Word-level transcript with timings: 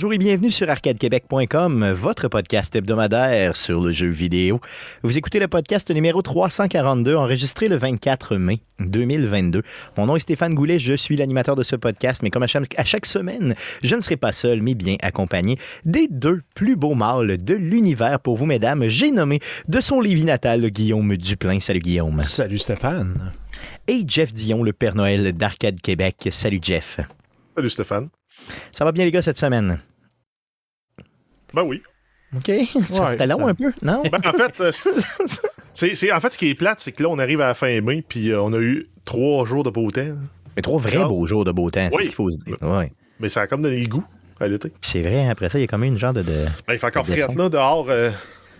Bonjour 0.00 0.14
et 0.14 0.18
bienvenue 0.18 0.50
sur 0.50 0.70
arcadequebec.com, 0.70 1.90
votre 1.92 2.28
podcast 2.28 2.74
hebdomadaire 2.74 3.54
sur 3.54 3.82
le 3.82 3.92
jeu 3.92 4.08
vidéo. 4.08 4.58
Vous 5.02 5.18
écoutez 5.18 5.38
le 5.38 5.46
podcast 5.46 5.90
numéro 5.90 6.22
342, 6.22 7.14
enregistré 7.16 7.68
le 7.68 7.76
24 7.76 8.36
mai 8.36 8.62
2022. 8.78 9.60
Mon 9.98 10.06
nom 10.06 10.16
est 10.16 10.20
Stéphane 10.20 10.54
Goulet, 10.54 10.78
je 10.78 10.94
suis 10.94 11.16
l'animateur 11.16 11.54
de 11.54 11.62
ce 11.62 11.76
podcast, 11.76 12.22
mais 12.22 12.30
comme 12.30 12.42
à 12.42 12.46
chaque, 12.46 12.78
à 12.78 12.84
chaque, 12.86 13.04
semaine, 13.04 13.54
je 13.82 13.94
ne 13.94 14.00
serai 14.00 14.16
pas 14.16 14.32
seul, 14.32 14.62
mais 14.62 14.72
bien 14.72 14.96
accompagné 15.02 15.58
des 15.84 16.08
deux 16.08 16.40
plus 16.54 16.76
beaux 16.76 16.94
mâles 16.94 17.36
de 17.36 17.52
l'univers 17.52 18.20
pour 18.20 18.38
vous, 18.38 18.46
mesdames. 18.46 18.88
J'ai 18.88 19.10
nommé 19.10 19.40
de 19.68 19.80
son 19.80 20.00
Lévis 20.00 20.24
natal 20.24 20.66
Guillaume 20.70 21.14
Duplain. 21.18 21.60
Salut 21.60 21.80
Guillaume. 21.80 22.22
Salut 22.22 22.56
Stéphane. 22.56 23.34
Et 23.86 24.04
Jeff 24.06 24.32
Dion, 24.32 24.62
le 24.62 24.72
Père 24.72 24.94
Noël 24.94 25.34
d'Arcade 25.34 25.78
Québec. 25.82 26.30
Salut 26.32 26.60
Jeff. 26.62 27.00
Salut 27.54 27.68
Stéphane. 27.68 28.08
Ça 28.72 28.86
va 28.86 28.92
bien 28.92 29.04
les 29.04 29.10
gars 29.10 29.20
cette 29.20 29.36
semaine? 29.36 29.78
Ben 31.54 31.62
oui. 31.64 31.82
OK. 32.36 32.46
Ça, 32.90 33.04
Ouais, 33.04 33.10
C'était 33.12 33.26
long 33.26 33.38
ça- 33.40 33.46
un 33.46 33.54
peu, 33.54 33.72
non? 33.82 34.02
Ben, 34.02 34.20
en 34.24 34.32
fait, 34.32 34.60
euh, 34.60 34.72
c'est, 35.74 36.12
en 36.12 36.20
fait, 36.20 36.30
ce 36.30 36.38
qui 36.38 36.48
est 36.50 36.54
plate, 36.54 36.80
c'est 36.80 36.92
que 36.92 37.02
là, 37.02 37.08
on 37.08 37.18
arrive 37.18 37.40
à 37.40 37.48
la 37.48 37.54
fin 37.54 37.80
mai, 37.80 38.04
puis 38.06 38.30
euh, 38.30 38.40
on 38.42 38.52
a 38.52 38.58
eu 38.58 38.88
trois 39.04 39.44
jours 39.46 39.62
de 39.64 39.70
beau 39.70 39.90
temps. 39.90 40.14
Mais 40.56 40.62
trois 40.62 40.78
vrais 40.78 41.04
beaux 41.04 41.26
jours 41.26 41.44
de 41.44 41.52
beau 41.52 41.70
temps, 41.70 41.88
c'est 41.90 41.96
ce 41.96 42.02
qu'il 42.02 42.12
faut 42.12 42.30
se 42.30 42.38
dire. 42.38 42.56
Ouais. 42.62 42.92
Mais 43.18 43.28
ça 43.28 43.42
a 43.42 43.46
comme 43.46 43.62
donné 43.62 43.80
le 43.80 43.86
goût 43.88 44.04
à 44.40 44.48
l'été. 44.48 44.72
C'est 44.80 45.02
vrai, 45.02 45.28
après 45.28 45.48
ça, 45.48 45.58
il 45.58 45.62
y 45.62 45.64
a 45.64 45.66
comme 45.66 45.84
une 45.84 45.98
genre 45.98 46.12
de. 46.12 46.22
de- 46.22 46.46
Ben, 46.66 46.74
il 46.74 46.78
fait 46.78 46.86
encore 46.86 47.06
frette, 47.06 47.34
là, 47.34 47.48
dehors. 47.48 47.86
euh, 47.90 48.10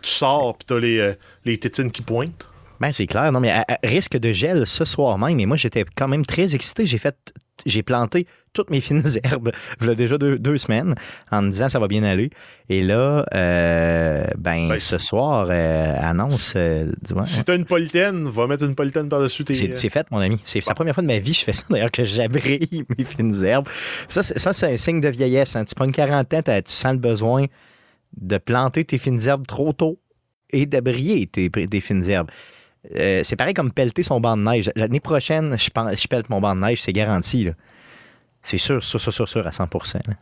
tu 0.02 0.10
sors, 0.10 0.56
puis 0.56 0.66
t'as 0.66 0.78
les, 0.78 0.98
euh, 0.98 1.12
les 1.44 1.58
tétines 1.58 1.90
qui 1.90 2.02
pointent. 2.02 2.48
Ben, 2.80 2.92
c'est 2.92 3.06
clair. 3.06 3.30
Non, 3.32 3.40
mais 3.40 3.50
à, 3.50 3.64
à 3.68 3.76
risque 3.84 4.16
de 4.16 4.32
gel 4.32 4.66
ce 4.66 4.84
soir 4.86 5.18
même, 5.18 5.38
et 5.38 5.46
moi, 5.46 5.56
j'étais 5.56 5.84
quand 5.96 6.08
même 6.08 6.24
très 6.24 6.54
excité. 6.54 6.86
J'ai 6.86 6.98
fait. 6.98 7.14
J'ai 7.66 7.82
planté 7.82 8.26
toutes 8.52 8.70
mes 8.70 8.80
fines 8.80 9.02
herbes, 9.24 9.52
il 9.80 9.86
y 9.86 9.90
a 9.90 9.94
déjà 9.94 10.18
deux, 10.18 10.38
deux 10.38 10.58
semaines, 10.58 10.94
en 11.30 11.42
me 11.42 11.50
disant 11.50 11.68
ça 11.68 11.78
va 11.78 11.86
bien 11.88 12.02
aller. 12.02 12.30
Et 12.68 12.82
là, 12.82 13.24
euh, 13.34 14.24
ben, 14.38 14.68
Ben, 14.68 14.78
ce 14.80 14.98
soir, 14.98 15.46
euh, 15.50 15.94
annonce. 16.00 16.54
euh, 16.56 16.90
ouais, 17.14 17.22
Si 17.26 17.44
t'as 17.44 17.56
une 17.56 17.64
polytaine, 17.64 18.28
va 18.28 18.46
mettre 18.46 18.64
une 18.64 18.74
polytaine 18.74 19.08
par-dessus 19.08 19.44
tes. 19.44 19.54
C'est 19.54 19.76
c'est 19.76 19.90
fait, 19.90 20.06
mon 20.10 20.18
ami. 20.18 20.40
C'est 20.44 20.66
la 20.66 20.74
première 20.74 20.94
fois 20.94 21.02
de 21.02 21.08
ma 21.08 21.18
vie 21.18 21.32
que 21.32 21.38
je 21.38 21.44
fais 21.44 21.52
ça, 21.52 21.64
d'ailleurs, 21.70 21.90
que 21.90 22.04
j'abrille 22.04 22.84
mes 22.98 23.04
fines 23.04 23.44
herbes. 23.44 23.68
Ça, 24.08 24.22
c'est 24.22 24.38
ça, 24.38 24.52
c'est 24.52 24.72
un 24.72 24.76
signe 24.76 25.00
de 25.00 25.08
vieillesse. 25.08 25.54
hein. 25.56 25.64
Tu 25.64 25.74
prends 25.74 25.84
une 25.84 25.92
quarantaine, 25.92 26.42
tu 26.44 26.72
sens 26.72 26.92
le 26.92 26.98
besoin 26.98 27.46
de 28.20 28.38
planter 28.38 28.84
tes 28.84 28.98
fines 28.98 29.20
herbes 29.28 29.46
trop 29.46 29.72
tôt 29.72 30.00
et 30.52 30.66
d'abrier 30.66 31.26
tes, 31.28 31.48
tes 31.50 31.80
fines 31.80 32.08
herbes. 32.10 32.30
Euh, 32.96 33.20
c'est 33.24 33.36
pareil 33.36 33.54
comme 33.54 33.72
pelleter 33.72 34.02
son 34.02 34.20
banc 34.20 34.36
de 34.36 34.42
neige. 34.42 34.70
L'année 34.76 35.00
prochaine, 35.00 35.56
je, 35.58 35.66
je 35.66 36.08
pelte 36.08 36.30
mon 36.30 36.40
banc 36.40 36.54
de 36.54 36.60
neige, 36.60 36.82
c'est 36.82 36.92
garanti. 36.92 37.48
C'est 38.42 38.58
sûr, 38.58 38.82
sûr, 38.82 39.00
sûr, 39.00 39.12
sûr, 39.12 39.28
sûr, 39.28 39.46
à 39.46 39.52
100 39.52 39.68
là. 40.06 40.14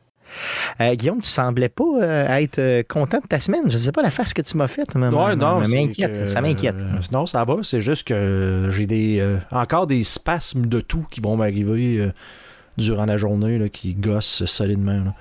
Euh, 0.81 0.95
Guillaume, 0.95 1.23
tu 1.23 1.29
semblais 1.29 1.71
pas 1.71 1.85
euh, 2.03 2.37
être 2.37 2.59
euh, 2.59 2.83
content 2.87 3.19
de 3.19 3.27
ta 3.27 3.41
semaine. 3.41 3.71
Je 3.71 3.79
sais 3.79 3.93
pas 3.93 4.03
la 4.03 4.11
face 4.11 4.35
que 4.35 4.43
tu 4.43 4.57
m'as 4.59 4.69
faite. 4.69 4.95
mais- 4.95 5.07
Ouais, 5.07 5.37
non, 5.37 5.61
m'inquiète. 5.87 6.29
Ça 6.29 6.41
m'inquiète. 6.43 6.77
non, 7.13 7.27
ça 7.27 7.45
va. 7.45 7.57
C'est 7.63 7.81
juste 7.81 8.07
que 8.07 8.69
j'ai 8.71 8.87
des 8.87 9.25
encore 9.51 9.87
des 9.87 10.03
spasmes 10.03 10.67
de 10.67 10.81
tout 10.81 11.07
qui 11.11 11.21
vont 11.21 11.37
m'arriver 11.37 12.11
durant 12.77 13.07
la 13.07 13.17
journée 13.17 13.59
là, 13.59 13.69
qui 13.69 13.95
gossent 13.95 14.45
solidement. 14.45 15.03
là. 15.05 15.15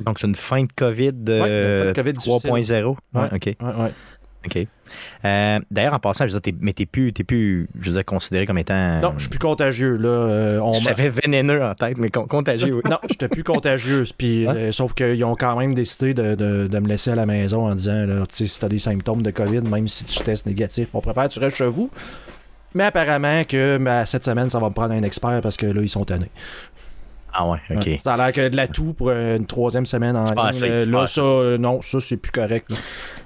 Donc, 0.00 0.18
c'est 0.18 0.26
une 0.26 0.34
fin 0.34 0.62
de 0.64 0.68
COVID, 0.74 1.12
de 1.12 1.92
COVID 1.94 2.12
difficile. 2.14 2.50
3.0. 2.50 2.96
Ouais, 3.14 3.22
Ouais. 3.22 3.28
OK. 3.32 3.56
OK. 4.46 4.66
Euh, 5.24 5.58
D'ailleurs, 5.70 5.94
en 5.94 5.98
passant, 5.98 6.28
je 6.28 6.34
veux 6.34 6.40
dire, 6.40 6.52
mais 6.60 6.72
t'es 6.72 6.86
plus, 6.86 7.12
t'es 7.12 7.24
plus, 7.24 7.68
je 7.80 7.88
veux 7.90 7.96
dire, 7.96 8.04
considéré 8.04 8.46
comme 8.46 8.58
étant. 8.58 9.00
Non, 9.00 9.14
je 9.16 9.22
suis 9.22 9.30
plus 9.30 9.38
contagieux. 9.38 9.96
Là, 9.96 10.08
euh, 10.08 10.58
on 10.60 10.72
J'avais 10.74 11.08
vénéneux 11.08 11.62
en 11.64 11.74
tête, 11.74 11.96
mais 11.98 12.10
con- 12.10 12.26
contagieux, 12.26 12.74
oui. 12.74 12.82
non, 12.90 12.98
j'étais 13.08 13.28
plus 13.28 13.42
contagieux. 13.44 14.04
Puis, 14.18 14.46
euh, 14.46 14.70
sauf 14.72 14.92
qu'ils 14.94 15.24
ont 15.24 15.34
quand 15.36 15.56
même 15.58 15.74
décidé 15.74 16.14
de, 16.14 16.34
de- 16.34 16.66
de 16.68 16.78
me 16.78 16.86
laisser 16.88 17.10
à 17.10 17.14
la 17.14 17.26
maison 17.26 17.66
en 17.66 17.74
disant 17.74 18.04
là, 18.06 18.24
si 18.32 18.46
tu 18.58 18.64
as 18.64 18.68
des 18.68 18.78
symptômes 18.78 19.22
de 19.22 19.30
COVID, 19.30 19.62
même 19.62 19.88
si 19.88 20.04
tu 20.04 20.22
testes 20.22 20.46
négatif, 20.46 20.88
on 20.94 21.00
préfère 21.00 21.24
que 21.28 21.32
tu 21.34 21.38
restes 21.40 21.56
chez 21.56 21.66
vous. 21.68 21.90
Mais 22.76 22.84
apparemment 22.84 23.44
que 23.44 23.78
ben, 23.78 24.04
cette 24.04 24.24
semaine, 24.24 24.50
ça 24.50 24.58
va 24.58 24.68
me 24.68 24.74
prendre 24.74 24.94
un 24.94 25.02
expert 25.04 25.40
parce 25.42 25.56
que 25.56 25.66
là, 25.66 25.80
ils 25.80 25.88
sont 25.88 26.04
tannés. 26.04 26.30
Ah 27.36 27.48
ouais, 27.48 27.58
OK. 27.70 27.86
Ouais. 27.86 27.98
Ça 28.00 28.14
a 28.14 28.16
l'air 28.16 28.32
que 28.32 28.48
de 28.48 28.56
l'atout 28.56 28.92
pour 28.92 29.10
une 29.10 29.44
troisième 29.44 29.86
semaine 29.86 30.16
en 30.16 30.22
ligne. 30.22 30.34
assez, 30.38 30.70
euh, 30.70 30.86
Là, 30.86 31.06
ça, 31.08 31.20
euh, 31.20 31.58
non, 31.58 31.82
ça, 31.82 32.00
c'est 32.00 32.16
plus 32.16 32.30
correct. 32.30 32.70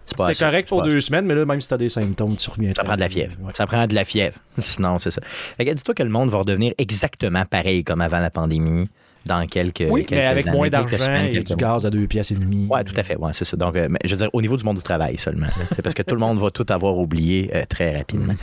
C'était 0.07 0.35
correct 0.35 0.69
pour 0.69 0.83
deux 0.83 1.01
semaines, 1.01 1.27
mais 1.27 1.35
là, 1.35 1.45
même 1.45 1.61
si 1.61 1.69
t'as 1.69 1.77
des 1.77 1.91
symptômes, 1.91 2.37
tu 2.37 2.49
reviens. 2.49 2.73
Ça 2.75 2.85
prend 2.85 2.95
de 2.97 3.01
la 3.01 3.09
fièvre. 3.11 3.37
Ouais. 3.43 3.53
Ça 3.55 3.67
prend 3.67 3.87
de 3.87 3.95
la 3.95 4.05
fièvre. 4.05 4.39
Sinon, 4.59 4.99
c'est 4.99 5.11
ça. 5.11 5.21
Dis-toi 5.59 5.95
que 5.95 6.03
le 6.03 6.09
monde 6.09 6.31
va 6.31 6.39
redevenir 6.39 6.73
exactement 6.79 7.45
pareil 7.45 7.85
comme 7.85 8.01
avant 8.01 8.21
la 8.21 8.31
pandémie 8.31 8.89
dans 9.27 9.47
quelques. 9.47 9.85
Oui, 9.91 10.07
quelques 10.07 10.13
mais 10.21 10.27
avec 10.27 10.47
années, 10.47 10.57
moins 10.57 10.69
d'argent 10.71 11.15
et 11.31 11.41
du 11.41 11.45
mois. 11.49 11.57
gaz 11.57 11.87
à 11.87 11.91
deux 11.91 12.07
pièces 12.07 12.31
et 12.31 12.37
demie. 12.37 12.67
Ouais, 12.71 12.83
tout 12.85 12.95
à 12.97 13.03
fait. 13.03 13.17
Ouais, 13.17 13.33
c'est 13.35 13.45
ça. 13.45 13.57
Donc, 13.57 13.77
euh, 13.77 13.87
mais 13.91 13.99
je 14.05 14.11
veux 14.11 14.17
dire, 14.17 14.31
au 14.33 14.41
niveau 14.41 14.57
du 14.57 14.65
monde 14.65 14.77
du 14.77 14.83
travail 14.83 15.19
seulement. 15.19 15.47
c'est 15.73 15.83
parce 15.83 15.95
que 15.95 16.03
tout 16.03 16.15
le 16.15 16.21
monde 16.21 16.39
va 16.39 16.51
tout 16.51 16.67
avoir 16.71 16.97
oublié 16.97 17.51
euh, 17.55 17.65
très 17.69 17.97
rapidement. 17.97 18.35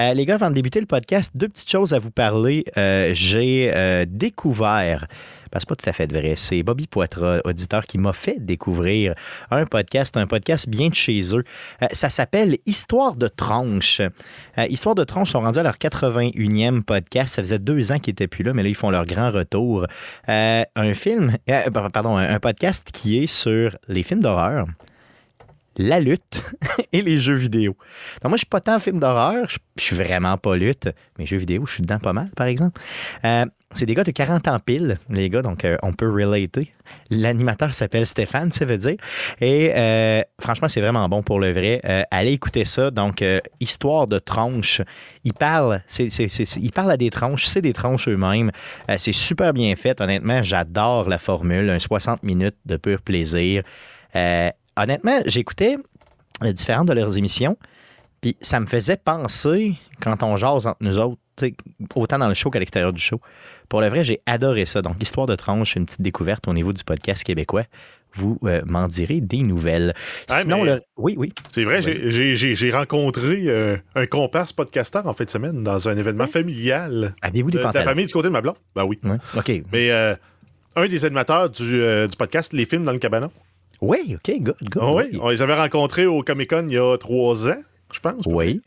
Euh, 0.00 0.14
les 0.14 0.24
gars, 0.24 0.36
avant 0.36 0.48
de 0.48 0.54
débuter 0.54 0.80
le 0.80 0.86
podcast, 0.86 1.32
deux 1.34 1.48
petites 1.48 1.70
choses 1.70 1.92
à 1.92 1.98
vous 1.98 2.10
parler. 2.10 2.64
Euh, 2.78 3.10
J'ai 3.12 3.70
euh, 3.74 4.06
découvert. 4.08 5.06
ben, 5.52 5.58
c'est 5.60 5.68
pas 5.68 5.76
tout 5.76 5.88
à 5.88 5.92
fait 5.92 6.10
vrai. 6.10 6.32
C'est 6.36 6.62
Bobby 6.62 6.86
Poitras, 6.86 7.40
auditeur, 7.44 7.84
qui 7.84 7.98
m'a 7.98 8.14
fait 8.14 8.36
découvrir 8.38 9.14
un 9.50 9.66
podcast, 9.66 10.16
un 10.16 10.26
podcast 10.26 10.66
bien 10.66 10.88
de 10.88 10.94
chez 10.94 11.36
eux. 11.36 11.44
Ça 11.92 12.08
s'appelle 12.08 12.56
Histoire 12.64 13.16
de 13.16 13.28
tranche. 13.28 14.00
Euh, 14.00 14.66
Histoire 14.70 14.94
de 14.94 15.04
tranche 15.04 15.32
sont 15.32 15.40
rendus 15.40 15.58
à 15.58 15.62
leur 15.62 15.76
81e 15.76 16.82
podcast. 16.82 17.34
Ça 17.34 17.42
faisait 17.42 17.58
deux 17.58 17.92
ans 17.92 17.98
qu'ils 17.98 18.12
n'étaient 18.12 18.28
plus 18.28 18.44
là, 18.44 18.54
mais 18.54 18.62
là, 18.62 18.70
ils 18.70 18.74
font 18.74 18.90
leur 18.90 19.04
grand 19.04 19.30
retour. 19.30 19.86
Un 20.26 20.94
film, 20.94 21.36
pardon, 21.92 22.16
un 22.16 22.40
podcast 22.40 22.88
qui 22.92 23.22
est 23.22 23.26
sur 23.26 23.76
les 23.88 24.02
films 24.02 24.20
d'horreur, 24.20 24.64
la 25.76 26.00
lutte 26.00 26.42
et 26.92 27.02
les 27.02 27.18
jeux 27.18 27.34
vidéo. 27.34 27.76
Donc 28.22 28.30
moi, 28.30 28.36
je 28.36 28.40
suis 28.40 28.46
pas 28.46 28.60
tant 28.60 28.78
film 28.78 29.00
d'horreur, 29.00 29.46
je, 29.48 29.58
suis 29.78 29.96
vraiment 29.96 30.36
pas 30.36 30.56
lutte, 30.56 30.88
mais 31.18 31.26
jeux 31.26 31.38
vidéo, 31.38 31.64
je 31.66 31.74
suis 31.74 31.82
dedans 31.82 31.98
pas 31.98 32.12
mal, 32.12 32.28
par 32.36 32.46
exemple. 32.46 32.80
Euh, 33.24 33.46
c'est 33.74 33.86
des 33.86 33.94
gars 33.94 34.04
de 34.04 34.10
40 34.10 34.48
ans 34.48 34.58
pile, 34.58 34.98
les 35.08 35.30
gars, 35.30 35.40
donc 35.40 35.64
euh, 35.64 35.78
on 35.82 35.94
peut 35.94 36.10
relater. 36.10 36.72
L'animateur 37.08 37.72
s'appelle 37.72 38.04
Stéphane, 38.04 38.52
ça 38.52 38.66
veut 38.66 38.76
dire. 38.76 38.96
Et 39.40 39.72
euh, 39.74 40.20
franchement, 40.38 40.68
c'est 40.68 40.82
vraiment 40.82 41.08
bon 41.08 41.22
pour 41.22 41.40
le 41.40 41.52
vrai. 41.52 41.80
Allez 42.10 42.32
écouter 42.32 42.66
ça. 42.66 42.90
Donc, 42.90 43.24
histoire 43.60 44.06
de 44.06 44.18
tranches. 44.18 44.82
Ils 45.24 45.32
parlent, 45.32 45.82
ils 45.98 46.72
parlent 46.72 46.90
à 46.90 46.98
des 46.98 47.08
tranches, 47.08 47.46
c'est 47.46 47.62
des 47.62 47.72
tranches 47.72 48.08
eux-mêmes. 48.08 48.50
C'est 48.98 49.12
super 49.12 49.54
bien 49.54 49.74
fait. 49.74 50.02
Honnêtement, 50.02 50.42
j'adore 50.42 51.08
la 51.08 51.18
formule. 51.18 51.70
Un 51.70 51.78
60 51.78 52.24
minutes 52.24 52.56
de 52.66 52.76
pur 52.76 53.00
plaisir. 53.00 53.62
Honnêtement, 54.76 55.18
j'écoutais 55.26 55.76
euh, 56.42 56.52
différentes 56.52 56.88
de 56.88 56.92
leurs 56.94 57.16
émissions. 57.18 57.56
Puis 58.20 58.36
ça 58.40 58.60
me 58.60 58.66
faisait 58.66 58.96
penser, 58.96 59.74
quand 60.00 60.22
on 60.22 60.36
jase 60.36 60.66
entre 60.66 60.78
nous 60.80 60.98
autres, 60.98 61.18
autant 61.96 62.18
dans 62.18 62.28
le 62.28 62.34
show 62.34 62.50
qu'à 62.50 62.60
l'extérieur 62.60 62.92
du 62.92 63.00
show. 63.02 63.20
Pour 63.68 63.80
le 63.80 63.88
vrai, 63.88 64.04
j'ai 64.04 64.20
adoré 64.26 64.64
ça. 64.64 64.80
Donc, 64.82 65.02
Histoire 65.02 65.26
de 65.26 65.34
tranche, 65.34 65.74
une 65.76 65.86
petite 65.86 66.02
découverte 66.02 66.46
au 66.46 66.52
niveau 66.52 66.72
du 66.72 66.84
podcast 66.84 67.24
québécois. 67.24 67.64
Vous 68.14 68.38
euh, 68.44 68.60
m'en 68.66 68.86
direz 68.88 69.20
des 69.22 69.38
nouvelles. 69.42 69.94
Ah, 70.28 70.42
Sinon, 70.42 70.62
le... 70.64 70.82
oui, 70.98 71.14
oui. 71.16 71.32
C'est 71.50 71.64
vrai, 71.64 71.80
j'ai- 71.82 72.70
rencontré 72.70 73.44
euh, 73.46 73.76
un 73.94 74.06
comparse 74.06 74.52
podcasteur 74.52 75.06
en 75.06 75.14
fin 75.14 75.24
de 75.24 75.30
semaine 75.30 75.62
dans 75.64 75.88
un 75.88 75.96
événement 75.96 76.26
familial 76.26 77.14
Avez-vous 77.22 77.50
de, 77.50 77.56
des 77.56 77.58
de 77.58 77.62
la 77.62 77.68
pantalons? 77.70 77.84
famille 77.86 78.06
du 78.06 78.12
côté 78.12 78.28
de 78.28 78.32
ma 78.32 78.42
blonde? 78.42 78.56
Ben 78.76 78.84
oui. 78.84 79.00
Ouais. 79.02 79.16
OK. 79.36 79.50
Mais 79.72 79.90
euh, 79.90 80.14
un 80.76 80.86
des 80.86 81.04
animateurs 81.06 81.48
du, 81.48 81.80
du 82.08 82.16
podcast 82.18 82.52
Les 82.52 82.66
films 82.66 82.84
dans 82.84 82.92
le 82.92 82.98
cabanon. 82.98 83.32
Oui, 83.82 84.14
OK, 84.14 84.34
good, 84.40 84.56
good. 84.62 84.82
Ah 84.82 84.92
oui, 84.92 85.18
on 85.20 85.28
les 85.28 85.42
avait 85.42 85.56
rencontrés 85.56 86.06
au 86.06 86.22
Comic 86.22 86.50
Con 86.50 86.66
il 86.68 86.74
y 86.74 86.78
a 86.78 86.96
trois 86.96 87.48
ans, 87.48 87.60
je 87.92 87.98
pense. 87.98 88.24
Oui. 88.26 88.62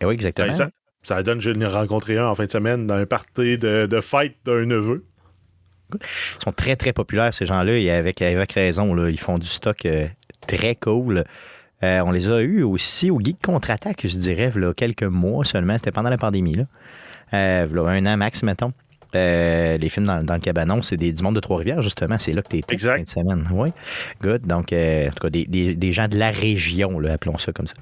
Eh 0.00 0.04
oui, 0.04 0.12
exactement. 0.12 0.52
Ça, 0.52 0.70
ça 1.04 1.22
donne, 1.22 1.40
je 1.40 1.50
l'ai 1.50 1.66
rencontré 1.66 2.18
un 2.18 2.26
en 2.26 2.34
fin 2.34 2.46
de 2.46 2.50
semaine 2.50 2.86
dans 2.88 2.96
un 2.96 3.06
party 3.06 3.58
de, 3.58 3.86
de 3.86 4.00
fête 4.00 4.34
d'un 4.44 4.66
neveu. 4.66 5.06
Ils 5.94 6.42
sont 6.42 6.50
très, 6.50 6.74
très 6.74 6.92
populaires, 6.92 7.32
ces 7.32 7.46
gens-là, 7.46 7.78
et 7.78 7.92
avec, 7.92 8.20
avec 8.20 8.52
raison. 8.52 8.92
Là, 8.92 9.08
ils 9.08 9.20
font 9.20 9.38
du 9.38 9.46
stock 9.46 9.86
euh, 9.86 10.08
très 10.48 10.74
cool. 10.74 11.24
Euh, 11.84 12.00
on 12.04 12.10
les 12.10 12.28
a 12.28 12.40
eus 12.40 12.64
aussi 12.64 13.10
au 13.12 13.20
Geek 13.20 13.40
Contre-Attaque, 13.40 14.04
je 14.04 14.16
dirais, 14.16 14.50
là, 14.56 14.74
quelques 14.74 15.04
mois 15.04 15.44
seulement. 15.44 15.76
C'était 15.76 15.92
pendant 15.92 16.10
la 16.10 16.18
pandémie. 16.18 16.54
Là. 16.54 16.64
Euh, 17.34 17.66
là, 17.72 17.88
un 17.88 18.04
an 18.06 18.16
max, 18.16 18.42
mettons. 18.42 18.72
Euh, 19.16 19.78
les 19.78 19.88
films 19.88 20.06
dans, 20.06 20.22
dans 20.22 20.34
le 20.34 20.40
cabanon, 20.40 20.82
c'est 20.82 20.96
du 20.96 21.22
monde 21.22 21.34
de 21.34 21.40
Trois-Rivières, 21.40 21.82
justement. 21.82 22.18
C'est 22.18 22.32
là 22.32 22.42
que 22.42 22.48
tu 22.48 22.58
étais 22.58 22.74
Exact. 22.74 22.96
fin 22.96 23.02
de 23.02 23.08
semaine. 23.08 23.48
Oui. 23.52 23.70
Good. 24.22 24.46
Donc, 24.46 24.72
euh, 24.72 25.08
en 25.08 25.10
tout 25.10 25.20
cas, 25.20 25.30
des, 25.30 25.44
des- 25.46 25.74
des 25.74 25.92
gens 25.92 26.08
de 26.08 26.18
la 26.18 26.30
région, 26.30 26.98
là, 26.98 27.14
appelons 27.14 27.38
ça 27.38 27.52
comme 27.52 27.66
ça. 27.66 27.74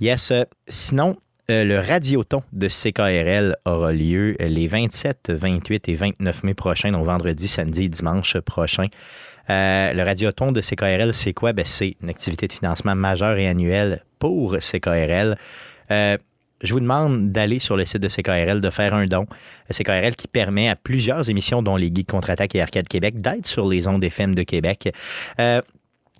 Yes. 0.00 0.30
euh, 0.30 0.44
sinon, 0.68 1.16
euh, 1.50 1.64
le 1.64 1.78
radioton 1.78 2.42
de 2.52 2.68
CKRL 2.68 3.56
aura 3.66 3.92
lieu 3.92 4.36
les 4.40 4.66
27, 4.68 5.30
28 5.30 5.88
et 5.88 5.94
29 5.94 6.42
mai 6.44 6.54
prochains, 6.54 6.92
donc 6.92 7.04
vendredi, 7.06 7.48
samedi 7.48 7.84
et 7.84 7.88
dimanche 7.88 8.38
prochain. 8.40 8.86
Euh, 9.50 9.92
le 9.92 10.02
radioton 10.02 10.52
de 10.52 10.60
CKRL, 10.62 11.12
c'est 11.12 11.34
quoi? 11.34 11.52
Ben, 11.52 11.64
c'est 11.66 11.96
une 12.02 12.08
activité 12.08 12.46
de 12.48 12.52
financement 12.52 12.94
majeure 12.94 13.36
et 13.36 13.46
annuelle 13.46 14.02
pour 14.18 14.56
CKRL. 14.58 15.36
Euh, 15.90 16.16
je 16.62 16.72
vous 16.72 16.80
demande 16.80 17.30
d'aller 17.30 17.58
sur 17.58 17.76
le 17.76 17.84
site 17.84 18.00
de 18.00 18.08
CKRL, 18.08 18.60
de 18.60 18.70
faire 18.70 18.94
un 18.94 19.06
don. 19.06 19.26
CKRL 19.70 20.16
qui 20.16 20.28
permet 20.28 20.68
à 20.68 20.76
plusieurs 20.76 21.28
émissions, 21.28 21.62
dont 21.62 21.76
les 21.76 21.90
Geeks 21.94 22.08
Contre-Attaque 22.08 22.54
et 22.54 22.62
Arcade 22.62 22.88
Québec, 22.88 23.20
d'être 23.20 23.46
sur 23.46 23.68
les 23.68 23.86
ondes 23.86 24.02
FM 24.02 24.34
de 24.34 24.42
Québec. 24.42 24.92
Euh, 25.40 25.60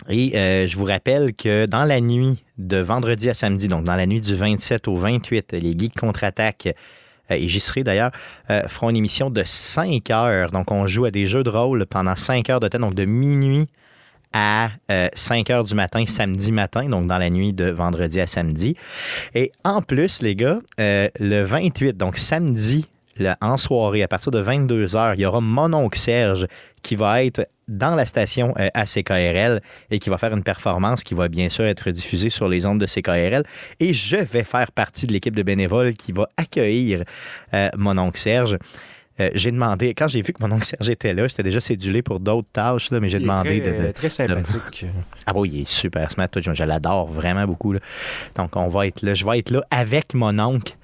et 0.09 0.37
euh, 0.37 0.67
je 0.67 0.77
vous 0.77 0.85
rappelle 0.85 1.33
que 1.35 1.67
dans 1.67 1.85
la 1.85 2.01
nuit 2.01 2.43
de 2.59 2.79
vendredi 2.79 3.31
à 3.31 3.35
samedi, 3.35 3.69
donc 3.69 3.85
dans 3.85 3.97
la 3.97 4.07
nuit 4.07 4.21
du 4.21 4.35
27 4.35 4.89
au 4.89 4.97
28, 4.97 5.53
les 5.53 5.79
Geeks 5.79 5.97
Contre-Attaque 5.97 6.75
euh, 7.31 7.35
et 7.37 7.49
j'y 7.49 7.83
d'ailleurs, 7.83 8.11
feront 8.69 8.91
une 8.91 8.97
émission 8.97 9.31
de 9.31 9.43
5 9.43 10.11
heures. 10.11 10.51
Donc, 10.51 10.71
on 10.71 10.87
joue 10.87 11.07
à 11.07 11.11
des 11.11 11.27
jeux 11.27 11.43
de 11.43 11.49
rôle 11.49 11.87
pendant 11.87 12.15
5 12.15 12.51
heures 12.51 12.61
de 12.61 12.69
temps, 12.69 12.81
donc 12.81 12.95
de 12.95 13.07
minuit 13.07 13.67
à 14.35 14.71
5 15.15 15.49
heures 15.51 15.65
du 15.65 15.75
matin, 15.75 16.05
samedi 16.07 16.53
matin, 16.53 16.89
donc 16.89 17.07
dans 17.07 17.19
la 17.19 17.31
nuit 17.31 17.53
de 17.53 17.71
vendredi 17.71 18.21
à 18.21 18.27
samedi. 18.27 18.77
Et 19.35 19.53
en 19.65 19.81
plus, 19.81 20.21
les 20.21 20.35
gars, 20.37 20.59
le 20.79 21.43
28, 21.43 21.97
donc 21.97 22.19
samedi 22.19 22.87
en 23.41 23.57
soirée, 23.57 24.03
à 24.03 24.09
partir 24.09 24.33
de 24.33 24.39
22 24.39 24.87
h 24.87 25.15
il 25.15 25.21
y 25.21 25.27
aura 25.27 25.41
mon 25.41 25.73
oncle 25.73 25.99
Serge 25.99 26.47
qui 26.83 26.97
va 26.97 27.25
être 27.25 27.49
dans 27.69 27.95
la 27.95 28.05
station 28.05 28.55
euh, 28.59 28.69
ACKRL 28.75 29.63
et 29.91 29.99
qui 29.99 30.11
va 30.11 30.19
faire 30.19 30.35
une 30.35 30.43
performance 30.43 31.03
qui 31.03 31.15
va 31.15 31.29
bien 31.29 31.49
sûr 31.49 31.65
être 31.65 31.91
diffusée 31.91 32.29
sur 32.29 32.49
les 32.49 32.67
ondes 32.67 32.79
de 32.79 32.87
CKRL. 32.87 33.43
Et 33.81 33.95
je 33.95 34.17
vais 34.17 34.45
faire 34.45 34.71
partie 34.73 35.07
de 35.07 35.13
l'équipe 35.13 35.35
de 35.35 35.43
bénévoles 35.43 35.95
qui 35.95 36.13
va 36.13 36.29
accueillir 36.37 37.05
euh, 37.55 37.69
mon 37.77 37.97
oncle 37.97 38.19
Serge. 38.19 38.59
Euh, 39.21 39.31
j'ai 39.35 39.53
demandé, 39.53 39.95
quand 39.95 40.09
j'ai 40.09 40.23
vu 40.23 40.33
que 40.33 40.43
mon 40.43 40.51
oncle 40.53 40.65
Serge 40.65 40.91
était 40.91 41.15
là, 41.15 41.29
j'étais 41.29 41.45
déjà 41.45 41.61
cédulé 41.61 42.03
pour 42.03 42.19
d'autres 42.19 42.49
tâches, 42.53 42.91
là, 42.91 42.99
mais 42.99 43.09
j'ai 43.09 43.21
demandé 43.21 43.63
très, 43.63 43.73
de, 43.73 43.93
Très 43.93 44.11
sympathique. 44.11 44.87
Ah 45.27 45.33
oui, 45.35 45.51
il 45.53 45.61
est 45.61 45.69
super 45.69 46.11
smart. 46.11 46.29
Je, 46.37 46.65
l'adore 46.65 47.07
vraiment 47.07 47.47
beaucoup. 47.47 47.75
Donc, 48.37 48.57
on 48.57 48.69
va 48.69 48.87
être 48.87 49.03
là. 49.03 49.15
Je 49.15 49.25
vais 49.25 49.39
être 49.39 49.51
là 49.51 49.63
avec 49.71 50.15
mon 50.15 50.39
oncle 50.39 50.77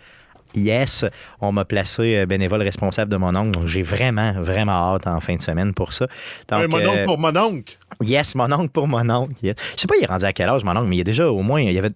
Yes, 0.55 1.05
on 1.41 1.53
m'a 1.53 1.65
placé 1.65 2.17
euh, 2.17 2.27
bénévole 2.27 2.63
responsable 2.63 3.11
de 3.11 3.17
mon 3.17 3.35
oncle. 3.37 3.53
Donc, 3.53 3.67
j'ai 3.67 3.83
vraiment, 3.83 4.33
vraiment 4.33 4.95
hâte 4.95 5.07
en 5.07 5.21
fin 5.21 5.37
de 5.37 5.41
semaine 5.41 5.75
pour 5.75 5.93
ça. 5.93 6.07
Donc, 6.49 6.69
mon 6.71 6.79
oncle 6.79 6.99
euh, 6.99 7.05
pour 7.05 7.19
mon 7.19 7.37
oncle? 7.37 7.77
Yes, 8.01 8.35
mon 8.35 8.51
oncle 8.53 8.71
pour 8.71 8.89
mon 8.89 9.09
oncle. 9.11 9.35
Yes. 9.43 9.55
Je 9.77 9.83
sais 9.83 9.87
pas, 9.87 9.95
il 9.99 10.05
est 10.05 10.09
rendu 10.09 10.25
à 10.25 10.33
quel 10.33 10.49
âge, 10.49 10.65
mon 10.65 10.77
oncle, 10.77 10.89
mais 10.89 10.97
il 10.97 10.99
y 10.99 11.03
a 11.03 11.05
déjà 11.05 11.31
au 11.31 11.43
moins, 11.43 11.61
il 11.61 11.73
y 11.73 11.79
avait 11.79 11.93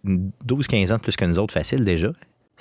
12-15 0.47 0.93
ans 0.93 0.97
de 0.97 1.03
plus 1.03 1.17
que 1.17 1.25
nous 1.25 1.39
autres, 1.39 1.53
facile 1.53 1.85
déjà. 1.85 2.09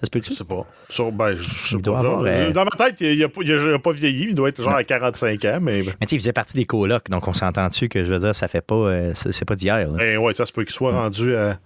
Ça 0.03 0.07
se 0.07 0.09
peut-tu? 0.09 0.31
Je 0.31 0.35
sais 0.35 0.43
pas. 0.43 0.65
Ben, 1.11 1.35
je 1.37 1.49
sais 1.49 1.77
pas. 1.77 2.03
Euh, 2.03 2.51
dans 2.51 2.65
ma 2.65 2.71
tête, 2.71 2.99
il 2.99 3.19
n'a 3.19 3.79
pas, 3.79 3.91
vieilli. 3.93 4.27
Il 4.29 4.35
doit 4.35 4.49
être 4.49 4.61
genre 4.61 4.75
à 4.75 4.83
45 4.83 5.45
ans. 5.45 5.59
Mais, 5.61 5.79
mais 5.99 6.05
tu 6.05 6.15
il 6.15 6.19
faisait 6.19 6.33
partie 6.33 6.57
des 6.57 6.65
colocs. 6.65 7.09
Donc, 7.09 7.27
on 7.27 7.33
s'entend-tu 7.33 7.87
que 7.87 8.03
je 8.03 8.11
veux 8.11 8.19
dire, 8.19 8.35
ça 8.35 8.47
fait 8.47 8.61
pas. 8.61 9.13
c'est 9.15 9.45
pas 9.45 9.55
d'hier. 9.55 9.89
Ben, 9.91 10.17
ouais, 10.17 10.33
ça 10.33 10.45
se 10.45 10.51
peut 10.51 10.63
qu'il 10.63 10.73
soit 10.73 10.91
rendu 10.91 11.35
à 11.35 11.57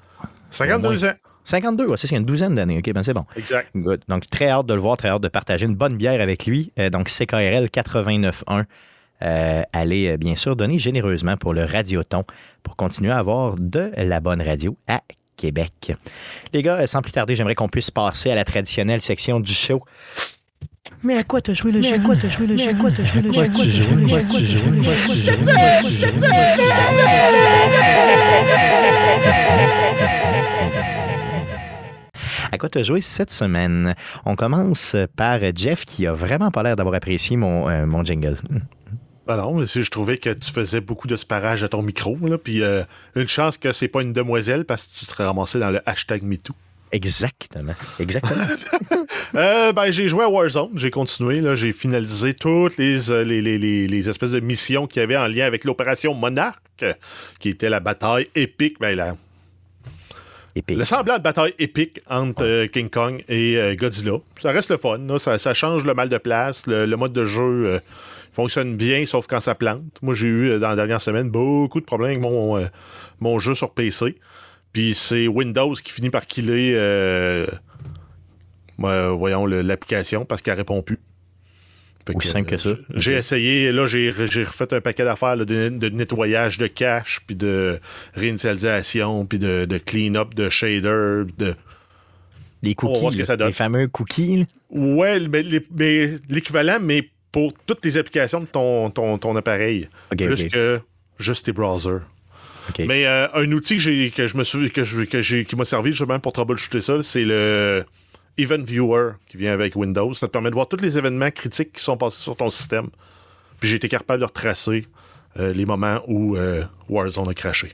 52 0.51 1.05
ans. 1.05 1.13
52, 1.47 1.95
c'est 1.95 2.15
une 2.15 2.25
douzaine 2.25 2.55
d'années. 2.55 2.79
OK, 2.79 2.91
ben 2.91 3.03
c'est 3.03 3.13
bon. 3.13 3.25
Exact. 3.37 3.71
Donc, 4.07 4.29
très 4.29 4.49
hâte 4.49 4.65
de 4.65 4.73
le 4.73 4.81
voir, 4.81 4.97
très 4.97 5.07
hâte 5.07 5.21
de 5.21 5.29
partager 5.29 5.65
une 5.65 5.75
bonne 5.75 5.95
bière 5.95 6.19
avec 6.19 6.45
lui. 6.45 6.73
Euh, 6.77 6.89
donc, 6.89 7.07
CKRL 7.07 7.67
89.1. 7.67 8.65
Euh, 9.23 9.63
allez, 9.71 10.09
euh, 10.09 10.17
bien 10.17 10.35
sûr, 10.35 10.55
donner 10.57 10.77
généreusement 10.77 11.37
pour 11.37 11.53
le 11.53 11.63
Radioton 11.63 12.25
pour 12.63 12.75
continuer 12.75 13.11
à 13.11 13.17
avoir 13.17 13.55
de 13.57 13.91
la 13.95 14.19
bonne 14.19 14.41
radio 14.41 14.77
à 14.87 15.01
Québec. 15.37 15.93
Les 16.51 16.61
gars, 16.61 16.85
sans 16.87 17.01
plus 17.01 17.11
tarder, 17.13 17.35
j'aimerais 17.35 17.55
qu'on 17.55 17.69
puisse 17.69 17.91
passer 17.91 18.31
à 18.31 18.35
la 18.35 18.43
traditionnelle 18.43 18.99
section 19.01 19.39
du 19.39 19.53
show. 19.53 19.81
Mais 21.03 21.17
à 21.17 21.23
quoi 21.23 21.41
t'as 21.41 21.53
joué 21.53 21.71
le 21.71 21.81
jeu? 21.81 21.93
À 21.93 21.99
quoi 21.99 22.15
t'as 22.15 22.29
joué 22.29 22.47
le 22.47 22.57
jeu? 22.57 22.69
À 22.69 22.73
quoi 22.73 22.89
t'as 22.91 23.03
joué 23.03 23.21
le 23.21 23.31
jeu? 23.31 23.39
À 23.41 23.47
quoi 23.47 23.65
t'as 23.65 23.81
joué 23.81 23.95
le 24.01 24.07
jeu? 24.07 24.15
À 24.15 24.23
quoi 24.23 24.39
t'as 24.39 24.43
joué 24.43 24.71
le 24.71 24.85
jeu? 24.87 26.07
À 32.51 32.57
quoi 32.57 32.69
tu 32.69 32.77
as 32.79 32.83
joué 32.83 33.01
cette 33.01 33.31
semaine? 33.31 33.93
On 34.25 34.35
commence 34.35 34.95
par 35.15 35.39
Jeff 35.55 35.85
qui 35.85 36.07
a 36.07 36.13
vraiment 36.13 36.51
pas 36.51 36.63
l'air 36.63 36.75
d'avoir 36.75 36.95
apprécié 36.95 37.37
mon, 37.37 37.69
euh, 37.69 37.85
mon 37.85 38.03
jingle. 38.03 38.37
Ben 39.27 39.35
non, 39.35 39.65
je 39.65 39.89
trouvais 39.89 40.18
que 40.18 40.29
tu 40.29 40.51
faisais 40.51 40.79
beaucoup 40.79 41.07
de 41.07 41.18
sparage 41.18 41.62
à 41.62 41.68
ton 41.68 41.81
micro, 41.81 42.18
là, 42.21 42.38
puis 42.38 42.63
euh, 42.63 42.83
une 43.15 43.27
chance 43.27 43.57
que 43.57 43.74
c'est 43.74 43.89
pas 43.89 44.01
une 44.01 44.13
demoiselle 44.13 44.63
parce 44.63 44.83
que 44.83 45.00
tu 45.00 45.06
serais 45.06 45.25
ramassé 45.25 45.59
dans 45.59 45.69
le 45.69 45.81
hashtag 45.85 46.24
MeToo. 46.24 46.53
Exactement. 46.94 47.74
Exactement. 48.00 48.45
Euh, 49.35 49.74
ben, 49.74 49.91
j'ai 49.91 50.07
joué 50.07 50.24
à 50.24 50.29
Warzone, 50.29 50.71
j'ai 50.75 50.89
continué, 50.89 51.41
là, 51.41 51.56
j'ai 51.56 51.74
finalisé 51.74 52.33
toutes 52.33 52.77
les, 52.77 52.97
les, 53.25 53.41
les, 53.41 53.88
les, 53.88 54.09
espèces 54.09 54.31
de 54.31 54.39
missions 54.39 54.88
qu'il 54.88 55.01
y 55.01 55.03
avait 55.03 55.18
en 55.18 55.27
lien 55.27 55.45
avec 55.45 55.65
l'opération 55.65 56.13
Monarch, 56.13 56.57
qui 57.39 57.50
était 57.50 57.69
la 57.69 57.81
bataille 57.81 58.30
épique, 58.35 58.80
ben, 58.80 58.95
la, 58.95 59.15
le 60.69 60.85
semblant 60.85 61.18
de 61.18 61.23
bataille 61.23 61.53
épique 61.59 62.01
entre 62.09 62.44
euh, 62.44 62.68
King 62.68 62.89
Kong 62.89 63.23
et 63.27 63.57
euh, 63.57 63.75
Godzilla. 63.75 64.18
Ça 64.41 64.51
reste 64.51 64.71
le 64.71 64.77
fun. 64.77 65.00
Ça, 65.18 65.53
change 65.53 65.83
le 65.83 65.94
mal 65.94 66.09
de 66.09 66.18
place. 66.18 66.65
Le, 66.68 66.85
mode 66.95 67.13
de 67.13 67.25
jeu 67.25 67.41
euh, 67.65 67.80
fonctionne 68.37 68.77
bien, 68.77 69.03
sauf 69.05 69.27
quand 69.27 69.39
ça 69.39 69.55
plante. 69.55 69.99
Moi, 70.01 70.13
j'ai 70.13 70.27
eu 70.27 70.59
dans 70.59 70.69
la 70.69 70.75
dernière 70.75 71.01
semaine 71.01 71.29
beaucoup 71.29 71.81
de 71.81 71.85
problèmes 71.85 72.11
avec 72.11 72.21
mon, 72.21 72.63
mon 73.19 73.39
jeu 73.39 73.55
sur 73.55 73.73
PC. 73.73 74.15
Puis 74.71 74.93
c'est 74.93 75.27
Windows 75.27 75.73
qui 75.73 75.91
finit 75.91 76.11
par 76.11 76.25
killer 76.27 76.75
voyons 78.77 79.45
l'application 79.45 80.25
parce 80.25 80.41
qu'elle 80.41 80.57
répond 80.57 80.81
plus. 80.81 80.99
Aussi 82.15 82.29
simple 82.29 82.49
que 82.49 82.57
ça. 82.57 82.69
J'ai 82.95 83.13
essayé, 83.13 83.73
là, 83.73 83.85
j'ai 83.85 84.11
refait 84.11 84.73
un 84.73 84.79
paquet 84.79 85.03
d'affaires 85.03 85.35
de, 85.35 85.89
nettoyage 85.89 86.57
de 86.57 86.67
cache, 86.67 87.19
puis 87.27 87.35
de 87.35 87.79
réinitialisation, 88.13 89.25
puis 89.25 89.39
de, 89.39 89.77
clean-up 89.85 90.33
de 90.33 90.49
shader, 90.49 91.23
de. 91.37 91.53
Les 92.63 92.75
cookies, 92.75 93.17
les 93.17 93.51
fameux 93.51 93.87
cookies. 93.87 94.47
Ouais, 94.69 95.19
mais, 95.19 95.43
l'équivalent, 96.29 96.79
mais 96.81 97.09
pour 97.31 97.53
toutes 97.65 97.83
les 97.85 97.97
applications 97.97 98.41
de 98.41 98.45
ton, 98.45 98.89
ton, 98.89 99.35
appareil. 99.35 99.89
plus 100.09 100.47
que 100.47 100.79
juste 101.19 101.45
tes 101.45 101.51
browsers. 101.51 102.01
Mais 102.79 103.06
euh, 103.06 103.27
un 103.33 103.51
outil 103.51 103.77
que, 103.77 104.09
que 104.13 104.27
je 104.27 104.38
me 104.38 104.44
suis, 104.44 104.71
que 104.71 104.83
je, 104.83 105.03
que 105.03 105.44
qui 105.44 105.56
m'a 105.56 105.65
servi 105.65 105.91
justement 105.91 106.19
pour 106.19 106.33
troubleshooter 106.33 106.81
ça, 106.81 107.01
c'est 107.01 107.24
le 107.24 107.85
Event 108.38 108.62
Viewer 108.62 109.12
qui 109.29 109.38
vient 109.38 109.54
avec 109.54 109.75
Windows. 109.75 110.13
Ça 110.13 110.28
te 110.28 110.31
permet 110.31 110.49
de 110.49 110.56
voir 110.56 110.68
tous 110.68 110.81
les 110.81 110.97
événements 110.97 111.31
critiques 111.31 111.73
qui 111.73 111.83
sont 111.83 111.97
passés 111.97 112.21
sur 112.21 112.35
ton 112.35 112.49
système. 112.49 112.87
Puis 113.59 113.69
j'ai 113.69 113.78
été 113.78 113.90
capable 113.90 114.19
de 114.19 114.25
retracer 114.25 114.85
euh, 115.40 115.54
les 115.54 115.66
moments 115.66 116.01
où 116.07 116.35
euh, 116.35 116.63
Warzone 116.90 117.30
a 117.30 117.33
craché. 117.33 117.71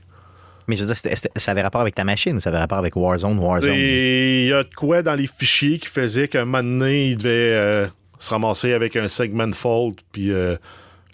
Mais 0.68 0.78
je 0.78 0.86
veux 0.86 0.94
dire, 0.94 1.18
ça 1.36 1.52
avait 1.52 1.62
rapport 1.62 1.82
avec 1.82 1.96
ta 1.96 2.06
machine 2.06 2.38
ou 2.38 2.40
ça 2.40 2.50
avait 2.50 2.60
rapport 2.60 2.78
avec 2.78 2.96
Warzone, 2.96 3.38
Warzone? 3.38 3.74
Il 3.74 4.46
y 4.46 4.54
a 4.54 4.64
de 4.64 4.74
quoi 4.74 5.02
dans 5.02 5.16
les 5.16 5.28
fichiers 5.28 5.78
qui 5.78 5.90
faisait 5.90 6.30
qu'un 6.30 6.46
moment 6.46 6.64
donné, 6.64 7.10
il 7.10 7.18
devait 7.18 7.90
se 8.24 8.30
ramasser 8.30 8.74
avec 8.74 8.96
un 8.96 9.08
segment 9.08 9.52
fault, 9.52 9.96
puis 10.12 10.28
le, 10.28 10.60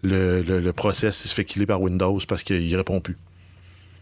le, 0.04 0.74
process 0.74 1.26
il 1.26 1.28
se 1.28 1.34
fait 1.34 1.46
killer 1.46 1.66
par 1.66 1.82
Windows 1.82 2.20
parce 2.28 2.44
qu'il 2.44 2.76
répond 2.76 3.02
plus. 3.02 3.18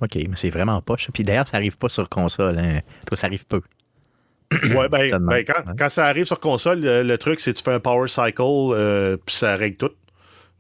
OK, 0.02 0.16
mais 0.16 0.36
c'est 0.36 0.50
vraiment 0.50 0.80
poche. 0.82 1.10
Puis 1.14 1.24
d'ailleurs, 1.24 1.48
ça 1.48 1.58
arrive 1.58 1.78
pas 1.78 1.90
sur 1.90 2.08
console. 2.10 2.58
Hein. 2.60 2.80
Ça 3.14 3.28
arrive 3.28 3.46
peu. 3.46 3.62
ouais, 4.52 4.88
ben, 4.90 5.18
ben 5.20 5.44
quand, 5.44 5.90
ça 5.90 6.06
arrive 6.06 6.26
sur 6.26 6.40
console, 6.40 6.80
le, 6.82 7.18
truc, 7.18 7.40
c'est 7.40 7.52
que 7.54 7.58
tu 7.58 7.64
fais 7.64 7.74
un 7.74 7.80
power 7.80 8.08
cycle, 8.08 8.42
euh, 8.42 9.18
puis 9.18 9.36
ça 9.36 9.56
règle 9.56 9.78
tout. 9.78 9.92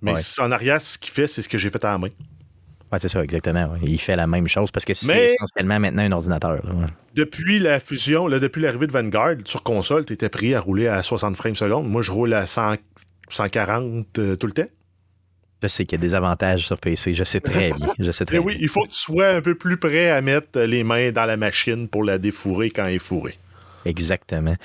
Mais 0.01 0.13
en 0.39 0.51
arrière, 0.51 0.81
ce 0.81 0.97
qu'il 0.97 1.11
fait, 1.11 1.27
c'est 1.27 1.41
ce 1.41 1.49
que 1.49 1.57
j'ai 1.57 1.69
fait 1.69 1.83
à 1.85 1.91
la 1.91 1.97
main. 1.97 2.09
Ouais, 2.91 2.99
c'est 2.99 3.09
ça, 3.09 3.23
exactement. 3.23 3.75
Il 3.83 3.99
fait 3.99 4.15
la 4.15 4.27
même 4.27 4.47
chose 4.47 4.71
parce 4.71 4.85
que 4.85 4.93
c'est 4.93 5.33
essentiellement 5.33 5.79
maintenant 5.79 6.03
un 6.03 6.11
ordinateur. 6.11 6.61
Depuis 7.15 7.59
la 7.59 7.79
fusion, 7.79 8.29
depuis 8.29 8.61
l'arrivée 8.61 8.87
de 8.87 8.91
Vanguard, 8.91 9.35
sur 9.45 9.63
console, 9.63 10.05
tu 10.05 10.13
étais 10.13 10.29
pris 10.29 10.55
à 10.55 10.59
rouler 10.59 10.87
à 10.87 11.01
60 11.01 11.35
frames 11.35 11.55
secondes. 11.55 11.89
Moi, 11.89 12.01
je 12.01 12.11
roule 12.11 12.33
à 12.33 12.45
140 12.47 14.19
euh, 14.19 14.35
tout 14.35 14.47
le 14.47 14.53
temps. 14.53 14.67
Je 15.63 15.67
sais 15.67 15.85
qu'il 15.85 15.99
y 15.99 16.01
a 16.05 16.07
des 16.07 16.13
avantages 16.13 16.67
sur 16.67 16.77
PC. 16.77 17.13
Je 17.13 17.23
sais 17.23 17.39
très 17.39 17.73
bien. 17.73 17.93
Je 17.99 18.11
sais 18.11 18.25
très 18.27 18.37
oui, 18.37 18.57
il 18.61 18.67
faut 18.69 18.83
que 18.83 18.89
tu 18.89 18.99
sois 18.99 19.29
un 19.29 19.41
peu 19.41 19.55
plus 19.55 19.77
prêt 19.77 20.09
à 20.09 20.21
mettre 20.21 20.59
les 20.59 20.83
mains 20.83 21.11
dans 21.11 21.25
la 21.25 21.35
machine 21.35 21.87
pour 21.87 22.03
la 22.03 22.19
défourrer 22.19 22.69
quand 22.69 22.85
elle 22.85 22.95
est 22.95 22.99
fourrée. 22.99 23.35
Exactement. 23.87 24.55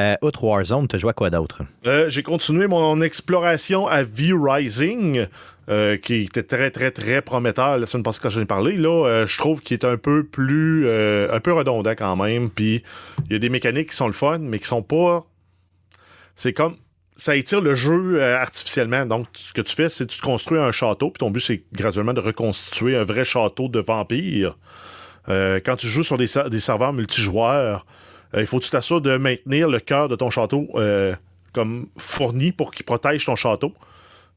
Euh, 0.00 0.16
outre 0.20 0.42
Warzone, 0.42 0.88
tu 0.88 0.98
joué 0.98 1.10
à 1.10 1.12
quoi 1.12 1.30
d'autre? 1.30 1.62
Euh, 1.86 2.10
j'ai 2.10 2.24
continué 2.24 2.66
mon 2.66 3.00
exploration 3.02 3.86
à 3.86 4.02
V-Rising, 4.02 5.26
euh, 5.70 5.96
qui 5.96 6.22
était 6.22 6.42
très, 6.42 6.72
très, 6.72 6.90
très 6.90 7.22
prometteur 7.22 7.78
la 7.78 7.86
semaine 7.86 8.02
passée 8.02 8.18
quand 8.20 8.30
j'en 8.30 8.40
ai 8.40 8.46
parlé. 8.46 8.76
Là, 8.76 9.06
euh, 9.06 9.26
je 9.28 9.38
trouve 9.38 9.60
qu'il 9.60 9.76
est 9.76 9.84
un 9.84 9.96
peu 9.96 10.24
plus. 10.24 10.88
un 10.88 11.40
peu 11.40 11.52
redondant 11.52 11.92
quand 11.92 12.16
même. 12.16 12.50
Puis, 12.50 12.82
il 13.26 13.32
y 13.32 13.36
a 13.36 13.38
des 13.38 13.48
mécaniques 13.48 13.90
qui 13.90 13.96
sont 13.96 14.08
le 14.08 14.12
fun, 14.12 14.38
mais 14.38 14.58
qui 14.58 14.66
sont 14.66 14.82
pas. 14.82 15.24
C'est 16.34 16.52
comme. 16.52 16.74
Ça 17.16 17.36
étire 17.36 17.60
le 17.60 17.76
jeu 17.76 18.20
artificiellement. 18.24 19.06
Donc, 19.06 19.28
ce 19.34 19.52
que 19.52 19.60
tu 19.60 19.76
fais, 19.76 19.88
c'est 19.88 20.04
que 20.04 20.12
tu 20.12 20.18
te 20.18 20.24
construis 20.24 20.58
un 20.58 20.72
château, 20.72 21.10
puis 21.10 21.20
ton 21.20 21.30
but, 21.30 21.38
c'est 21.38 21.62
graduellement 21.72 22.12
de 22.12 22.18
reconstituer 22.18 22.96
un 22.96 23.04
vrai 23.04 23.24
château 23.24 23.68
de 23.68 23.78
vampires. 23.78 24.58
quand 25.28 25.76
tu 25.78 25.86
joues 25.86 26.02
sur 26.02 26.18
des, 26.18 26.26
des 26.50 26.58
serveurs 26.58 26.92
multijoueurs, 26.92 27.86
il 28.40 28.46
faut 28.46 28.58
que 28.58 28.64
tu 28.64 28.70
t'assures 28.70 29.00
de 29.00 29.16
maintenir 29.16 29.68
le 29.68 29.80
cœur 29.80 30.08
de 30.08 30.16
ton 30.16 30.30
château 30.30 30.68
euh, 30.74 31.14
comme 31.52 31.86
fourni 31.96 32.52
pour 32.52 32.72
qu'il 32.72 32.84
protège 32.84 33.24
ton 33.26 33.36
château. 33.36 33.72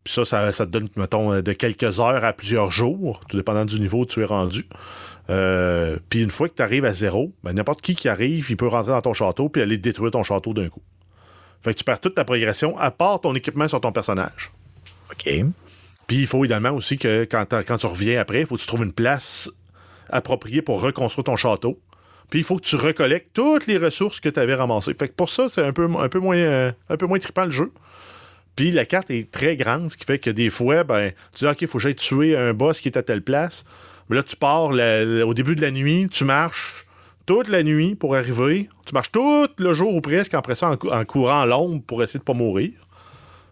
Puis 0.04 0.13
ça, 0.13 0.25
ça, 0.25 0.51
ça 0.51 0.66
te 0.66 0.72
donne, 0.72 0.89
mettons, 0.96 1.42
de 1.42 1.54
quelques 1.54 2.00
heures 2.00 2.24
à 2.24 2.34
plusieurs 2.34 2.72
jours, 2.72 3.22
tout 3.27 3.36
dépendant 3.36 3.66
du 3.66 3.80
niveau 3.80 4.00
où 4.00 4.06
tu 4.06 4.22
es 4.22 4.25
rendu. 4.25 4.66
Euh, 5.30 5.98
puis 6.10 6.22
une 6.22 6.30
fois 6.30 6.48
que 6.48 6.54
tu 6.56 6.62
arrives 6.62 6.86
à 6.86 6.94
zéro, 6.94 7.34
ben, 7.44 7.54
n'importe 7.54 7.82
qui 7.82 7.96
qui 7.96 8.08
arrive, 8.08 8.50
il 8.50 8.58
peut 8.58 8.68
rentrer 8.68 8.92
dans 8.92 9.01
ton 9.01 9.13
château 9.13 9.50
puis 9.50 9.62
aller 9.62 9.77
détruire 9.77 10.12
ton 10.12 10.24
château 10.24 10.54
d'un 10.54 10.70
coup. 10.70 10.82
Fait 11.62 11.74
que 11.74 11.80
tu 11.80 11.84
perds 11.84 12.00
toute 12.00 12.16
ta 12.16 12.24
progression, 12.24 12.77
à 12.77 12.92
part 12.92 13.20
ton 13.20 13.36
équipement 13.36 13.68
sur 13.68 13.82
ton 13.82 13.92
personnage. 13.92 14.51
OK. 15.12 15.30
Puis 16.06 16.18
il 16.18 16.27
faut 16.27 16.46
également 16.46 16.72
aussi 16.72 16.98
que 16.98 17.27
quand, 17.30 17.46
quand 17.50 17.77
tu 17.77 17.88
reviens 17.88 18.22
après, 18.22 18.42
il 18.42 18.46
faut 18.46 18.56
que 18.56 18.62
tu 18.62 18.68
trouves 18.68 18.84
une 18.84 18.94
place 18.94 19.51
appropriée 20.10 20.62
pour 20.62 20.82
reconstruire 20.82 21.25
ton 21.25 21.36
château. 21.36 21.80
Puis 22.29 22.39
il 22.39 22.43
faut 22.43 22.57
que 22.57 22.63
tu 22.65 22.75
recollectes 22.75 23.29
toutes 23.34 23.67
les 23.67 23.77
ressources 23.77 24.19
que 24.19 24.29
tu 24.29 24.39
avais 24.39 24.55
ramassées. 24.55 24.93
Fait 24.93 25.07
que 25.07 25.13
pour 25.13 25.29
ça, 25.29 25.48
c'est 25.50 25.62
un 25.62 25.72
peu, 25.74 25.88
un 25.98 26.10
peu 26.10 26.19
moins, 26.19 26.38
euh, 26.38 26.72
un 26.89 26.98
peu 26.98 27.05
moins 27.05 27.19
trippant 27.19 27.46
le 27.46 27.51
jeu. 27.51 27.72
Puis 28.55 28.72
la 28.72 28.86
carte 28.86 29.12
est 29.12 29.29
très 29.31 29.55
grande, 29.55 29.91
ce 29.91 29.98
qui 29.98 30.05
fait 30.05 30.19
que 30.19 30.29
des 30.29 30.50
fois, 30.50 30.84
ben, 30.84 31.12
tu 31.34 31.46
dis, 31.46 31.50
OK, 31.50 31.62
il 31.62 31.67
faut 31.67 31.77
que 31.77 31.84
j'aille 31.84 31.96
tuer 31.96 32.36
un 32.36 32.53
boss 32.53 32.81
qui 32.81 32.89
est 32.89 32.98
à 32.98 33.03
telle 33.03 33.22
place. 33.22 33.65
Mais 34.10 34.15
là, 34.15 34.24
tu 34.24 34.36
pars 34.36 34.65
au 34.72 35.34
début 35.34 35.55
de 35.55 35.62
la 35.62 35.72
nuit, 35.72 36.07
tu 36.10 36.24
marches 36.25 36.86
toute 37.25 37.50
la 37.50 37.62
nuit 37.62 37.93
pour 37.96 38.15
arriver. 38.15 38.67
Tu 38.86 38.93
marches 38.93 39.12
tout 39.12 39.48
le 39.57 39.74
jour 39.74 39.93
ou 39.93 40.01
presque, 40.01 40.34
après 40.34 40.55
ça, 40.55 40.69
en, 40.72 40.77
cou- 40.77 40.89
en 40.89 41.05
courant 41.05 41.46
l'ombre 41.46 41.81
pour 41.86 42.01
essayer 42.01 42.19
de 42.19 42.24
pas 42.24 42.34
mourir. 42.34 42.72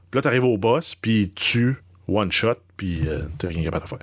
Puis 0.09 0.17
là, 0.17 0.21
tu 0.21 0.27
arrives 0.27 0.45
au 0.45 0.57
boss, 0.57 0.95
puis 0.95 1.31
tu 1.35 1.75
one 2.07 2.31
shot, 2.31 2.55
puis 2.77 3.01
euh, 3.07 3.19
t'as 3.37 3.47
rien 3.49 3.63
capable 3.63 3.83
de 3.83 3.89
faire. 3.89 3.99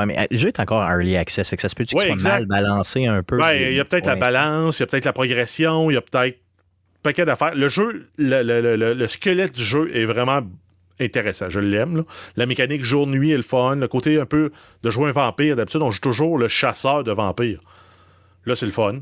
Ouais, 0.00 0.06
mais 0.06 0.18
euh, 0.18 0.26
le 0.30 0.36
jeu 0.38 0.48
est 0.48 0.60
encore 0.60 0.82
en 0.82 0.88
early 0.90 1.16
access, 1.16 1.48
fait 1.48 1.56
que 1.56 1.62
ça 1.62 1.68
se 1.68 1.74
peut-tu 1.74 1.94
Ouais, 1.96 2.10
qu'il 2.10 2.20
soit 2.20 2.30
mal 2.30 2.46
balancé 2.46 3.06
un 3.06 3.22
peu? 3.22 3.38
Ben, 3.38 3.52
il 3.52 3.74
y 3.74 3.80
a 3.80 3.84
peut-être 3.84 4.06
la 4.06 4.14
Ouais. 4.14 4.18
balance, 4.20 4.78
il 4.78 4.82
y 4.82 4.84
a 4.84 4.86
peut-être 4.86 5.04
la 5.04 5.12
progression, 5.12 5.90
il 5.90 5.94
y 5.94 5.96
a 5.96 6.00
peut-être 6.00 6.34
un 6.36 6.38
paquet 7.02 7.24
d'affaires. 7.24 7.54
Le 7.54 7.68
jeu, 7.68 8.06
le, 8.18 8.42
le- 8.42 8.60
le- 8.60 8.76
le- 8.76 8.94
le 8.94 9.08
squelette 9.08 9.52
du 9.54 9.64
jeu 9.64 9.90
est 9.94 10.04
vraiment 10.04 10.40
intéressant. 11.00 11.48
Je 11.48 11.60
l'aime. 11.60 12.04
La 12.36 12.44
mécanique 12.46 12.84
jour-nuit 12.84 13.30
est 13.32 13.36
le 13.36 13.42
fun. 13.42 13.76
Le 13.76 13.88
côté 13.88 14.20
un 14.20 14.26
peu 14.26 14.50
de 14.82 14.90
jouer 14.90 15.08
un 15.08 15.12
vampire. 15.12 15.56
D'habitude, 15.56 15.80
on 15.82 15.90
joue 15.90 16.00
toujours 16.00 16.36
le 16.36 16.46
chasseur 16.48 17.04
de 17.04 17.12
vampires. 17.12 17.60
Là, 18.44 18.54
c'est 18.54 18.66
le 18.66 18.72
fun. 18.72 19.00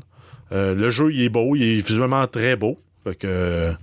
Euh, 0.53 0.73
le 0.75 0.89
jeu, 0.89 1.11
il 1.11 1.23
est 1.23 1.29
beau. 1.29 1.55
Il 1.57 1.63
est 1.63 1.75
visuellement 1.85 2.25
très 2.27 2.55
beau. 2.55 2.79
Fait 3.03 3.15
que, 3.15 3.27
euh, 3.27 3.73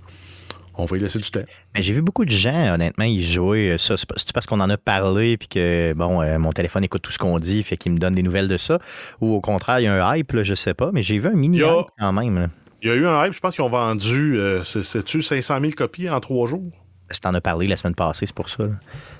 on 0.77 0.85
va 0.85 0.97
y 0.97 0.99
laisser 0.99 1.19
du 1.19 1.29
temps. 1.31 1.41
Mais 1.75 1.81
j'ai 1.81 1.93
vu 1.93 2.01
beaucoup 2.01 2.23
de 2.25 2.31
gens, 2.31 2.73
honnêtement, 2.73 3.05
y 3.05 3.21
jouer 3.23 3.71
euh, 3.71 3.77
ça. 3.77 3.95
C'est 3.97 4.31
parce 4.33 4.45
qu'on 4.45 4.59
en 4.59 4.69
a 4.69 4.77
parlé, 4.77 5.37
puis 5.37 5.47
que, 5.47 5.93
bon, 5.93 6.21
euh, 6.21 6.37
mon 6.39 6.51
téléphone 6.51 6.83
écoute 6.83 7.01
tout 7.01 7.11
ce 7.11 7.17
qu'on 7.17 7.37
dit, 7.39 7.63
fait 7.63 7.77
qu'il 7.77 7.91
me 7.91 7.97
donne 7.97 8.13
des 8.15 8.23
nouvelles 8.23 8.47
de 8.47 8.57
ça? 8.57 8.79
Ou 9.21 9.33
au 9.33 9.41
contraire, 9.41 9.79
il 9.79 9.83
y 9.83 9.87
a 9.87 10.05
un 10.07 10.15
hype, 10.15 10.31
là, 10.33 10.43
je 10.43 10.53
sais 10.55 10.73
pas, 10.73 10.91
mais 10.93 11.03
j'ai 11.03 11.17
vu 11.17 11.27
un 11.27 11.33
mini 11.33 11.61
a- 11.63 11.79
hype 11.81 11.87
quand 11.99 12.13
même. 12.13 12.39
là. 12.39 12.47
Il 12.83 12.89
y 12.89 12.91
a 12.91 12.95
eu 12.95 13.07
un 13.07 13.25
hype, 13.25 13.33
je 13.33 13.39
pense 13.39 13.55
qu'ils 13.55 13.63
ont 13.63 13.69
vendu, 13.69 14.37
euh, 14.37 14.61
c'est- 14.63 14.83
c'est-tu 14.83 15.23
500 15.23 15.59
000 15.59 15.73
copies 15.75 16.09
en 16.09 16.19
trois 16.19 16.47
jours? 16.47 16.69
Si 17.09 17.21
t'en 17.21 17.33
as 17.33 17.41
parlé 17.41 17.67
la 17.67 17.77
semaine 17.77 17.95
passée, 17.95 18.25
c'est 18.25 18.35
pour 18.35 18.49
ça. 18.49 18.65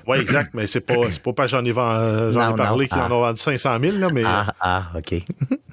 Oui, 0.06 0.18
exact, 0.20 0.52
mais 0.54 0.68
c'est 0.68 0.82
pas, 0.82 0.94
c'est 1.10 1.22
pas 1.24 1.32
parce 1.34 1.52
que 1.52 1.58
j'en 1.58 1.64
ai, 1.66 1.70
ai 1.70 1.74
parlé 1.74 2.88
qu'ils 2.88 2.98
en 3.00 3.08
Ah. 3.10 3.14
ont 3.14 3.22
vendu 3.22 3.40
500 3.40 3.80
000, 3.80 3.98
là, 3.98 4.08
mais 4.14 4.24
Ah, 4.26 4.54
ah, 4.60 4.84
OK. 4.98 5.24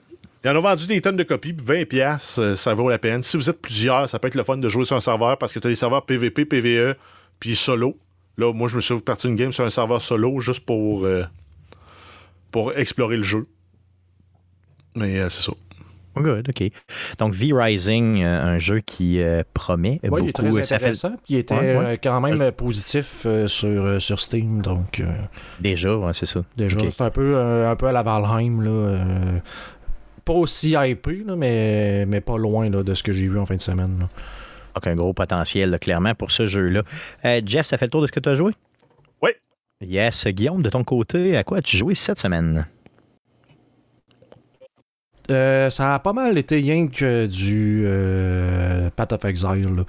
ils 0.44 0.50
en 0.50 0.56
ont 0.56 0.60
vendu 0.60 0.86
des 0.86 1.00
tonnes 1.00 1.16
de 1.16 1.22
copies, 1.22 1.52
puis 1.52 1.64
20 1.66 1.84
pièces, 1.88 2.40
ça 2.56 2.74
vaut 2.74 2.88
la 2.88 2.98
peine. 2.98 3.22
Si 3.22 3.36
vous 3.36 3.48
êtes 3.48 3.60
plusieurs, 3.62 4.08
ça 4.08 4.18
peut 4.18 4.28
être 4.28 4.34
le 4.34 4.44
fun 4.44 4.56
de 4.58 4.68
jouer 4.68 4.84
sur 4.84 4.96
un 4.96 5.00
serveur 5.00 5.38
parce 5.38 5.52
que 5.52 5.58
tu 5.58 5.66
as 5.66 5.70
des 5.70 5.76
serveurs 5.76 6.04
PVP, 6.04 6.44
PVE, 6.44 6.94
puis 7.40 7.56
solo. 7.56 7.96
Là, 8.36 8.52
moi, 8.52 8.68
je 8.68 8.76
me 8.76 8.80
suis 8.80 8.98
parti 9.00 9.28
une 9.28 9.36
game 9.36 9.52
sur 9.52 9.64
un 9.64 9.70
serveur 9.70 10.02
solo 10.02 10.40
juste 10.40 10.64
pour, 10.66 11.04
euh, 11.06 11.22
pour 12.50 12.76
explorer 12.76 13.16
le 13.16 13.22
jeu. 13.22 13.46
Mais 14.96 15.18
euh, 15.18 15.28
c'est 15.28 15.42
ça. 15.42 15.52
Good, 16.16 16.48
OK. 16.48 16.70
Donc, 17.18 17.34
V-Rising, 17.34 18.22
euh, 18.22 18.44
un 18.44 18.58
jeu 18.60 18.78
qui 18.78 19.20
euh, 19.20 19.42
promet 19.52 19.98
Oui, 20.04 20.20
il 20.22 20.28
est 20.28 20.32
beaucoup. 20.32 20.32
très 20.32 20.58
euh, 20.60 20.62
ça 20.62 20.78
fait 20.78 20.94
Il 21.28 21.38
était 21.38 21.54
Ouais, 21.54 21.60
ouais. 21.76 21.84
euh, 21.84 21.96
quand 22.00 22.20
même 22.20 22.40
euh, 22.40 22.52
positif 22.52 23.22
euh, 23.26 23.48
sur, 23.48 23.68
euh, 23.68 23.98
sur 23.98 24.20
Steam. 24.20 24.62
Donc, 24.62 25.00
euh, 25.00 25.06
déjà, 25.58 25.96
ouais, 25.96 26.12
c'est 26.14 26.26
ça. 26.26 26.44
déjà, 26.56 26.78
c'est 26.88 27.00
un 27.00 27.10
peu, 27.10 27.34
euh, 27.34 27.68
un 27.68 27.74
peu 27.74 27.86
à 27.88 27.92
la 27.92 28.04
Valheim. 28.04 28.60
Là, 28.62 28.70
euh, 28.70 29.38
pas 30.24 30.32
aussi 30.32 30.74
hypé, 30.78 31.22
là, 31.26 31.36
mais, 31.36 32.06
mais 32.06 32.20
pas 32.20 32.36
loin 32.38 32.68
là, 32.70 32.82
de 32.82 32.94
ce 32.94 33.02
que 33.02 33.12
j'ai 33.12 33.26
vu 33.28 33.38
en 33.38 33.46
fin 33.46 33.56
de 33.56 33.60
semaine. 33.60 33.98
là. 34.00 34.08
Donc, 34.74 34.86
un 34.86 34.94
gros 34.94 35.12
potentiel, 35.12 35.70
là, 35.70 35.78
clairement, 35.78 36.14
pour 36.14 36.30
ce 36.32 36.46
jeu-là. 36.46 36.82
Euh, 37.24 37.40
Jeff, 37.46 37.66
ça 37.66 37.78
fait 37.78 37.86
le 37.86 37.90
tour 37.90 38.02
de 38.02 38.06
ce 38.08 38.12
que 38.12 38.20
tu 38.20 38.28
as 38.28 38.34
joué? 38.34 38.52
Oui. 39.22 39.30
Yes. 39.80 40.26
Guillaume, 40.26 40.62
de 40.62 40.70
ton 40.70 40.82
côté, 40.82 41.36
à 41.36 41.44
quoi 41.44 41.58
as-tu 41.58 41.76
joué 41.76 41.94
cette 41.94 42.18
semaine? 42.18 42.66
Euh, 45.30 45.70
ça 45.70 45.94
a 45.94 45.98
pas 46.00 46.12
mal 46.12 46.36
été 46.36 46.56
rien 46.56 46.86
que 46.88 47.26
du 47.26 47.84
euh, 47.86 48.90
Path 48.94 49.12
of 49.12 49.24
Exile. 49.24 49.74
là. 49.76 49.84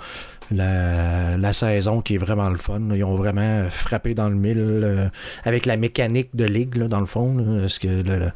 La, 0.52 1.38
la 1.38 1.54
saison 1.54 2.02
qui 2.02 2.16
est 2.16 2.20
vraiment 2.20 2.50
le 2.50 2.58
fun. 2.58 2.80
là. 2.88 2.96
Ils 2.96 3.04
ont 3.04 3.16
vraiment 3.16 3.68
frappé 3.70 4.14
dans 4.14 4.30
le 4.30 4.36
mille 4.36 4.60
euh, 4.60 5.10
avec 5.44 5.66
la 5.66 5.76
mécanique 5.76 6.30
de 6.36 6.46
ligue, 6.46 6.76
là, 6.76 6.88
dans 6.88 7.00
le 7.00 7.06
fond. 7.08 7.36
là, 7.38 7.62
parce 7.62 7.80
que 7.80 7.88
le- 7.88 8.04
le- 8.20 8.32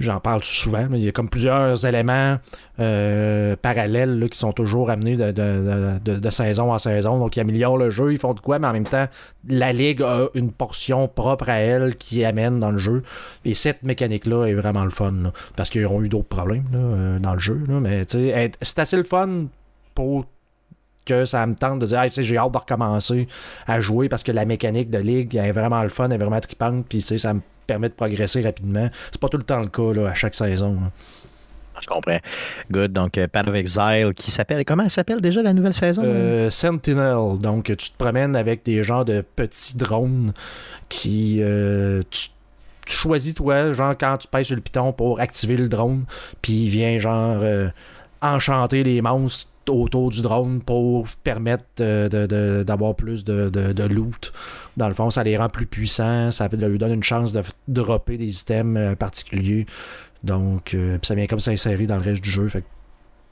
J'en 0.00 0.18
parle 0.20 0.42
souvent. 0.42 0.86
mais 0.90 0.98
Il 0.98 1.04
y 1.04 1.08
a 1.08 1.12
comme 1.12 1.28
plusieurs 1.28 1.86
éléments 1.86 2.38
euh, 2.80 3.54
parallèles 3.60 4.18
là, 4.18 4.28
qui 4.28 4.36
sont 4.38 4.52
toujours 4.52 4.90
amenés 4.90 5.16
de, 5.16 5.30
de- 5.30 6.18
de- 6.18 6.30
saison 6.30 6.72
en 6.72 6.78
saison. 6.78 7.18
Donc, 7.18 7.36
ils 7.36 7.40
améliorent 7.40 7.78
le 7.78 7.90
jeu, 7.90 8.12
ils 8.12 8.18
font 8.18 8.34
de 8.34 8.40
quoi, 8.40 8.58
mais 8.58 8.66
en 8.66 8.72
même 8.72 8.84
temps, 8.88 9.06
la 9.48 9.72
Ligue 9.72 10.02
a 10.02 10.26
une 10.34 10.50
portion 10.50 11.06
propre 11.06 11.48
à 11.48 11.58
elle 11.58 11.94
qui 11.96 12.24
amène 12.24 12.58
dans 12.58 12.70
le 12.72 12.78
jeu. 12.78 13.02
Et 13.44 13.54
cette 13.54 13.82
mécanique-là 13.84 14.46
est 14.46 14.54
vraiment 14.54 14.84
le 14.84 14.90
fun. 14.90 15.14
parce 15.56 15.70
qu'ils 15.70 15.86
ont 15.86 16.02
eu 16.02 16.08
d'autres 16.08 16.28
problèmes 16.28 16.64
là, 16.72 16.78
euh, 16.78 17.18
dans 17.20 17.34
le 17.34 17.38
jeu. 17.40 17.60
mais 17.68 18.02
c'est 18.08 18.78
assez 18.78 18.96
le 18.96 19.04
fun 19.04 19.44
pour 19.94 20.26
que 21.06 21.24
ça 21.26 21.46
me 21.46 21.54
tente 21.54 21.78
de 21.80 21.86
dire 21.86 22.00
Hey, 22.02 22.10
j'ai 22.12 22.36
hâte 22.38 22.50
de 22.52 22.58
recommencer 22.58 23.28
à 23.66 23.80
jouer 23.80 24.08
parce 24.08 24.22
que 24.22 24.32
la 24.32 24.44
mécanique 24.46 24.90
de 24.90 24.98
ligue 24.98 25.36
est 25.36 25.52
vraiment 25.52 25.82
le 25.82 25.90
fun, 25.90 26.06
elle 26.06 26.14
est 26.14 26.18
vraiment 26.18 26.40
trippante, 26.40 26.86
puis 26.88 27.00
ça 27.02 27.34
me 27.34 27.40
permet 27.66 27.88
de 27.88 27.94
progresser 27.94 28.40
rapidement. 28.42 28.88
C'est 29.10 29.20
pas 29.20 29.28
tout 29.28 29.36
le 29.38 29.42
temps 29.44 29.60
le 29.60 29.68
cas 29.68 29.92
là, 29.92 30.08
à 30.10 30.14
chaque 30.14 30.34
saison. 30.34 30.74
là. 30.74 30.90
Je 31.82 31.86
comprends. 31.88 32.18
Good. 32.70 32.92
Donc, 32.92 33.18
Path 33.32 33.48
of 33.48 33.54
Exile, 33.56 34.12
qui 34.14 34.30
s'appelle. 34.30 34.64
Comment 34.64 34.84
elle 34.84 34.90
s'appelle 34.90 35.20
déjà 35.20 35.42
la 35.42 35.52
nouvelle 35.52 35.72
saison? 35.72 36.02
Euh, 36.04 36.48
Sentinel, 36.48 37.36
donc 37.42 37.64
tu 37.64 37.76
te 37.90 37.96
promènes 37.98 38.36
avec 38.36 38.64
des 38.64 38.82
genres 38.84 39.04
de 39.04 39.24
petits 39.34 39.76
drones 39.76 40.32
qui. 40.88 41.38
euh, 41.40 42.00
tu, 42.10 42.28
tu 42.86 42.94
choisis, 42.94 43.34
toi, 43.34 43.72
genre 43.72 43.94
quand 43.98 44.18
tu 44.18 44.28
pèses 44.28 44.46
sur 44.46 44.56
le 44.56 44.62
piton 44.62 44.92
pour 44.92 45.18
activer 45.18 45.56
le 45.56 45.68
drone, 45.68 46.04
puis 46.42 46.64
il 46.64 46.68
vient, 46.70 46.98
genre, 46.98 47.38
euh, 47.42 47.68
enchanter 48.20 48.84
les 48.84 49.00
monstres 49.02 49.48
autour 49.68 50.10
du 50.10 50.22
drone 50.22 50.60
pour 50.60 51.06
permettre 51.22 51.64
euh, 51.80 52.62
d'avoir 52.64 52.94
plus 52.94 53.24
de, 53.24 53.48
de- 53.48 53.72
de 53.72 53.82
loot. 53.84 54.32
Dans 54.76 54.88
le 54.88 54.94
fond, 54.94 55.10
ça 55.10 55.22
les 55.24 55.36
rend 55.36 55.48
plus 55.48 55.66
puissants, 55.66 56.30
ça 56.30 56.48
leur 56.52 56.70
donne 56.78 56.92
une 56.94 57.02
chance 57.02 57.32
de 57.32 57.42
dropper 57.68 58.16
des 58.16 58.40
items 58.40 58.76
euh, 58.78 58.94
particuliers. 58.94 59.66
Donc, 60.22 60.74
euh, 60.74 60.98
ça 61.02 61.14
vient 61.14 61.26
comme 61.26 61.40
s'insérer 61.40 61.86
dans 61.86 61.96
le 61.96 62.02
reste 62.02 62.22
du 62.22 62.30
jeu. 62.30 62.48
Fait 62.48 62.64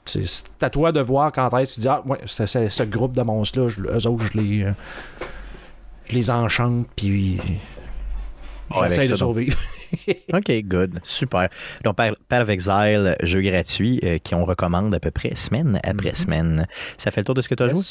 c'est 0.05 0.23
à 0.61 0.69
toi 0.69 0.91
de 0.91 0.99
voir 0.99 1.31
quand 1.31 1.49
est-ce 1.57 1.71
que 1.71 1.75
tu 1.75 1.81
dis 1.81 1.87
Ah, 1.87 2.01
ouais, 2.05 2.19
c'est- 2.25 2.69
ce 2.69 2.83
groupe 2.83 3.13
de 3.15 3.21
monstres-là, 3.21 3.69
eux 3.97 4.07
autres, 4.07 4.25
je 4.33 4.37
les, 4.37 4.63
euh, 4.63 4.71
je 6.09 6.15
les 6.15 6.29
enchante, 6.29 6.87
puis 6.95 7.37
j'essaie 8.89 9.01
de 9.07 9.15
survivre. 9.15 9.57
OK, 10.33 10.51
good. 10.65 10.99
Super. 11.03 11.49
Donc, 11.83 11.95
Path 11.95 12.41
of 12.41 12.49
Exile, 12.49 13.15
jeu 13.23 13.41
gratuit 13.41 13.99
euh, 14.03 14.17
qui 14.17 14.35
on 14.35 14.45
recommande 14.45 14.93
à 14.93 14.99
peu 14.99 15.11
près 15.11 15.35
semaine 15.35 15.79
après 15.83 16.09
Mhm. 16.09 16.15
semaine. 16.15 16.67
Ça 16.97 17.11
fait 17.11 17.21
le 17.21 17.25
tour 17.25 17.35
de 17.35 17.41
ce 17.41 17.49
que 17.49 17.55
tu 17.55 17.63
as 17.63 17.69
joué? 17.69 17.81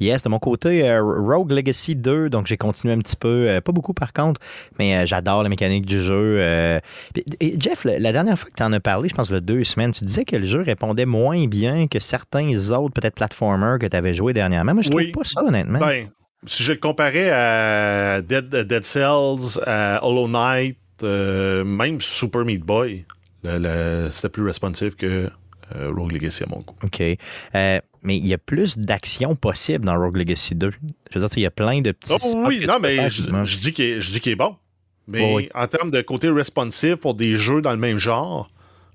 Yes. 0.00 0.22
De 0.22 0.30
mon 0.30 0.38
côté, 0.38 0.88
euh, 0.88 1.02
Rogue 1.02 1.52
Legacy 1.52 1.94
2, 1.94 2.30
donc 2.30 2.46
j'ai 2.46 2.56
continué 2.56 2.94
un 2.94 2.98
petit 3.00 3.16
peu, 3.16 3.48
euh, 3.50 3.60
pas 3.60 3.70
beaucoup 3.72 3.92
par 3.92 4.14
contre, 4.14 4.40
mais 4.78 4.96
euh, 4.96 5.04
j'adore 5.04 5.42
la 5.42 5.50
mécanique 5.50 5.84
du 5.84 6.02
jeu. 6.02 6.38
et 6.40 6.80
Jeff, 7.60 7.84
la, 7.84 8.12
dernière 8.12 8.38
fois 8.38 8.48
que 8.48 8.54
tu 8.56 8.62
en 8.62 8.72
as 8.72 8.80
parlé, 8.80 9.10
je 9.10 9.14
pense 9.14 9.28
il 9.28 9.34
y 9.34 9.36
a 9.36 9.40
deux 9.40 9.64
semaines, 9.64 9.90
tu 9.92 10.04
disais 10.06 10.24
que 10.24 10.36
le 10.36 10.46
jeu 10.46 10.62
répondait 10.62 11.04
moins 11.04 11.46
bien 11.46 11.86
que 11.86 12.00
certains 12.00 12.70
autres, 12.70 12.94
peut-être 12.94 13.16
platformers 13.16 13.78
que 13.78 13.84
tu 13.86 13.94
avais 13.94 14.14
joué 14.14 14.32
dernièrement. 14.32 14.72
Moi, 14.72 14.82
je 14.84 14.88
trouve 14.88 15.02
Oui. 15.02 15.12
pas 15.12 15.24
ça, 15.24 15.44
honnêtement. 15.44 15.80
Ben, 15.80 16.08
si 16.46 16.62
je 16.62 16.72
le 16.72 16.78
comparais 16.78 17.30
à 17.30 18.22
Dead, 18.22 18.48
Dead 18.48 18.84
Cells, 18.84 19.60
à 19.66 20.00
Hollow 20.02 20.28
Knight, 20.28 20.78
euh, 21.02 21.64
même 21.64 22.00
Super 22.00 22.44
Meat 22.44 22.62
Boy, 22.62 23.04
c'était 23.44 24.28
plus 24.28 24.44
responsive 24.44 24.94
que 24.96 25.30
euh, 25.76 25.92
Rogue 25.94 26.12
Legacy 26.12 26.44
à 26.44 26.46
mon 26.46 26.58
goût. 26.58 26.76
OK. 26.82 27.00
Euh, 27.00 27.80
mais 28.02 28.16
il 28.16 28.26
y 28.26 28.34
a 28.34 28.38
plus 28.38 28.78
d'actions 28.78 29.34
possibles 29.34 29.84
dans 29.84 29.98
Rogue 29.98 30.16
Legacy 30.16 30.54
2. 30.54 30.70
Je 31.10 31.18
veux 31.18 31.26
dire, 31.26 31.36
il 31.36 31.42
y 31.42 31.46
a 31.46 31.50
plein 31.50 31.80
de 31.80 31.92
petits. 31.92 32.14
Oh, 32.22 32.44
oui, 32.46 32.64
non, 32.66 32.78
mais 32.80 32.96
faire, 32.96 33.44
je, 33.44 33.58
dis 33.58 33.72
qu'il 33.72 34.32
est, 34.32 34.36
bon. 34.36 34.56
Mais 35.06 35.34
oui. 35.34 35.48
en 35.54 35.66
termes 35.66 35.90
de 35.90 36.00
côté 36.02 36.30
responsive 36.30 36.96
pour 36.96 37.14
des 37.14 37.36
jeux 37.36 37.60
dans 37.60 37.72
le 37.72 37.78
même 37.78 37.98
genre, 37.98 38.46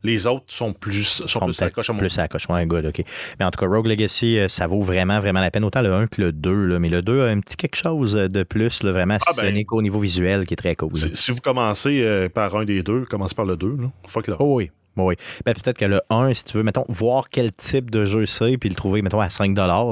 les 0.03 0.27
autres 0.27 0.45
sont 0.47 0.73
plus, 0.73 1.23
sont 1.27 1.39
plus 1.39 1.61
à 1.61 1.65
la 1.65 1.71
coche 1.71 1.89
à 1.89 1.93
mon 1.93 1.99
plus 1.99 2.17
à 2.17 2.23
la 2.23 2.27
coche. 2.27 2.47
Ouais, 2.49 2.65
good, 2.65 2.85
OK. 2.85 3.03
Mais 3.39 3.45
en 3.45 3.51
tout 3.51 3.59
cas, 3.59 3.67
Rogue 3.67 3.87
Legacy, 3.87 4.37
euh, 4.37 4.49
ça 4.49 4.67
vaut 4.67 4.81
vraiment, 4.81 5.19
vraiment 5.19 5.39
la 5.39 5.49
peine. 5.51 5.63
Autant 5.63 5.81
le 5.81 5.93
1 5.93 6.07
que 6.07 6.21
le 6.21 6.31
2, 6.31 6.65
là, 6.65 6.79
mais 6.79 6.89
le 6.89 7.01
2 7.01 7.21
a 7.21 7.25
un 7.29 7.39
petit 7.39 7.55
quelque 7.55 7.77
chose 7.77 8.13
de 8.13 8.43
plus, 8.43 8.83
là, 8.83 8.91
vraiment 8.91 9.17
Ah, 9.27 9.31
ben. 9.37 9.63
au 9.71 9.81
niveau 9.81 9.99
visuel 9.99 10.45
qui 10.45 10.53
est 10.53 10.57
très 10.57 10.75
cool. 10.75 10.95
Si, 10.95 11.15
si 11.15 11.31
vous 11.31 11.41
commencez 11.41 12.03
euh, 12.03 12.29
par 12.29 12.55
un 12.55 12.65
des 12.65 12.83
deux, 12.83 13.03
commencez 13.05 13.35
par 13.35 13.45
le 13.45 13.55
deux. 13.55 13.77
Là. 13.79 13.89
Fuck 14.07 14.27
là. 14.27 14.35
Oh 14.39 14.55
oui. 14.57 14.71
Oui. 14.97 15.15
Ben, 15.45 15.53
peut-être 15.53 15.77
que 15.77 15.85
le 15.85 16.01
1, 16.09 16.33
si 16.33 16.43
tu 16.45 16.57
veux, 16.57 16.63
mettons, 16.63 16.85
voir 16.87 17.29
quel 17.29 17.51
type 17.51 17.89
de 17.89 18.05
jeu 18.05 18.25
c'est, 18.25 18.57
puis 18.57 18.69
le 18.69 18.75
trouver, 18.75 19.01
mettons, 19.01 19.19
à 19.19 19.29
5 19.29 19.57
là, 19.57 19.83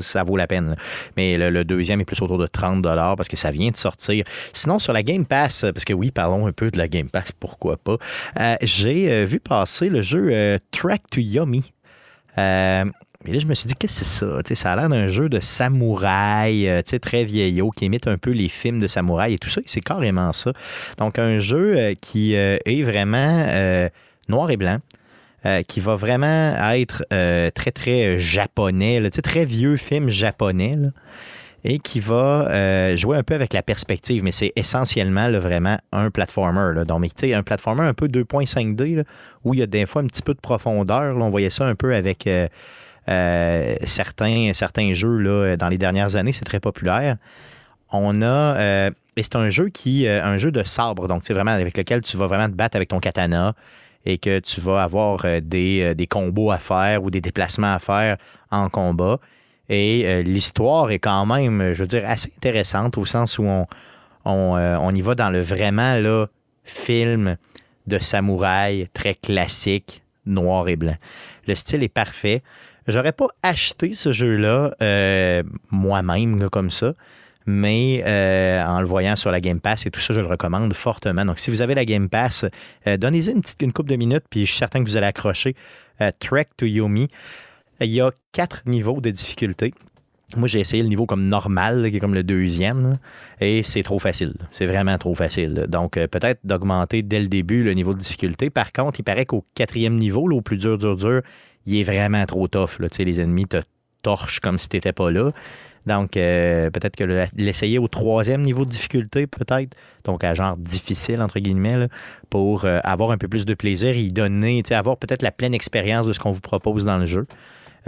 ça 0.00 0.22
vaut 0.24 0.36
la 0.36 0.46
peine. 0.46 0.76
Mais 1.16 1.36
le, 1.36 1.64
deuxième 1.64 2.00
est 2.00 2.04
plus 2.04 2.20
autour 2.22 2.38
de 2.38 2.46
30 2.46 2.82
parce 2.82 3.28
que 3.28 3.36
ça 3.36 3.50
vient 3.50 3.70
de 3.70 3.76
sortir. 3.76 4.24
Sinon, 4.52 4.78
sur 4.78 4.92
la 4.92 5.02
Game 5.02 5.24
Pass, 5.24 5.66
parce 5.72 5.84
que 5.84 5.92
oui, 5.92 6.10
parlons 6.10 6.46
un 6.46 6.52
peu 6.52 6.70
de 6.70 6.78
la 6.78 6.88
Game 6.88 7.08
Pass, 7.08 7.32
pourquoi 7.32 7.76
pas, 7.76 7.96
euh, 8.38 8.56
j'ai 8.62 9.10
euh, 9.10 9.24
vu 9.24 9.40
passer 9.40 9.88
le 9.88 10.02
jeu 10.02 10.28
euh, 10.32 10.58
Track 10.70 11.02
to. 11.10 11.20
Euh, 11.20 12.84
et 13.26 13.32
là, 13.32 13.38
je 13.38 13.46
me 13.46 13.54
suis 13.54 13.68
dit, 13.68 13.74
qu'est-ce 13.74 14.00
que 14.00 14.04
c'est 14.04 14.26
ça? 14.26 14.38
Tu 14.44 14.48
sais, 14.48 14.54
ça 14.54 14.72
a 14.72 14.76
l'air 14.76 14.88
d'un 14.88 15.08
jeu 15.08 15.28
de 15.28 15.40
samouraï, 15.40 16.82
très 17.02 17.24
vieillot, 17.24 17.70
qui 17.70 17.84
imite 17.84 18.06
un 18.06 18.16
peu 18.16 18.30
les 18.30 18.48
films 18.48 18.80
de 18.80 18.86
samouraï 18.86 19.34
et 19.34 19.38
tout 19.38 19.50
ça. 19.50 19.60
C'est 19.66 19.82
carrément 19.82 20.32
ça. 20.32 20.52
Donc, 20.96 21.18
un 21.18 21.38
jeu 21.38 21.94
qui 22.00 22.32
est 22.32 22.82
vraiment 22.82 23.46
noir 24.30 24.50
et 24.50 24.56
blanc. 24.56 24.78
euh, 25.46 25.62
qui 25.62 25.80
va 25.80 25.96
vraiment 25.96 26.54
être 26.74 27.02
euh, 27.14 27.50
très, 27.50 27.70
très 27.70 28.04
euh, 28.04 28.18
japonais, 28.18 29.00
là, 29.00 29.08
très 29.08 29.46
vieux 29.46 29.78
film 29.78 30.10
japonais, 30.10 30.74
et 31.64 31.78
qui 31.78 31.98
va 31.98 32.94
jouer 32.96 33.16
un 33.16 33.22
peu 33.22 33.32
avec 33.32 33.54
la 33.54 33.62
perspective, 33.62 34.22
mais 34.22 34.32
c'est 34.32 34.52
essentiellement 34.54 35.30
vraiment 35.30 35.78
un 35.92 36.10
platformer. 36.10 36.84
Donc, 36.84 37.00
mais, 37.00 37.34
un 37.34 37.42
platformer 37.42 37.84
un 37.84 37.94
peu 37.94 38.08
2.5D, 38.08 38.96
là, 38.96 39.02
où 39.42 39.54
il 39.54 39.60
y 39.60 39.62
a 39.62 39.66
des 39.66 39.86
fois 39.86 40.02
un 40.02 40.06
petit 40.06 40.20
peu 40.20 40.34
de 40.34 40.40
profondeur. 40.40 41.16
On 41.16 41.30
voyait 41.30 41.48
ça 41.48 41.66
un 41.66 41.74
peu 41.74 41.94
avec 41.94 42.28
certains, 43.06 44.52
jeux 44.92 45.56
dans 45.56 45.68
les 45.70 45.78
dernières 45.78 46.16
années, 46.16 46.34
c'est 46.34 46.44
très 46.44 46.60
populaire. 46.60 47.16
On 47.92 48.20
a. 48.20 48.90
et 49.16 49.22
c'est 49.22 49.36
un 49.36 49.48
jeu 49.48 49.70
qui. 49.70 50.06
un 50.06 50.36
jeu 50.36 50.50
de 50.50 50.62
sabre, 50.64 51.08
donc 51.08 51.22
c'est 51.24 51.32
vraiment 51.32 51.52
avec 51.52 51.78
lequel 51.78 52.02
tu 52.02 52.18
vas 52.18 52.26
vraiment 52.26 52.50
te 52.50 52.56
battre 52.56 52.76
avec 52.76 52.90
ton 52.90 53.00
katana 53.00 53.54
et 54.04 54.18
que 54.18 54.38
tu 54.40 54.60
vas 54.60 54.82
avoir 54.82 55.24
euh, 55.24 55.40
des, 55.40 55.82
euh, 55.82 55.94
des 55.94 56.06
combos 56.06 56.50
à 56.50 56.58
faire 56.58 57.02
ou 57.04 57.10
des 57.10 57.20
déplacements 57.20 57.74
à 57.74 57.78
faire 57.78 58.16
en 58.50 58.68
combat. 58.68 59.18
Et 59.68 60.02
euh, 60.04 60.22
l'histoire 60.22 60.90
est 60.90 60.98
quand 60.98 61.26
même, 61.26 61.72
je 61.72 61.80
veux 61.80 61.86
dire, 61.86 62.02
assez 62.06 62.32
intéressante 62.36 62.98
au 62.98 63.04
sens 63.04 63.38
où 63.38 63.46
on, 64.24 64.94
y 64.94 65.00
va 65.00 65.14
dans 65.14 65.30
le 65.30 65.40
vraiment 65.40 65.96
là, 65.96 66.26
film 66.64 67.36
de 67.86 67.98
samouraï 67.98 68.88
très 68.92 69.14
classique, 69.14 70.02
noir 70.26 70.68
et 70.68 70.76
blanc. 70.76 70.96
Le 71.46 71.54
style 71.54 71.82
est 71.82 71.88
parfait. 71.88 72.42
J'aurais 72.88 73.12
pas 73.12 73.28
acheté 73.42 73.92
ce 73.92 74.12
jeu-là 74.12 74.74
moi-même 75.70 76.50
comme 76.50 76.70
ça, 76.70 76.94
mais 77.46 78.02
euh, 78.06 78.62
en 78.64 78.80
le 78.80 78.86
voyant 78.86 79.16
sur 79.16 79.30
la 79.30 79.40
Game 79.40 79.60
Pass 79.60 79.86
et 79.86 79.90
tout 79.90 80.00
ça, 80.00 80.14
je 80.14 80.20
le 80.20 80.26
recommande 80.26 80.72
fortement. 80.74 81.24
Donc, 81.24 81.38
si 81.38 81.50
vous 81.50 81.62
avez 81.62 81.74
la 81.74 81.84
Game 81.84 82.08
Pass, 82.08 82.44
euh, 82.86 82.96
donnez-y 82.96 83.30
une 83.30 83.40
petite 83.40 83.62
une 83.62 83.72
couple 83.72 83.90
de 83.90 83.96
minutes, 83.96 84.24
puis 84.28 84.46
je 84.46 84.50
suis 84.50 84.58
certain 84.58 84.82
que 84.82 84.88
vous 84.88 84.96
allez 84.96 85.06
accrocher. 85.06 85.54
Euh, 86.00 86.10
Trek 86.18 86.48
to 86.56 86.66
Yomi. 86.66 87.08
Il 87.80 87.88
y 87.88 88.00
a 88.00 88.10
quatre 88.32 88.62
niveaux 88.66 89.00
de 89.00 89.10
difficulté. 89.10 89.72
Moi, 90.36 90.46
j'ai 90.46 90.60
essayé 90.60 90.82
le 90.82 90.88
niveau 90.88 91.06
comme 91.06 91.26
normal, 91.26 91.90
qui 91.90 91.96
est 91.96 92.00
comme 92.00 92.14
le 92.14 92.22
deuxième, 92.22 92.98
et 93.40 93.64
c'est 93.64 93.82
trop 93.82 93.98
facile. 93.98 94.34
C'est 94.52 94.66
vraiment 94.66 94.96
trop 94.96 95.14
facile. 95.14 95.66
Donc, 95.68 95.94
peut-être 95.94 96.40
d'augmenter 96.44 97.02
dès 97.02 97.20
le 97.20 97.26
début 97.26 97.64
le 97.64 97.72
niveau 97.72 97.94
de 97.94 97.98
difficulté. 97.98 98.48
Par 98.48 98.70
contre, 98.72 99.00
il 99.00 99.02
paraît 99.02 99.24
qu'au 99.24 99.44
quatrième 99.54 99.96
niveau, 99.96 100.28
là, 100.28 100.36
au 100.36 100.40
plus 100.40 100.58
dur, 100.58 100.78
dur, 100.78 100.96
dur, 100.96 101.22
il 101.66 101.80
est 101.80 101.82
vraiment 101.82 102.24
trop 102.26 102.46
tough. 102.46 102.78
Les 102.98 103.20
ennemis 103.20 103.46
te 103.46 103.62
torchent 104.02 104.40
comme 104.40 104.58
si 104.58 104.68
tu 104.68 104.76
n'étais 104.76 104.92
pas 104.92 105.10
là. 105.10 105.32
Donc, 105.86 106.16
euh, 106.16 106.70
peut-être 106.70 106.94
que 106.94 107.04
le- 107.04 107.24
l'essayer 107.36 107.78
au 107.78 107.88
troisième 107.88 108.42
niveau 108.42 108.64
de 108.64 108.70
difficulté, 108.70 109.26
peut-être, 109.26 109.74
donc 110.04 110.24
à 110.24 110.34
genre 110.34 110.56
difficile, 110.56 111.22
entre 111.22 111.38
guillemets, 111.40 111.86
pour 112.28 112.64
euh, 112.64 112.80
avoir 112.84 113.10
un 113.12 113.16
peu 113.18 113.28
plus 113.28 113.46
de 113.46 113.54
plaisir 113.54 113.90
et 113.90 114.00
y 114.00 114.12
donner, 114.12 114.62
avoir 114.70 114.98
peut-être 114.98 115.22
la 115.22 115.30
pleine 115.30 115.54
expérience 115.54 116.06
de 116.06 116.12
ce 116.12 116.20
qu'on 116.20 116.32
vous 116.32 116.40
propose 116.40 116.84
dans 116.84 116.98
le 116.98 117.06
jeu. 117.06 117.26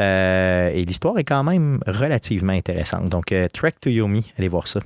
Euh, 0.01 0.71
et 0.71 0.83
l'histoire 0.83 1.19
est 1.19 1.25
quand 1.25 1.45
même 1.45 1.81
relativement 1.87 2.55
intéressante. 2.55 3.11
Donc, 3.11 3.35
Trek 3.53 3.75
to 3.81 3.91
Yomi, 3.91 4.33
allez 4.39 4.49
voir 4.49 4.67
ça. 4.67 4.81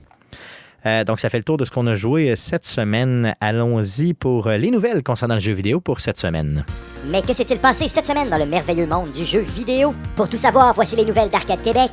Donc, 1.04 1.18
ça 1.18 1.30
fait 1.30 1.38
le 1.38 1.44
tour 1.44 1.56
de 1.56 1.64
ce 1.64 1.70
qu'on 1.72 1.86
a 1.88 1.96
joué 1.96 2.36
cette 2.36 2.64
semaine. 2.64 3.34
Allons-y 3.40 4.14
pour 4.14 4.48
les 4.48 4.70
nouvelles 4.70 5.02
concernant 5.02 5.34
le 5.34 5.40
jeu 5.40 5.52
vidéo 5.52 5.80
pour 5.80 6.00
cette 6.00 6.16
semaine. 6.18 6.64
Mais 7.10 7.22
que 7.22 7.32
s'est-il 7.32 7.58
passé 7.58 7.88
cette 7.88 8.06
semaine 8.06 8.30
dans 8.30 8.38
le 8.38 8.46
merveilleux 8.46 8.86
monde 8.86 9.10
du 9.10 9.24
jeu 9.24 9.40
vidéo? 9.40 9.94
Pour 10.14 10.28
tout 10.28 10.38
savoir, 10.38 10.74
voici 10.74 10.94
les 10.94 11.04
nouvelles 11.04 11.30
d'Arcade 11.30 11.62
Québec. 11.62 11.90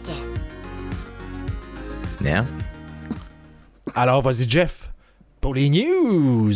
Hein? 2.25 2.45
Alors, 3.95 4.21
vas-y, 4.21 4.49
Jeff, 4.49 4.89
pour 5.41 5.53
les 5.53 5.69
news. 5.69 6.53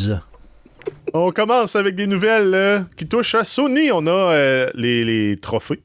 On 1.13 1.31
commence 1.31 1.75
avec 1.75 1.95
des 1.95 2.07
nouvelles 2.07 2.53
euh, 2.53 2.79
qui 2.95 3.07
touchent 3.07 3.35
à 3.35 3.43
Sony. 3.43 3.91
On 3.91 4.07
a 4.07 4.11
euh, 4.11 4.69
les, 4.73 5.03
les 5.03 5.37
trophées 5.37 5.81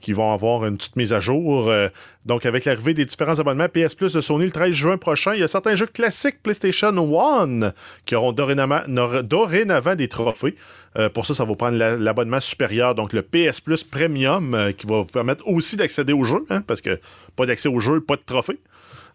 qui 0.00 0.12
vont 0.12 0.32
avoir 0.32 0.64
une 0.64 0.76
petite 0.76 0.94
mise 0.94 1.12
à 1.12 1.18
jour. 1.18 1.68
euh, 1.68 1.88
donc, 2.24 2.46
avec 2.46 2.64
l'arrivée 2.64 2.94
des 2.94 3.04
différents 3.04 3.40
abonnements 3.40 3.68
PS 3.68 3.96
Plus 3.96 4.12
de 4.12 4.20
Sony 4.20 4.44
le 4.44 4.50
13 4.52 4.70
juin 4.70 4.96
prochain, 4.98 5.34
il 5.34 5.40
y 5.40 5.42
a 5.42 5.48
certains 5.48 5.74
jeux 5.74 5.86
classiques 5.86 6.40
PlayStation 6.44 6.88
One 6.96 7.72
qui 8.04 8.14
auront 8.14 8.30
dorénavant, 8.32 8.84
des 9.96 10.08
trophées. 10.08 10.54
Euh, 10.96 11.08
pour 11.08 11.26
ça, 11.26 11.34
ça 11.34 11.44
va 11.44 11.54
prendre 11.56 11.76
la- 11.76 11.96
l'abonnement 11.96 12.40
supérieur, 12.40 12.94
donc 12.94 13.12
le 13.12 13.22
PS 13.22 13.60
Plus 13.60 13.82
Premium, 13.82 14.54
euh, 14.54 14.70
qui 14.72 14.86
va 14.86 14.98
vous 15.00 15.04
permettre 15.06 15.46
aussi 15.48 15.76
d'accéder 15.76 16.12
au 16.12 16.22
jeu, 16.22 16.46
hein, 16.50 16.60
parce 16.60 16.80
que 16.80 17.00
pas 17.34 17.46
d'accès 17.46 17.68
au 17.68 17.80
jeu, 17.80 18.00
pas 18.00 18.14
de 18.16 18.22
trophées. 18.24 18.60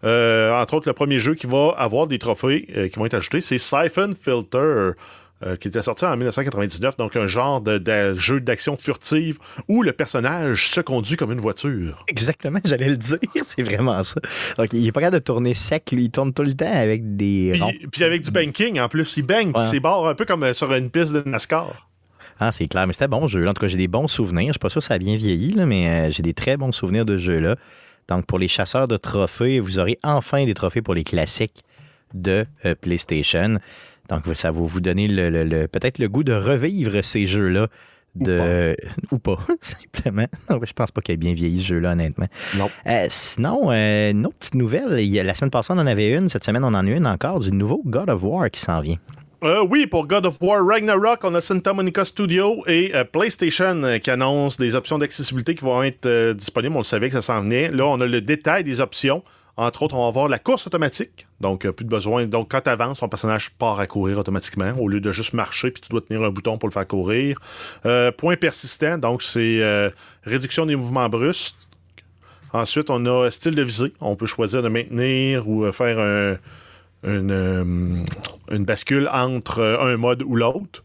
Euh, 0.04 0.52
entre 0.60 0.74
autres, 0.76 0.88
le 0.90 0.94
premier 0.94 1.20
jeu 1.20 1.36
qui 1.36 1.48
va 1.48 1.74
avoir 1.78 2.08
des 2.08 2.20
trophées 2.20 2.68
euh, 2.76 2.88
qui 2.90 2.98
vont 2.98 3.06
être 3.06 3.14
ajoutés, 3.14 3.42
c'est 3.42 3.58
Siphon 3.58 4.12
Filter. 4.20 4.58
euh, 5.44 5.56
qui 5.60 5.70
était 5.70 5.82
sorti 5.82 6.06
en 6.06 6.16
1999, 6.16 6.98
donc 6.98 7.16
un 7.16 7.26
genre 7.26 7.62
de, 7.62 7.80
de 7.80 8.14
jeu 8.14 8.40
d'action 8.40 8.78
furtive 8.78 9.40
où 9.68 9.82
le 9.82 9.92
personnage 9.92 10.68
se 10.68 10.82
conduit 10.82 11.16
comme 11.18 11.32
une 11.32 11.40
voiture. 11.40 12.04
Exactement, 12.08 12.60
j'allais 12.66 12.90
le 12.90 12.98
dire, 12.98 13.18
c'est 13.44 13.64
vraiment 13.64 14.04
ça. 14.04 14.22
Donc, 14.60 14.72
il 14.74 14.86
est 14.86 14.92
pas 14.92 15.00
capable 15.02 15.20
de 15.20 15.24
tourner 15.24 15.56
sec, 15.56 15.90
lui, 15.94 16.04
il 16.06 16.12
tourne 16.12 16.32
tout 16.32 16.44
le 16.44 16.54
temps 16.54 16.72
avec 16.72 17.16
des. 17.16 17.54
Puis, 17.60 17.88
puis 17.92 18.04
avec 18.04 18.22
du 18.22 18.30
banking 18.30 18.80
en 18.80 18.88
plus, 18.88 19.18
il 19.18 19.24
bang, 19.24 19.56
Ouais. 19.58 19.66
c'est 19.72 19.80
barre 19.80 20.06
un 20.06 20.14
peu 20.14 20.26
comme 20.26 20.54
sur 20.54 20.72
une 20.74 20.92
piste 20.92 21.12
de 21.12 21.24
NASCAR. 21.28 21.88
Ah, 22.40 22.52
c'est 22.52 22.68
clair, 22.68 22.86
mais 22.86 22.94
c'était 22.94 23.06
un 23.06 23.08
bon 23.10 23.28
jeu. 23.28 23.48
En 23.48 23.54
tout 23.54 23.62
cas, 23.62 23.68
j'ai 23.68 23.78
des 23.78 23.88
bons 23.88 24.08
souvenirs. 24.08 24.48
Je 24.50 24.54
suis 24.54 24.60
pas 24.60 24.70
sûr 24.70 24.82
que 24.82 24.86
ça 24.88 24.94
a 24.94 25.00
bien 25.00 25.16
vieilli, 25.16 25.50
là, 25.54 25.66
mais 25.66 25.88
euh, 25.90 26.12
j'ai 26.12 26.22
des 26.24 26.34
très 26.36 26.56
bons 26.58 26.72
souvenirs 26.72 27.06
de 27.06 27.18
ce 27.18 27.22
jeu-là. 27.24 27.56
Donc, 28.08 28.26
pour 28.26 28.40
les 28.40 28.48
chasseurs 28.48 28.88
de 28.88 28.98
trophées, 28.98 29.60
vous 29.60 29.80
aurez 29.80 29.98
enfin 30.04 30.46
des 30.46 30.54
trophées 30.54 30.82
pour 30.82 30.94
les 30.94 31.04
classiques 31.04 31.64
de 32.14 32.46
euh, 32.66 32.76
PlayStation. 32.76 33.60
Donc, 34.10 34.24
ça 34.36 34.52
va 34.52 34.60
vous 34.60 34.82
donner 34.82 35.08
le, 35.08 35.30
le- 35.30 35.44
le- 35.46 35.68
peut-être 35.68 35.98
le 36.00 36.10
goût 36.10 36.24
de 36.24 36.34
revivre 36.34 37.02
ces 37.04 37.26
jeux-là. 37.28 37.68
De... 38.16 38.76
Ou 39.12 39.20
pas, 39.20 39.38
simplement. 39.62 40.26
Non, 40.50 40.60
je 40.62 40.74
pense 40.74 40.92
pas 40.92 41.00
qu'il 41.00 41.14
ait 41.14 41.18
bien 41.18 41.34
vieilli 41.34 41.62
ce 41.62 41.68
jeu-là, 41.68 41.94
honnêtement. 41.94 42.28
Non. 42.58 42.70
Euh, 42.88 43.06
sinon, 43.10 43.72
euh, 43.72 44.12
une 44.12 44.26
autre 44.26 44.36
petite 44.40 44.56
nouvelle. 44.56 44.90
La 45.24 45.34
semaine 45.34 45.50
passée, 45.52 45.72
on 45.72 45.78
en 45.78 45.88
avait 45.88 46.12
une. 46.12 46.28
Cette 46.28 46.44
semaine, 46.44 46.66
on 46.66 46.74
en 46.74 46.86
a 46.86 46.90
une 46.92 47.08
encore 47.08 47.40
du 47.40 47.52
nouveau 47.54 47.82
God 47.86 48.10
of 48.10 48.22
War 48.24 48.50
qui 48.52 48.60
s'en 48.60 48.82
vient. 48.82 48.98
Euh, 49.44 49.66
oui, 49.68 49.88
pour 49.88 50.06
God 50.06 50.28
of 50.28 50.38
War 50.40 50.64
Ragnarok, 50.64 51.24
on 51.24 51.34
a 51.34 51.42
Santa 51.42 51.74
Monica 51.74 52.06
Studio 52.06 52.64
et 52.68 52.92
euh, 52.94 53.04
PlayStation 53.04 53.82
euh, 53.84 53.98
qui 53.98 54.12
annoncent 54.12 54.58
des 54.60 54.76
options 54.76 55.00
d'accessibilité 55.00 55.56
qui 55.56 55.66
vont 55.66 55.82
être 55.82 56.34
disponibles. 56.34 56.76
On 56.76 56.82
le 56.82 56.84
savait 56.84 57.08
que 57.08 57.16
ça 57.16 57.24
s'en 57.24 57.42
venait. 57.42 57.72
Là, 57.72 57.88
on 57.88 58.00
a 58.02 58.06
le 58.06 58.22
détail 58.22 58.64
des 58.64 58.82
options. 58.82 59.24
Entre 59.58 59.82
autres, 59.82 59.96
on 59.96 60.04
va 60.04 60.10
avoir 60.10 60.28
la 60.28 60.38
course 60.38 60.68
automatique. 60.68 61.26
Donc, 61.40 61.68
plus 61.72 61.86
de 61.86 61.90
besoin. 61.90 62.28
Donc, 62.28 62.52
quand 62.52 62.62
tu 62.62 62.70
avances, 62.70 63.00
ton 63.00 63.10
personnage 63.10 63.50
part 63.50 63.80
à 63.80 63.88
courir 63.88 64.20
automatiquement 64.20 64.74
au 64.78 64.88
lieu 64.88 65.02
de 65.02 65.12
juste 65.12 65.34
marcher 65.34 65.72
puis 65.72 65.82
tu 65.82 65.90
dois 65.90 66.02
tenir 66.02 66.22
un 66.22 66.30
bouton 66.30 66.60
pour 66.60 66.70
le 66.70 66.74
faire 66.74 66.88
courir. 66.88 67.40
Point 68.18 68.36
persistant. 68.40 69.00
Donc, 69.00 69.24
c'est 69.24 69.92
réduction 70.24 70.68
des 70.68 70.76
mouvements 70.76 71.10
brusques. 71.10 71.56
Ensuite, 72.54 72.90
on 72.90 73.06
a 73.08 73.30
style 73.30 73.56
de 73.56 73.64
visée. 73.64 73.94
On 74.02 74.16
peut 74.16 74.26
choisir 74.26 74.62
de 74.64 74.70
maintenir 74.70 75.50
ou 75.50 75.70
faire 75.72 76.00
un, 76.00 76.38
une, 77.04 77.32
euh, 77.32 77.64
une 78.52 78.66
bascule 78.66 79.10
entre 79.12 79.60
euh, 79.60 79.94
un 79.94 79.98
mode 79.98 80.24
ou 80.24 80.36
l'autre. 80.36 80.84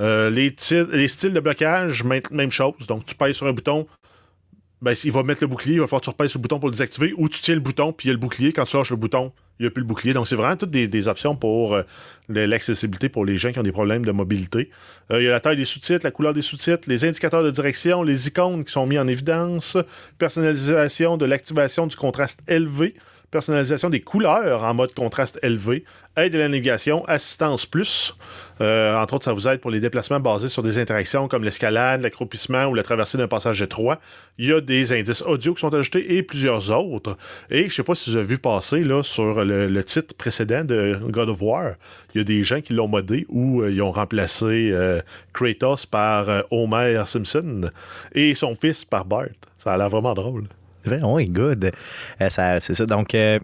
Euh, 0.00 0.30
les, 0.30 0.54
les 0.92 1.08
styles 1.08 1.32
de 1.32 1.40
blocage, 1.40 2.04
même, 2.04 2.50
chose. 2.50 2.86
Donc, 2.86 3.04
tu 3.04 3.14
pèses 3.14 3.36
sur 3.36 3.46
un 3.46 3.52
bouton, 3.52 3.86
ben, 4.80 4.94
il 5.02 5.10
va 5.10 5.24
mettre 5.24 5.42
le 5.42 5.48
bouclier, 5.48 5.74
il 5.74 5.80
va 5.80 5.86
falloir 5.86 6.02
que 6.02 6.04
tu 6.04 6.10
repèses 6.10 6.34
le 6.34 6.40
bouton 6.40 6.60
pour 6.60 6.68
le 6.68 6.72
désactiver, 6.72 7.12
ou 7.16 7.28
tu 7.28 7.40
tiens 7.40 7.56
le 7.56 7.60
bouton, 7.60 7.92
puis 7.92 8.06
il 8.06 8.08
y 8.08 8.10
a 8.10 8.14
le 8.14 8.20
bouclier. 8.20 8.52
Quand 8.52 8.64
tu 8.64 8.76
lâches 8.76 8.90
le 8.90 8.96
bouton, 8.96 9.32
il 9.58 9.64
n'y 9.64 9.66
a 9.66 9.70
plus 9.72 9.80
le 9.80 9.88
bouclier. 9.88 10.14
Donc, 10.14 10.28
c'est 10.28 10.36
vraiment 10.36 10.54
toutes 10.54 10.70
des, 10.70 11.08
options 11.08 11.34
pour 11.34 11.76
l'accessibilité 12.28 13.08
pour 13.08 13.24
les 13.24 13.38
gens 13.38 13.50
qui 13.50 13.58
ont 13.58 13.64
des 13.64 13.72
problèmes 13.72 14.04
de 14.04 14.12
mobilité. 14.12 14.70
Il 15.10 15.22
y 15.22 15.26
a 15.26 15.32
la 15.32 15.40
taille 15.40 15.56
des 15.56 15.64
sous-titres, 15.64 16.06
la 16.06 16.12
couleur 16.12 16.32
des 16.32 16.42
sous-titres, 16.42 16.88
les 16.88 17.04
indicateurs 17.04 17.42
de 17.42 17.50
direction, 17.50 18.04
les 18.04 18.28
icônes 18.28 18.64
qui 18.64 18.70
sont 18.70 18.86
mis 18.86 19.00
en 19.00 19.08
évidence, 19.08 19.76
personnalisation 20.16 21.16
de 21.16 21.24
l'activation 21.24 21.88
du 21.88 21.96
contraste 21.96 22.40
élevé, 22.46 22.94
personnalisation 23.30 23.90
des 23.90 24.00
couleurs 24.00 24.64
en 24.64 24.74
mode 24.74 24.94
contraste 24.94 25.38
élevé, 25.42 25.84
aide 26.16 26.34
à 26.34 26.38
la 26.38 26.48
navigation, 26.48 27.04
assistance 27.06 27.66
plus. 27.66 28.14
Euh, 28.60 28.96
entre 28.96 29.14
autres, 29.14 29.24
ça 29.24 29.32
vous 29.32 29.46
aide 29.46 29.60
pour 29.60 29.70
les 29.70 29.80
déplacements 29.80 30.20
basés 30.20 30.48
sur 30.48 30.62
des 30.62 30.78
interactions 30.78 31.28
comme 31.28 31.44
l'escalade, 31.44 32.00
l'accroupissement 32.00 32.66
ou 32.66 32.74
la 32.74 32.82
traversée 32.82 33.18
d'un 33.18 33.28
passage 33.28 33.62
étroit. 33.62 34.00
Il 34.38 34.46
y 34.46 34.52
a 34.52 34.60
des 34.60 34.92
indices 34.92 35.22
audio 35.22 35.54
qui 35.54 35.60
sont 35.60 35.74
ajoutés 35.74 36.16
et 36.16 36.22
plusieurs 36.22 36.70
autres. 36.70 37.16
Et 37.50 37.60
je 37.60 37.64
ne 37.66 37.70
sais 37.70 37.82
pas 37.82 37.94
si 37.94 38.10
vous 38.10 38.16
avez 38.16 38.26
vu 38.26 38.38
passer 38.38 38.82
là, 38.82 39.02
sur 39.02 39.44
le, 39.44 39.84
titre 39.84 40.14
précédent 40.14 40.64
de 40.64 40.98
God 41.08 41.28
of 41.28 41.40
War, 41.40 41.74
il 42.14 42.18
y 42.18 42.20
a 42.20 42.24
des 42.24 42.42
gens 42.42 42.60
qui 42.60 42.74
l'ont 42.74 42.88
modé 42.88 43.26
ou 43.28 43.62
euh, 43.62 43.70
ils 43.70 43.80
ont 43.80 43.92
remplacé 43.92 44.70
euh, 44.72 45.00
Kratos 45.32 45.86
par 45.86 46.26
Homer 46.50 47.02
Simpson 47.06 47.70
et 48.14 48.34
son 48.34 48.54
fils 48.54 48.84
par 48.84 49.04
Bart. 49.04 49.28
Ça 49.58 49.74
a 49.74 49.78
l'air 49.78 49.88
vraiment 49.88 50.14
drôle. 50.14 50.44
Vrai, 50.84 50.98
oui, 51.02 51.28
good. 51.28 51.70
Euh, 52.20 52.28
ça- 52.30 52.60
c'est 52.60 52.74
ça. 52.74 52.86
Donc, 52.86 53.14
euh, 53.14 53.38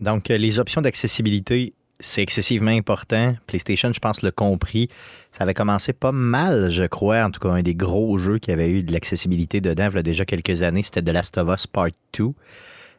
donc 0.00 0.30
euh, 0.30 0.36
les 0.38 0.58
options 0.58 0.80
d'accessibilité, 0.80 1.74
c'est 1.98 2.22
excessivement 2.22 2.70
important. 2.70 3.34
PlayStation, 3.46 3.92
je 3.94 3.98
pense, 4.00 4.22
l'a 4.22 4.30
compris. 4.30 4.88
Ça 5.32 5.44
avait 5.44 5.54
commencé 5.54 5.92
pas 5.92 6.12
mal, 6.12 6.70
je 6.70 6.84
crois. 6.84 7.22
En 7.24 7.30
tout 7.30 7.40
cas, 7.40 7.50
un 7.50 7.62
des 7.62 7.74
gros 7.74 8.16
jeux 8.18 8.38
qui 8.38 8.50
avait 8.52 8.70
eu 8.70 8.82
de 8.82 8.92
l'accessibilité 8.92 9.60
dedans, 9.60 9.88
il 9.90 9.96
y 9.96 9.98
a 9.98 10.02
déjà 10.02 10.24
quelques 10.24 10.62
années, 10.62 10.82
c'était 10.82 11.02
The 11.02 11.10
Last 11.10 11.36
of 11.38 11.48
Us 11.54 11.66
Part 11.66 11.88
2. 12.18 12.28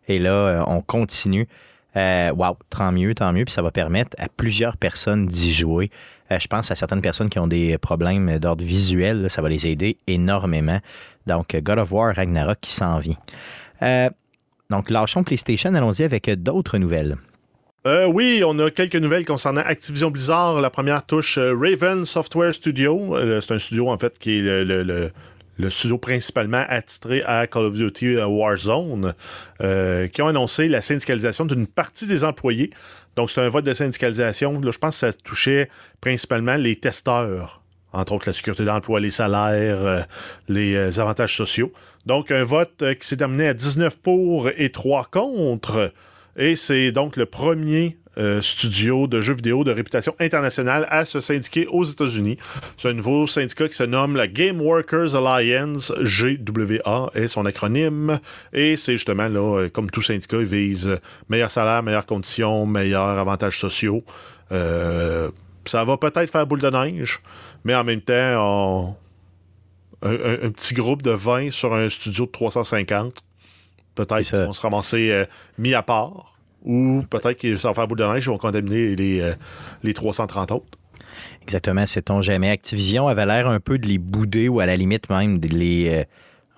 Et 0.08 0.20
là, 0.20 0.64
on 0.68 0.82
continue. 0.82 1.48
Euh, 1.98 2.32
wow, 2.32 2.58
tant 2.70 2.92
mieux, 2.92 3.14
tant 3.16 3.34
mieux. 3.34 3.44
Puis 3.46 3.54
ça 3.54 3.62
va 3.62 3.72
permettre 3.72 4.16
à 4.20 4.28
plusieurs 4.30 4.78
personnes 4.78 5.26
d'y 5.28 5.52
jouer. 5.52 5.90
Je 6.30 6.48
pense 6.48 6.72
à 6.72 6.76
certaines 6.76 7.02
personnes 7.02 7.30
qui 7.30 7.40
ont 7.40 7.48
des 7.48 7.78
problèmes 7.78 8.38
d'ordre 8.40 8.64
visuel. 8.64 9.30
ça 9.30 9.42
va 9.42 9.50
les 9.50 9.68
aider 9.68 9.98
énormément. 10.08 10.80
Donc, 11.28 11.56
God 11.62 11.80
of 11.80 11.92
War 11.92 12.16
Ragnarok 12.16 12.60
qui 12.62 12.72
s'en 12.74 12.98
vient. 13.00 13.18
Euh, 13.84 14.10
donc, 14.70 14.90
lâchons 14.90 15.24
PlayStation, 15.24 15.74
allons-y 15.74 16.04
avec 16.04 16.30
d'autres 16.30 16.78
nouvelles. 16.78 17.18
Euh, 17.88 18.06
oui, 18.06 18.44
on 18.46 18.58
a 18.60 18.70
quelques 18.70 18.96
nouvelles 18.96 19.26
concernant 19.26 19.62
Activision 19.62 20.12
Blizzard. 20.12 20.62
La 20.62 20.70
première 20.70 21.06
touche 21.06 21.38
euh, 21.38 21.56
Raven 21.56 22.06
Software 22.06 22.54
Studio. 22.54 23.16
C'est 23.42 23.54
un 23.54 23.60
studio, 23.60 23.90
en 23.90 23.98
fait, 23.98 24.18
qui 24.20 24.38
est 24.38 24.64
le, 24.64 25.12
studio 25.70 25.98
principalement 25.98 26.64
attitré 26.70 27.22
à 27.24 27.46
Call 27.48 27.66
of 27.66 27.76
Duty 27.76 28.18
Warzone, 28.18 29.14
qui 30.12 30.22
ont 30.22 30.28
annoncé 30.28 30.68
la 30.68 30.82
syndicalisation 30.82 31.46
d'une 31.46 31.68
partie 31.68 32.08
des 32.08 32.24
employés. 32.24 32.72
Donc, 33.16 33.30
c'est 33.30 33.42
un 33.42 33.50
vote 33.50 33.66
de 33.66 33.74
syndicalisation. 33.74 34.62
Je 34.64 34.78
pense 34.78 34.96
que 34.96 35.12
ça 35.12 35.14
touchait 35.14 35.70
principalement 36.00 36.56
les 36.56 36.78
testeurs. 36.78 37.61
Entre 37.94 38.14
autres, 38.14 38.28
la 38.28 38.34
sécurité 38.34 38.64
d'emploi, 38.64 39.00
les 39.00 39.10
salaires, 39.10 39.86
euh, 39.86 40.02
les 40.48 40.76
euh, 40.76 41.02
avantages 41.02 41.36
sociaux. 41.36 41.74
Donc, 42.06 42.32
un 42.32 42.44
vote 42.44 42.82
euh, 42.82 42.94
qui 42.94 43.06
s'est 43.06 43.18
terminé 43.18 43.48
à 43.48 43.54
19 43.54 44.00
pour 44.00 44.50
et 44.56 44.72
3 44.72 45.06
contre. 45.12 45.92
Et 46.38 46.56
c'est 46.56 46.92
donc 46.92 47.18
le 47.18 47.26
premier 47.26 47.98
studio 48.42 49.08
de 49.08 49.22
jeux 49.22 49.34
vidéo 49.34 49.64
de 49.64 49.72
réputation 49.72 50.14
internationale 50.20 50.86
à 50.90 51.06
se 51.06 51.22
syndiquer 51.22 51.66
aux 51.68 51.86
États-Unis. 51.86 52.36
C'est 52.78 52.90
un 52.90 52.94
nouveau 52.94 53.26
syndicat 53.26 53.70
qui 53.70 53.74
se 53.74 53.84
nomme 53.84 54.18
la 54.18 54.28
Game 54.28 54.60
Workers 54.60 55.16
Alliance, 55.16 55.94
GWA 55.98 57.10
est 57.16 57.30
son 57.30 57.46
acronyme. 57.46 58.20
Et 58.52 58.76
c'est 58.76 58.94
justement, 58.94 59.30
là, 59.30 59.70
comme 59.70 59.90
tout 59.90 60.02
syndicat, 60.02 60.38
il 60.38 60.46
vise 60.46 61.00
meilleur 61.30 61.50
salaire, 61.50 61.84
meilleures 61.84 62.06
conditions, 62.06 62.66
meilleurs 62.66 63.18
avantages 63.18 63.58
sociaux. 63.58 64.04
Ça 65.66 65.84
va 65.84 65.98
peut-être 65.98 66.30
faire 66.32 66.46
boule 66.48 66.62
de 66.62 66.70
neige, 66.70 67.20
mais 67.64 67.76
en 67.76 67.84
même 67.84 68.02
temps, 68.02 68.14
on- 68.38 68.96
un, 70.04 70.12
un- 70.14 70.48
un 70.48 70.50
petit 70.52 70.74
groupe 70.74 71.02
de 71.04 71.12
20 71.12 71.52
sur 71.52 71.74
un 71.76 71.88
studio 71.90 72.26
de 72.26 72.32
350, 72.32 73.22
peut-être 73.96 74.22
ça. 74.24 74.38
qu'ils 74.38 74.48
vont 74.48 74.54
se 74.54 74.62
ramasser 74.62 75.12
euh, 75.12 75.26
mis 75.58 75.74
à 75.76 75.84
part, 75.84 76.36
ou 76.64 77.04
peut-être 77.10 77.40
que 77.40 77.58
ça 77.58 77.68
va 77.70 77.74
faire 77.76 77.88
boule 77.88 78.00
de 78.00 78.06
neige, 78.06 78.24
ils 78.26 78.30
vont 78.30 78.38
contaminer 78.38 78.96
les, 78.96 79.22
euh, 79.22 79.34
les 79.84 79.94
330 79.94 80.52
autres. 80.52 80.78
Exactement, 81.44 81.86
sait-on 81.86 82.22
jamais. 82.22 82.50
Activision 82.50 83.08
avait 83.08 83.26
l'air 83.26 83.48
un 83.48 83.60
peu 83.60 83.78
de 83.78 83.88
les 83.88 83.98
bouder 83.98 84.48
ou 84.48 84.60
à 84.60 84.66
la 84.66 84.76
limite 84.78 85.10
même 85.10 85.40
de 85.40 85.48
les. 85.50 85.90
euh, 85.90 86.04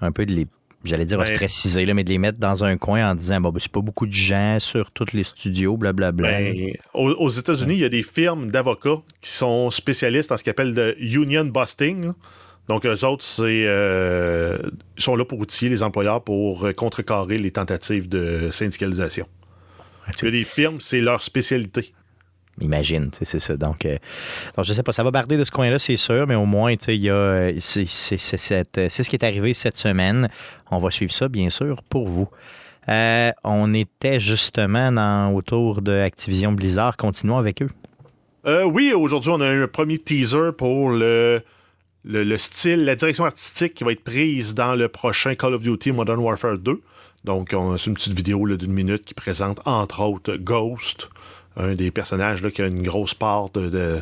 un 0.01 0.11
peu 0.11 0.25
de 0.25 0.33
les. 0.33 0.47
J'allais 0.83 1.05
dire 1.05 1.17
Ben- 1.17 1.23
ostraciser, 1.23 1.85
là, 1.85 1.93
mais 1.93 2.03
de 2.03 2.09
les 2.09 2.17
mettre 2.17 2.39
dans 2.39 2.63
un 2.63 2.77
coin 2.77 3.11
en 3.11 3.15
disant 3.15 3.39
bon, 3.39 3.51
ben, 3.51 3.59
c'est 3.59 3.71
pas 3.71 3.81
beaucoup 3.81 4.05
de 4.05 4.13
gens 4.13 4.57
sur 4.59 4.91
tous 4.91 5.13
les 5.13 5.23
studios, 5.23 5.77
blablabla. 5.77 6.29
Ben, 6.29 6.73
aux, 6.93 7.09
aux 7.11 7.29
États-Unis, 7.29 7.75
il 7.75 7.79
y 7.79 7.85
a 7.85 7.89
des 7.89 8.03
firmes 8.03 8.51
d'avocats 8.51 9.01
qui 9.21 9.31
sont 9.31 9.71
spécialistes 9.71 10.31
en 10.31 10.37
ce 10.37 10.43
qu'ils 10.43 10.51
appellent 10.51 10.73
de 10.73 10.95
union 10.99 11.45
busting. 11.45 12.07
là. 12.07 12.13
Donc, 12.69 12.85
eux 12.85 13.05
autres, 13.05 13.23
c'est, 13.25 13.65
euh, 13.65 14.57
ils 14.97 15.03
sont 15.03 15.15
là 15.17 15.25
pour 15.25 15.39
outiller 15.39 15.69
les 15.69 15.83
employeurs 15.83 16.23
pour 16.23 16.67
contrecarrer 16.75 17.37
les 17.37 17.51
tentatives 17.51 18.07
de 18.07 18.49
syndicalisation. 18.51 19.27
Il 20.21 20.25
y 20.25 20.27
a 20.27 20.31
des 20.31 20.43
firmes, 20.43 20.79
c'est 20.79 20.99
leur 20.99 21.21
spécialité. 21.21 21.93
Imagine, 22.61 23.09
c'est 23.13 23.39
ça. 23.39 23.57
Donc, 23.57 23.85
euh, 23.85 23.97
donc, 24.55 24.65
je 24.65 24.73
sais 24.73 24.83
pas, 24.83 24.93
ça 24.93 25.03
va 25.03 25.09
barder 25.09 25.37
de 25.37 25.43
ce 25.43 25.49
coin-là, 25.51 25.79
c'est 25.79 25.97
sûr, 25.97 26.27
mais 26.27 26.35
au 26.35 26.45
moins, 26.45 26.71
il 26.87 26.95
y 27.01 27.09
a, 27.09 27.13
euh, 27.13 27.51
euh, 27.51 27.59
c'est 27.59 27.85
ce 27.87 29.09
qui 29.09 29.15
est 29.15 29.23
arrivé 29.23 29.53
cette 29.55 29.77
semaine. 29.77 30.29
On 30.69 30.77
va 30.77 30.91
suivre 30.91 31.11
ça, 31.11 31.27
bien 31.29 31.49
sûr, 31.49 31.81
pour 31.89 32.07
vous. 32.07 32.29
Euh, 32.89 33.31
on 33.43 33.73
était 33.73 34.19
justement 34.19 34.91
dans, 34.91 35.33
autour 35.33 35.81
de 35.81 35.93
Activision 35.93 36.51
Blizzard. 36.51 36.95
Continuons 36.97 37.37
avec 37.37 37.61
eux. 37.63 37.69
Euh, 38.45 38.65
oui, 38.65 38.93
aujourd'hui, 38.93 39.31
on 39.31 39.41
a 39.41 39.47
un 39.49 39.67
premier 39.67 39.97
teaser 39.97 40.51
pour 40.55 40.91
le, 40.91 41.41
le, 42.03 42.23
le 42.23 42.37
style, 42.37 42.83
la 42.85 42.95
direction 42.95 43.25
artistique 43.25 43.73
qui 43.73 43.83
va 43.83 43.93
être 43.93 44.03
prise 44.03 44.53
dans 44.53 44.75
le 44.75 44.89
prochain 44.89 45.33
Call 45.35 45.53
of 45.55 45.63
Duty 45.63 45.91
Modern 45.93 46.19
Warfare 46.19 46.57
2. 46.57 46.81
Donc, 47.23 47.53
on- 47.57 47.77
c'est 47.77 47.87
une 47.89 47.93
petite 47.95 48.13
vidéo 48.13 48.45
d'une 48.57 48.73
minute 48.73 49.05
qui 49.05 49.13
présente, 49.13 49.61
entre 49.65 50.01
autres, 50.03 50.35
Ghost, 50.35 51.09
un 51.57 51.75
des 51.75 51.91
personnages 51.91 52.41
qui 52.49 52.61
a 52.61 52.67
une 52.67 52.83
grosse 52.83 53.13
part 53.13 53.49
de. 53.51 54.01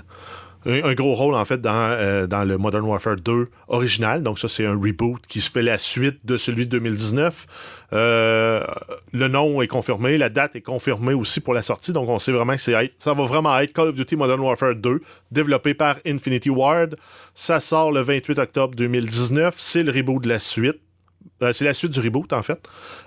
un, 0.65 0.93
gros 0.93 1.15
rôle, 1.15 1.35
en 1.35 1.45
fait, 1.45 1.59
dans, 1.59 1.71
euh, 1.73 2.27
le 2.45 2.57
Modern 2.57 2.85
Warfare 2.85 3.17
2 3.17 3.49
original. 3.67 4.23
Donc, 4.23 4.39
ça, 4.39 4.47
c'est 4.47 4.65
un 4.65 4.79
reboot 4.79 5.21
qui 5.27 5.41
se 5.41 5.51
fait 5.51 5.61
la 5.61 5.77
suite 5.77 6.19
de 6.25 6.37
celui 6.37 6.65
de 6.65 6.71
2019. 6.71 7.85
Euh, 7.93 8.65
le 9.11 9.27
nom 9.27 9.61
est 9.61 9.67
confirmé, 9.67 10.17
la 10.17 10.29
date 10.29 10.55
est 10.55 10.61
confirmée 10.61 11.13
aussi 11.13 11.41
pour 11.41 11.53
la 11.53 11.61
sortie. 11.61 11.93
Donc, 11.93 12.09
on 12.09 12.19
sait 12.19 12.31
vraiment 12.31 12.55
que 12.55 12.61
ça 12.61 13.13
va 13.13 13.25
vraiment 13.25 13.57
être 13.59 13.73
Call 13.73 13.89
of 13.89 13.95
Duty 13.95 14.15
Modern 14.15 14.39
Warfare 14.39 14.75
2, 14.75 15.01
développé 15.31 15.73
par 15.73 15.97
Infinity 16.05 16.49
Ward. 16.49 16.95
Ça 17.33 17.59
sort 17.59 17.91
le 17.91 18.01
28 18.01 18.39
octobre 18.39 18.75
2019. 18.75 19.55
C'est 19.57 19.83
le 19.83 19.91
reboot 19.91 20.23
de 20.23 20.29
la 20.29 20.39
suite. 20.39 20.79
Euh, 21.41 21.53
c'est 21.53 21.65
la 21.65 21.73
suite 21.73 21.91
du 21.91 21.99
reboot, 21.99 22.31
en 22.33 22.43
fait. 22.43 22.59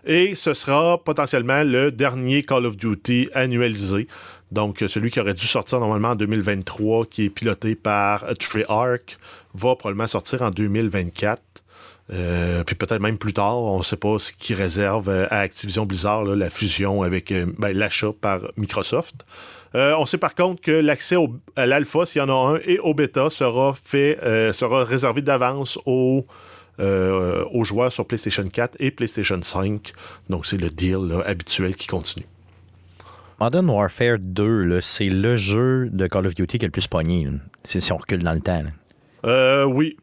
Et 0.05 0.35
ce 0.35 0.55
sera 0.55 1.03
potentiellement 1.03 1.63
le 1.63 1.93
dernier 1.93 2.43
Call 2.43 2.67
of 2.67 2.77
Duty 2.77 3.29
annualisé. 3.35 4.09
Donc, 4.51 4.83
euh, 4.83 4.89
celui 4.89 5.11
qui 5.11 5.21
aurait 5.21 5.35
dû 5.35 5.47
sortir 5.47 5.81
normalement 5.81 6.11
en 6.11 6.15
2023, 6.17 7.07
qui 7.07 7.25
est 7.25 7.31
piloté 7.31 7.75
par 7.75 8.25
Treyarch, 8.39 9.19
va 9.55 9.77
probablement 9.77 10.07
sortir 10.07 10.43
en 10.43 10.51
2024. 10.51 11.43
Euh, 12.13 12.65
puis 12.65 12.75
peut-être 12.75 13.01
même 13.01 13.17
plus 13.17 13.33
tard, 13.33 13.57
on 13.57 13.79
ne 13.79 13.83
sait 13.83 13.97
pas 13.97 14.19
ce 14.19 14.31
qui 14.33 14.53
réserve 14.53 15.09
à 15.09 15.41
Activision 15.41 15.87
Blizzard 15.87 16.25
la 16.25 16.51
fusion 16.51 17.03
avec 17.03 17.33
ben, 17.33 17.73
l'achat 17.73 18.13
par 18.21 18.41
Microsoft. 18.57 19.25
On 19.73 20.07
sait 20.07 20.19
par 20.19 20.37
contre 20.37 20.61
que 20.61 20.71
l'accès 20.71 21.17
à 21.57 21.67
l'alpha, 21.67 22.07
s'il 22.07 22.21
y 22.21 22.23
en 22.23 22.29
a 22.29 22.53
un, 22.55 22.61
et 22.65 22.79
au 22.79 22.95
bêta 22.95 23.29
sera 23.31 23.73
fait, 23.73 24.19
sera 24.53 24.85
réservé 24.85 25.23
d'avance 25.23 25.79
aux, 25.87 26.27
euh, 26.81 27.45
aux 27.53 27.65
joueurs 27.65 27.93
sur 27.93 28.07
PlayStation 28.07 28.45
4 28.47 28.77
et 28.81 28.91
PlayStation 28.91 29.41
5. 29.41 29.93
Donc 30.29 30.47
c'est 30.47 30.57
le 30.57 30.71
deal 30.71 30.97
là, 31.09 31.23
habituel 31.27 31.77
qui 31.77 31.87
continue. 31.87 32.27
Modern 33.41 33.69
Warfare 33.69 34.19
2, 34.21 34.63
là, 34.63 34.81
c'est 34.81 35.09
le 35.09 35.37
jeu 35.37 35.89
de 35.93 36.07
Call 36.07 36.27
of 36.27 36.35
Duty 36.35 36.59
qui 36.59 36.65
a 36.65 36.69
le 36.69 36.73
plus 36.73 36.87
pogné. 36.87 37.29
si 37.65 37.93
on 37.93 37.97
recule 37.97 38.23
dans 38.23 38.33
le 38.33 38.41
temps. 38.41 38.63
Euh, 39.25 39.65
oui, 39.65 39.97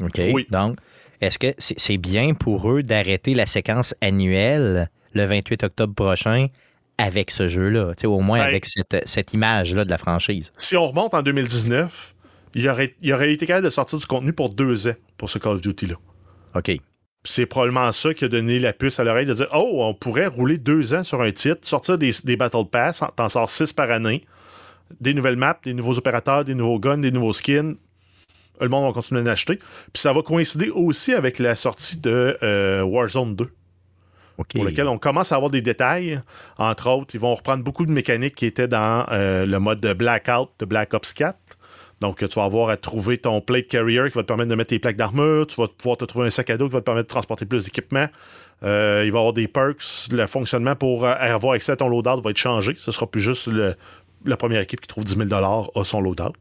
OK? 0.00 0.20
Oui. 0.32 0.46
Donc, 0.50 0.76
est-ce 1.20 1.38
que 1.38 1.54
c'est 1.58 1.96
bien 1.96 2.34
pour 2.34 2.70
eux 2.70 2.82
d'arrêter 2.82 3.34
la 3.34 3.46
séquence 3.46 3.94
annuelle 4.02 4.90
le 5.14 5.24
28 5.24 5.64
octobre 5.64 5.94
prochain 5.94 6.48
avec 6.98 7.30
ce 7.30 7.48
jeu-là? 7.48 7.92
Au 8.04 8.20
moins 8.20 8.40
Ouais. 8.40 8.44
avec 8.46 8.66
cette, 8.66 9.02
cette 9.06 9.32
image-là 9.32 9.84
de 9.84 9.90
la 9.90 9.98
franchise. 9.98 10.52
si 10.56 10.76
on 10.76 10.86
remonte 10.88 11.14
en 11.14 11.22
2019, 11.22 12.14
il 12.54 12.68
aurait, 12.68 12.94
il 13.00 13.12
aurait 13.14 13.32
été 13.32 13.46
capable 13.46 13.64
de 13.64 13.70
sortir 13.70 13.98
du 13.98 14.06
contenu 14.06 14.32
pour 14.34 14.50
deux 14.50 14.88
ans 14.88 14.94
pour 15.16 15.30
ce 15.30 15.38
Call 15.38 15.52
of 15.54 15.62
Duty-là. 15.62 15.94
OK. 16.54 16.72
c'est 17.24 17.46
probablement 17.46 17.90
ça 17.92 18.12
qui 18.14 18.24
a 18.24 18.28
donné 18.28 18.58
la 18.58 18.72
puce 18.72 19.00
à 19.00 19.04
l'oreille 19.04 19.26
de 19.26 19.34
dire 19.34 19.48
Oh, 19.54 19.78
on 19.82 19.94
pourrait 19.94 20.26
rouler 20.26 20.58
deux 20.58 20.94
ans 20.94 21.02
sur 21.04 21.20
un 21.22 21.32
titre, 21.32 21.66
sortir 21.66 21.96
des, 21.98 22.10
des 22.24 22.36
Battle 22.36 22.64
Pass, 22.70 23.02
en- 23.02 23.08
t'en 23.08 23.28
sors 23.28 23.48
six 23.48 23.72
par 23.72 23.90
année, 23.90 24.22
des 25.00 25.14
nouvelles 25.14 25.36
maps, 25.36 25.58
des 25.64 25.72
nouveaux 25.74 25.96
opérateurs, 25.98 26.44
des 26.44 26.54
nouveaux 26.54 26.78
guns, 26.78 26.98
des 26.98 27.10
nouveaux 27.10 27.32
skins. 27.32 27.76
Le 28.60 28.68
monde 28.68 28.86
va 28.86 28.92
continuer 28.92 29.22
d'en 29.22 29.30
acheter. 29.30 29.56
Puis 29.56 30.00
ça 30.00 30.12
va 30.12 30.22
coïncider 30.22 30.68
aussi 30.70 31.12
avec 31.12 31.38
la 31.40 31.56
sortie 31.56 31.98
de 31.98 32.38
euh, 32.42 32.82
Warzone 32.82 33.34
2, 33.34 33.44
OK. 34.38 34.46
pour 34.54 34.64
lequel 34.64 34.86
on 34.86 34.98
commence 34.98 35.32
à 35.32 35.36
avoir 35.36 35.50
des 35.50 35.60
détails. 35.62 36.20
Entre 36.58 36.88
autres, 36.88 37.14
ils 37.14 37.20
vont 37.20 37.34
reprendre 37.34 37.64
beaucoup 37.64 37.84
de 37.84 37.90
mécaniques 37.90 38.36
qui 38.36 38.46
étaient 38.46 38.68
dans 38.68 39.06
euh, 39.10 39.44
le 39.44 39.58
mode 39.58 39.80
de 39.80 39.92
Blackout 39.92 40.50
de 40.60 40.66
Black 40.66 40.94
Ops 40.94 41.12
4. 41.14 41.36
Donc, 42.00 42.18
tu 42.18 42.34
vas 42.34 42.44
avoir 42.44 42.68
à 42.68 42.76
trouver 42.76 43.18
ton 43.18 43.40
plate 43.40 43.68
carrier 43.68 44.02
qui 44.10 44.16
va 44.16 44.22
te 44.22 44.26
permettre 44.26 44.50
de 44.50 44.54
mettre 44.54 44.70
tes 44.70 44.78
plaques 44.78 44.96
d'armure. 44.96 45.46
Tu 45.46 45.60
vas 45.60 45.68
pouvoir 45.68 45.96
te 45.96 46.04
trouver 46.04 46.26
un 46.26 46.30
sac 46.30 46.50
à 46.50 46.56
dos 46.56 46.68
qui 46.68 46.74
va 46.74 46.80
te 46.80 46.84
permettre 46.84 47.06
de 47.06 47.10
transporter 47.10 47.46
plus 47.46 47.64
d'équipement. 47.64 48.06
Euh, 48.62 49.02
il 49.04 49.12
va 49.12 49.18
y 49.18 49.20
avoir 49.20 49.32
des 49.32 49.48
perks. 49.48 50.08
Le 50.10 50.26
fonctionnement 50.26 50.76
pour 50.76 51.04
euh, 51.04 51.14
avoir 51.18 51.54
accès 51.54 51.72
à 51.72 51.76
ton 51.76 51.88
loadout 51.88 52.20
va 52.22 52.30
être 52.30 52.36
changé. 52.36 52.74
Ce 52.76 52.92
sera 52.92 53.06
plus 53.06 53.20
juste 53.20 53.48
la 54.24 54.36
première 54.36 54.60
équipe 54.60 54.80
qui 54.80 54.88
trouve 54.88 55.04
10 55.04 55.16
000 55.28 55.32
a 55.34 55.84
son 55.84 56.00
loadout. 56.00 56.32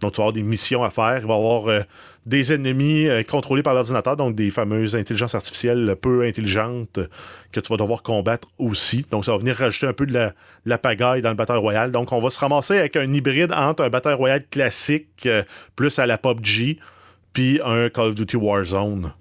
Donc, 0.00 0.12
tu 0.12 0.18
vas 0.18 0.24
avoir 0.24 0.32
des 0.32 0.42
missions 0.42 0.82
à 0.84 0.90
faire. 0.90 1.18
Il 1.22 1.26
va 1.26 1.34
y 1.34 1.36
avoir 1.36 1.68
euh, 1.68 1.80
des 2.24 2.52
ennemis 2.52 3.06
euh, 3.08 3.22
contrôlés 3.24 3.62
par 3.62 3.74
l'ordinateur, 3.74 4.16
donc 4.16 4.34
des 4.36 4.50
fameuses 4.50 4.94
intelligences 4.94 5.34
artificielles 5.34 5.96
peu 6.00 6.24
intelligentes 6.24 7.00
que 7.50 7.58
tu 7.60 7.68
vas 7.72 7.76
devoir 7.76 8.02
combattre 8.02 8.48
aussi. 8.58 9.04
Donc, 9.10 9.24
ça 9.24 9.32
va 9.32 9.38
venir 9.38 9.56
rajouter 9.56 9.86
un 9.86 9.92
peu 9.92 10.06
de 10.06 10.12
la, 10.14 10.34
la 10.66 10.78
pagaille 10.78 11.20
dans 11.22 11.30
le 11.30 11.34
Battle 11.36 11.56
Royale. 11.56 11.90
Donc, 11.90 12.12
on 12.12 12.20
va 12.20 12.30
se 12.30 12.38
ramasser 12.38 12.78
avec 12.78 12.96
un 12.96 13.12
hybride 13.12 13.52
entre 13.52 13.82
un 13.82 13.88
Battle 13.88 14.12
Royale 14.12 14.44
classique, 14.50 15.08
euh, 15.26 15.42
plus 15.74 15.98
à 15.98 16.06
la 16.06 16.16
PUBG, 16.16 16.78
puis 17.32 17.60
un 17.64 17.88
Call 17.88 18.08
of 18.08 18.14
Duty 18.14 18.36
Warzone. 18.36 19.12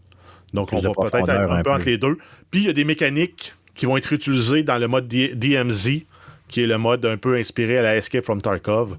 Donc, 0.53 0.73
on 0.73 0.79
va 0.79 0.91
peut-être 0.91 1.15
être 1.17 1.29
un 1.29 1.57
peu 1.57 1.63
peu. 1.63 1.71
entre 1.71 1.85
les 1.85 1.97
deux. 1.97 2.17
Puis, 2.51 2.61
il 2.61 2.65
y 2.67 2.69
a 2.69 2.73
des 2.73 2.85
mécaniques 2.85 3.53
qui 3.73 3.85
vont 3.85 3.97
être 3.97 4.13
utilisées 4.13 4.63
dans 4.63 4.77
le 4.77 4.87
mode 4.87 5.07
D- 5.07 5.33
DMZ, 5.35 6.05
qui 6.47 6.61
est 6.63 6.67
le 6.67 6.77
mode 6.77 7.05
un 7.05 7.17
peu 7.17 7.35
inspiré 7.35 7.77
à 7.79 7.81
la 7.81 7.95
Escape 7.95 8.23
from 8.25 8.41
Tarkov. 8.41 8.97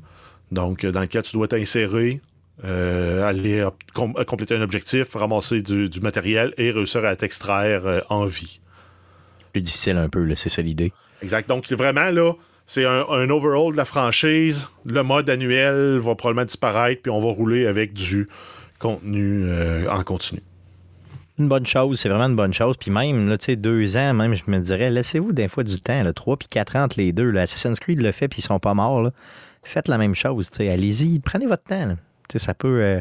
Donc, 0.50 0.84
euh, 0.84 0.92
dans 0.92 1.00
lequel 1.00 1.22
tu 1.22 1.32
dois 1.32 1.48
t'insérer, 1.48 2.20
euh, 2.64 3.22
aller 3.22 3.66
com- 3.94 4.14
compléter 4.26 4.54
un 4.56 4.62
objectif, 4.62 5.14
ramasser 5.14 5.62
du, 5.62 5.88
du 5.88 6.00
matériel 6.00 6.54
et 6.58 6.70
réussir 6.70 7.04
à 7.04 7.14
t'extraire 7.16 7.86
euh, 7.86 8.00
en 8.08 8.24
vie. 8.26 8.60
Plus 9.52 9.62
difficile 9.62 9.96
un 9.96 10.08
peu, 10.08 10.24
là, 10.24 10.34
c'est 10.36 10.48
ça 10.48 10.62
l'idée. 10.62 10.92
Exact. 11.22 11.48
Donc, 11.48 11.70
vraiment, 11.72 12.10
là, 12.10 12.32
c'est 12.66 12.84
un, 12.84 13.06
un 13.08 13.30
overhaul 13.30 13.72
de 13.72 13.76
la 13.76 13.84
franchise. 13.84 14.68
Le 14.84 15.02
mode 15.02 15.30
annuel 15.30 15.98
va 15.98 16.14
probablement 16.14 16.44
disparaître, 16.44 17.02
puis 17.02 17.10
on 17.10 17.18
va 17.18 17.30
rouler 17.30 17.66
avec 17.66 17.92
du 17.92 18.28
contenu 18.78 19.44
euh, 19.44 19.86
en 19.90 20.02
continu. 20.02 20.40
Une 21.38 21.48
bonne 21.48 21.66
chose, 21.66 22.00
c'est 22.00 22.08
vraiment 22.08 22.26
une 22.26 22.36
bonne 22.36 22.52
chose. 22.52 22.76
Puis 22.76 22.90
même, 22.90 23.28
là, 23.28 23.38
tu 23.38 23.46
sais, 23.46 23.56
deux 23.56 23.96
ans, 23.96 24.12
même, 24.12 24.34
je 24.34 24.42
me 24.48 24.58
dirais, 24.58 24.90
laissez-vous 24.90 25.32
des 25.32 25.46
fois 25.48 25.62
du 25.62 25.80
temps, 25.80 26.02
là, 26.02 26.12
trois 26.12 26.36
puis 26.36 26.48
quatre 26.48 26.74
ans 26.74 26.82
entre 26.82 26.98
les 26.98 27.12
deux. 27.12 27.30
Là. 27.30 27.42
Assassin's 27.42 27.78
Creed 27.78 28.02
le 28.02 28.10
fait, 28.10 28.26
puis 28.26 28.40
ils 28.40 28.44
sont 28.44 28.58
pas 28.58 28.74
morts. 28.74 29.02
là. 29.02 29.12
Faites 29.62 29.88
la 29.88 29.98
même 29.98 30.14
chose. 30.14 30.50
Allez-y, 30.58 31.18
prenez 31.20 31.46
votre 31.46 31.64
temps. 31.64 31.96
ça 32.36 32.54
peut... 32.54 32.80
euh, 32.82 33.00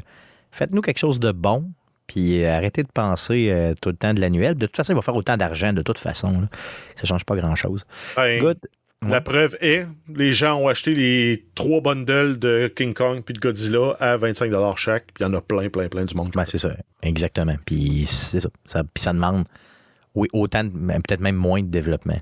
Faites-nous 0.52 0.82
quelque 0.82 0.98
chose 1.00 1.20
de 1.20 1.32
bon, 1.32 1.72
puis 2.08 2.44
euh, 2.44 2.52
arrêtez 2.56 2.84
de 2.84 2.90
penser 2.92 3.50
euh, 3.52 3.74
tout 3.82 3.90
le 3.90 3.96
temps 3.96 4.14
de 4.14 4.20
l'annuel. 4.22 4.56
De 4.56 4.66
toute 4.66 4.76
façon, 4.78 4.94
il 4.94 4.96
va 4.96 5.02
faire 5.02 5.16
autant 5.16 5.38
d'argent, 5.38 5.74
de 5.74 5.82
toute 5.82 6.00
façon. 6.00 6.32
là. 6.42 6.48
Ça 6.96 7.06
change 7.06 7.26
pas 7.26 7.36
grand-chose. 7.36 7.86
Ben. 8.16 8.56
La 9.04 9.10
Ouais. 9.10 9.22
preuve 9.22 9.56
est, 9.62 9.86
les 10.16 10.34
gens 10.34 10.56
ont 10.56 10.68
acheté 10.68 10.96
les 10.96 11.46
trois 11.54 11.82
bundles 11.82 12.40
de 12.40 12.68
King 12.76 12.96
Kong 12.96 13.22
puis 13.24 13.36
de 13.36 13.40
Godzilla 13.40 13.96
à 14.00 14.18
25 14.18 14.52
chaque, 14.76 15.06
puis 15.14 15.18
il 15.20 15.24
y 15.24 15.26
en 15.28 15.34
a 15.36 15.42
plein, 15.42 15.70
plein, 15.70 15.88
plein 15.88 16.04
du 16.04 16.16
monde. 16.16 16.32
Ben, 16.34 16.46
c'est 16.48 16.58
ça, 16.58 16.72
exactement. 17.04 17.56
Puis 17.64 18.06
c'est 18.08 18.40
ça. 18.40 18.50
ça. 18.66 18.84
Puis 18.92 19.04
ça 19.04 19.14
demande, 19.14 19.44
oui, 20.18 20.28
autant, 20.34 20.64
peut-être 20.68 21.22
même 21.22 21.36
moins 21.36 21.62
de 21.62 21.68
développement. 21.68 22.20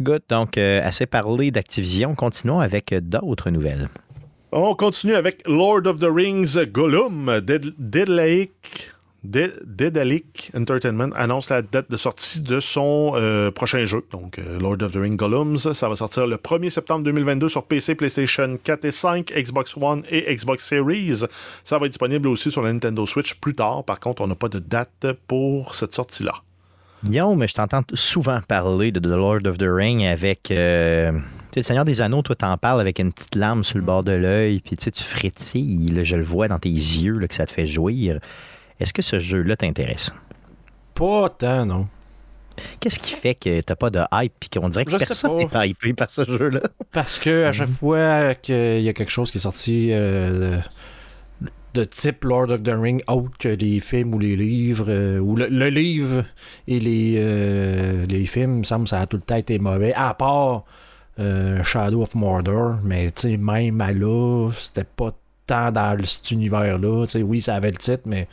Good. 0.00 0.22
Donc, 0.28 0.58
euh, 0.58 0.80
assez 0.82 1.06
parlé 1.06 1.50
d'Activision. 1.50 2.14
Continuons 2.14 2.60
avec 2.60 2.92
euh, 2.92 3.00
d'autres 3.00 3.50
nouvelles. 3.50 3.88
On 4.52 4.74
continue 4.74 5.14
avec 5.14 5.46
Lord 5.46 5.86
of 5.86 6.00
the 6.00 6.08
Rings 6.10 6.56
Gollum. 6.72 7.40
Dead- 7.40 7.74
Daedalic 9.22 10.50
Entertainment 10.56 11.10
annonce 11.14 11.50
la 11.50 11.60
date 11.60 11.90
de 11.90 11.96
sortie 11.98 12.40
de 12.40 12.58
son 12.58 13.12
euh, 13.16 13.50
prochain 13.50 13.84
jeu. 13.84 14.02
Donc, 14.10 14.40
Lord 14.60 14.82
of 14.82 14.92
the 14.92 14.96
Rings 14.96 15.16
Gollums. 15.16 15.58
Ça 15.58 15.88
va 15.90 15.96
sortir 15.96 16.26
le 16.26 16.36
1er 16.36 16.70
septembre 16.70 17.04
2022 17.04 17.48
sur 17.50 17.64
PC, 17.66 17.94
PlayStation 17.96 18.56
4 18.64 18.84
et 18.86 18.90
5, 18.90 19.30
Xbox 19.36 19.76
One 19.76 20.04
et 20.10 20.34
Xbox 20.34 20.66
Series. 20.66 21.24
Ça 21.64 21.78
va 21.78 21.84
être 21.86 21.92
disponible 21.92 22.28
aussi 22.28 22.50
sur 22.50 22.62
la 22.62 22.72
Nintendo 22.72 23.04
Switch 23.04 23.34
plus 23.34 23.54
tard. 23.54 23.84
Par 23.84 24.00
contre, 24.00 24.22
on 24.22 24.26
n'a 24.26 24.34
pas 24.34 24.48
de 24.48 24.58
date 24.58 25.06
pour 25.26 25.74
cette 25.74 25.94
sortie-là. 25.94 26.32
Guillaume, 27.04 27.38
mais 27.38 27.48
je 27.48 27.54
t'entends 27.54 27.82
souvent 27.94 28.40
parler 28.46 28.92
de 28.92 29.00
The 29.00 29.06
Lord 29.06 29.46
of 29.46 29.58
the 29.58 29.66
Ring 29.68 30.04
avec. 30.04 30.50
euh, 30.50 31.12
tu 31.12 31.54
sais, 31.54 31.60
le 31.60 31.64
Seigneur 31.64 31.84
des 31.84 32.00
Anneaux, 32.00 32.22
toi, 32.22 32.36
t'en 32.36 32.56
parles 32.56 32.80
avec 32.80 32.98
une 32.98 33.12
petite 33.12 33.34
lame 33.34 33.64
sur 33.64 33.78
le 33.78 33.84
bord 33.84 34.04
de 34.04 34.12
l'œil, 34.12 34.60
puis 34.60 34.76
tu 34.76 34.90
frétilles, 35.02 35.90
là, 35.90 36.04
je 36.04 36.16
le 36.16 36.22
vois 36.22 36.46
dans 36.46 36.58
tes 36.58 36.68
yeux, 36.68 37.18
là, 37.18 37.26
que 37.26 37.34
ça 37.34 37.46
te 37.46 37.50
fait 37.50 37.66
jouir. 37.66 38.20
Est-ce 38.78 38.92
que 38.92 39.02
ce 39.02 39.18
jeu-là 39.18 39.56
t'intéresse? 39.56 40.12
Pas 40.94 41.28
tant, 41.30 41.66
non. 41.66 41.88
Qu'est-ce 42.78 42.98
qui 42.98 43.12
fait 43.12 43.34
que 43.34 43.60
t'as 43.62 43.74
pas 43.74 43.90
de 43.90 44.00
hype, 44.12 44.32
puis 44.38 44.50
qu'on 44.50 44.68
dirait 44.68 44.84
que 44.84 44.90
Je 44.90 44.96
personne 44.98 45.36
n'est 45.36 45.68
hypé 45.68 45.92
par 45.94 46.10
ce 46.10 46.24
jeu-là? 46.24 46.60
Parce 46.92 47.18
que 47.18 47.44
à 47.44 47.52
chaque 47.52 47.70
fois 47.70 48.34
qu'il 48.34 48.82
y 48.82 48.88
a 48.88 48.92
quelque 48.92 49.10
chose 49.10 49.30
qui 49.30 49.38
est 49.38 49.42
sorti 49.42 49.88
euh, 49.92 50.58
de 51.74 51.84
type 51.84 52.24
Lord 52.24 52.50
of 52.50 52.62
the 52.62 52.72
Ring 52.74 53.02
autre 53.06 53.36
que 53.38 53.48
les 53.48 53.80
films 53.80 54.14
ou 54.14 54.18
les 54.18 54.36
livres, 54.36 54.86
euh, 54.88 55.18
ou 55.18 55.36
le, 55.36 55.46
le 55.46 55.68
livre 55.68 56.24
et 56.66 56.80
les, 56.80 57.14
euh, 57.18 58.06
les 58.06 58.24
films, 58.24 58.54
il 58.54 58.58
me 58.58 58.64
semble 58.64 58.84
que 58.84 58.90
ça 58.90 59.00
a 59.00 59.06
tout 59.06 59.16
le 59.16 59.22
temps 59.22 59.36
été 59.36 59.58
mauvais, 59.58 59.92
à 59.94 60.14
part 60.14 60.64
euh, 61.18 61.62
Shadow 61.62 62.02
of 62.02 62.14
Mordor, 62.14 62.78
mais 62.82 63.10
tu 63.10 63.22
sais, 63.22 63.36
même 63.36 63.80
à 63.80 63.92
là, 63.92 64.50
c'était 64.56 64.84
pas 64.84 65.12
tant 65.46 65.70
dans 65.70 65.96
cet 66.04 66.30
univers-là. 66.30 67.06
Tu 67.06 67.22
Oui, 67.22 67.40
ça 67.40 67.56
avait 67.56 67.70
le 67.70 67.76
titre, 67.76 68.02
mais 68.06 68.28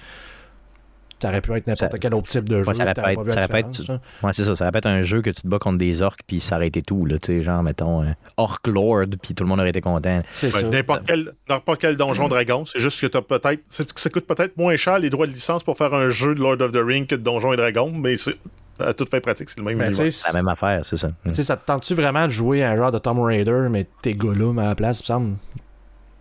ça 1.22 1.30
aurait 1.30 1.42
pu 1.42 1.52
être 1.54 1.68
n'importe 1.68 1.92
Ça- 1.92 1.98
quel 2.00 2.14
autre 2.14 2.28
type 2.28 2.48
de 2.48 2.60
jeu. 2.60 2.66
Ouais, 2.68 2.76
ça 2.76 2.84
aurait 2.84 2.94
pas 2.94 3.14
être- 3.14 3.30
ça 3.32 3.46
aurait 3.50 3.62
là. 3.62 4.00
Ouais, 4.24 4.34
c'est 4.34 4.44
ça. 4.44 4.56
Ça 4.56 4.66
va 4.66 4.72
pas 4.72 4.78
être 4.80 4.86
un 4.88 5.02
jeu 5.04 5.22
que 5.22 5.30
tu 5.30 5.42
te 5.42 5.48
bats 5.48 5.60
contre 5.60 5.78
des 5.78 6.02
orques, 6.02 6.22
puis 6.28 6.40
ça 6.40 6.58
aurait 6.58 6.68
été 6.68 6.82
tout, 6.82 7.06
là, 7.06 7.18
tu 7.20 7.32
sais, 7.32 7.42
genre, 7.42 7.64
mettons, 7.64 8.04
euh, 8.04 8.12
Orc 8.38 8.60
Lord, 8.68 9.06
puis 9.22 9.34
tout 9.34 9.44
le 9.44 9.50
monde 9.50 9.60
aurait 9.60 9.70
été 9.70 9.82
content. 9.82 10.22
C'est 10.32 10.54
Ouais, 10.54 10.62
ça. 10.62 10.68
N'importe 10.68 11.04
quel, 11.08 11.34
n'importe 11.50 11.82
quel 11.82 11.98
donjon 11.98 12.28
dragon. 12.28 12.66
C'est 12.66 12.80
juste 12.80 13.02
que 13.02 13.08
t'as 13.08 13.22
peut-être. 13.22 13.62
c'est- 13.70 13.98
Ça 13.98 14.10
coûte 14.10 14.28
peut-être 14.28 14.56
moins 14.58 14.76
cher 14.76 15.00
les 15.00 15.10
droits 15.10 15.26
de 15.28 15.32
licence 15.34 15.64
pour 15.64 15.78
faire 15.78 15.94
un 15.94 16.10
jeu 16.10 16.36
de 16.36 16.40
Lord 16.40 16.62
of 16.62 16.72
the 16.72 16.80
Ring 16.86 17.08
que 17.08 17.16
de 17.16 17.22
Donjon 17.22 17.54
et 17.54 17.58
Dragon, 17.58 17.92
mais 17.92 18.16
c'est. 18.18 18.36
À 18.80 18.94
toute 18.94 19.10
fin 19.10 19.20
pratique, 19.20 19.50
c'est 19.50 19.58
le 19.58 19.64
même 19.66 19.92
tu 19.92 20.12
C'est 20.12 20.28
la 20.28 20.34
même 20.34 20.48
affaire, 20.48 20.86
c'est 20.86 20.98
ça. 20.98 21.10
Tu 21.26 21.34
sais, 21.34 21.42
ça 21.42 21.58
te 21.58 21.66
tente-tu 21.66 21.96
vraiment 21.96 22.26
de 22.28 22.32
jouer 22.32 22.64
à 22.64 22.70
un 22.70 22.76
genre 22.76 22.92
de 22.92 23.00
Tomb 23.00 23.20
Raider, 23.22 23.70
mais 23.72 23.88
t'es 24.04 24.14
Gollum 24.14 24.60
à 24.60 24.66
la 24.66 24.76
place, 24.76 25.00
il 25.00 25.04
me 25.04 25.08
semble? 25.08 25.36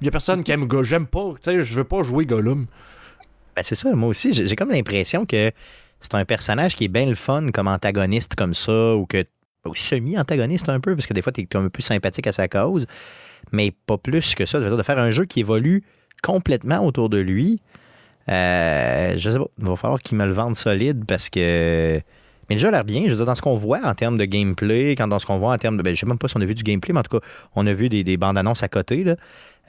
Il 0.00 0.06
y 0.06 0.09
a 0.09 0.11
personne 0.11 0.42
qui 0.42 0.52
aime 0.52 0.64
Gollum. 0.64 0.85
J'aime 0.85 1.06
pas, 1.06 1.32
tu 1.35 1.50
sais, 1.50 1.61
je 1.61 1.74
veux 1.74 1.85
pas 1.85 2.02
jouer 2.02 2.24
Gollum. 2.24 2.66
Ben, 3.57 3.62
c'est 3.62 3.75
ça, 3.75 3.95
moi 3.95 4.11
aussi, 4.11 4.35
j'ai 4.35 4.55
comme 4.55 4.71
l'impression 4.71 5.25
que 5.25 5.51
c'est 6.01 6.14
un 6.14 6.27
personnage 6.27 6.77
qui 6.77 6.85
est 6.85 6.88
bien 6.88 7.07
le 7.07 7.14
fun 7.14 7.49
comme 7.53 7.69
antagoniste 7.69 8.35
comme 8.35 8.53
ça, 8.53 8.95
ou 8.95 9.07
que 9.07 9.25
semi-antagoniste 9.75 10.69
un 10.69 10.79
peu, 10.79 10.95
parce 10.95 11.07
que 11.07 11.14
des 11.14 11.23
fois, 11.23 11.33
tu 11.33 11.40
es 11.40 11.57
un 11.57 11.62
peu 11.62 11.71
plus 11.71 11.83
sympathique 11.83 12.27
à 12.27 12.33
sa 12.33 12.49
cause, 12.49 12.87
mais 13.53 13.73
pas 13.87 13.99
plus 13.99 14.35
que 14.35 14.45
ça. 14.47 14.61
De 14.61 14.83
faire 14.83 14.99
un 14.99 15.11
jeu 15.11 15.25
qui 15.25 15.40
évolue 15.40 15.83
complètement 16.23 16.85
autour 16.85 17.09
de 17.09 17.19
lui, 17.19 17.61
euh, 18.29 19.16
je 19.16 19.31
sais 19.31 19.38
pas, 19.38 19.47
il 19.59 19.64
va 19.64 19.77
falloir 19.77 20.01
qu'il 20.01 20.19
me 20.19 20.25
le 20.25 20.33
vende 20.33 20.57
solide 20.57 21.05
parce 21.07 21.31
que. 21.31 22.01
Mais 22.48 22.56
le 22.56 22.61
jeu 22.61 22.68
a 22.68 22.70
l'air 22.70 22.85
bien, 22.85 23.02
je 23.04 23.11
veux 23.11 23.16
dire, 23.16 23.26
dans 23.26 23.35
ce 23.35 23.42
qu'on 23.42 23.56
voit 23.56 23.80
en 23.85 23.94
termes 23.94 24.18
de 24.18 24.24
gameplay, 24.24 24.90
quand 24.96 25.09
dans 25.09 25.18
ce 25.18 25.26
qu'on 25.26 25.38
voit 25.38 25.52
en 25.52 25.59
termes 25.59 25.76
de. 25.76 25.82
Ben, 25.82 25.94
je 25.94 26.00
sais 26.00 26.06
même 26.06 26.18
pas 26.18 26.28
si 26.28 26.37
on 26.37 26.40
a 26.40 26.44
vu 26.44 26.54
du 26.54 26.62
gameplay, 26.62 26.92
mais 26.92 27.00
en 27.00 27.02
tout 27.02 27.18
cas, 27.18 27.26
on 27.54 27.66
a 27.66 27.72
vu 27.72 27.88
des, 27.88 28.04
des 28.04 28.16
bandes 28.16 28.38
annonces 28.38 28.62
à 28.62 28.68
côté, 28.68 29.04
là. 29.04 29.16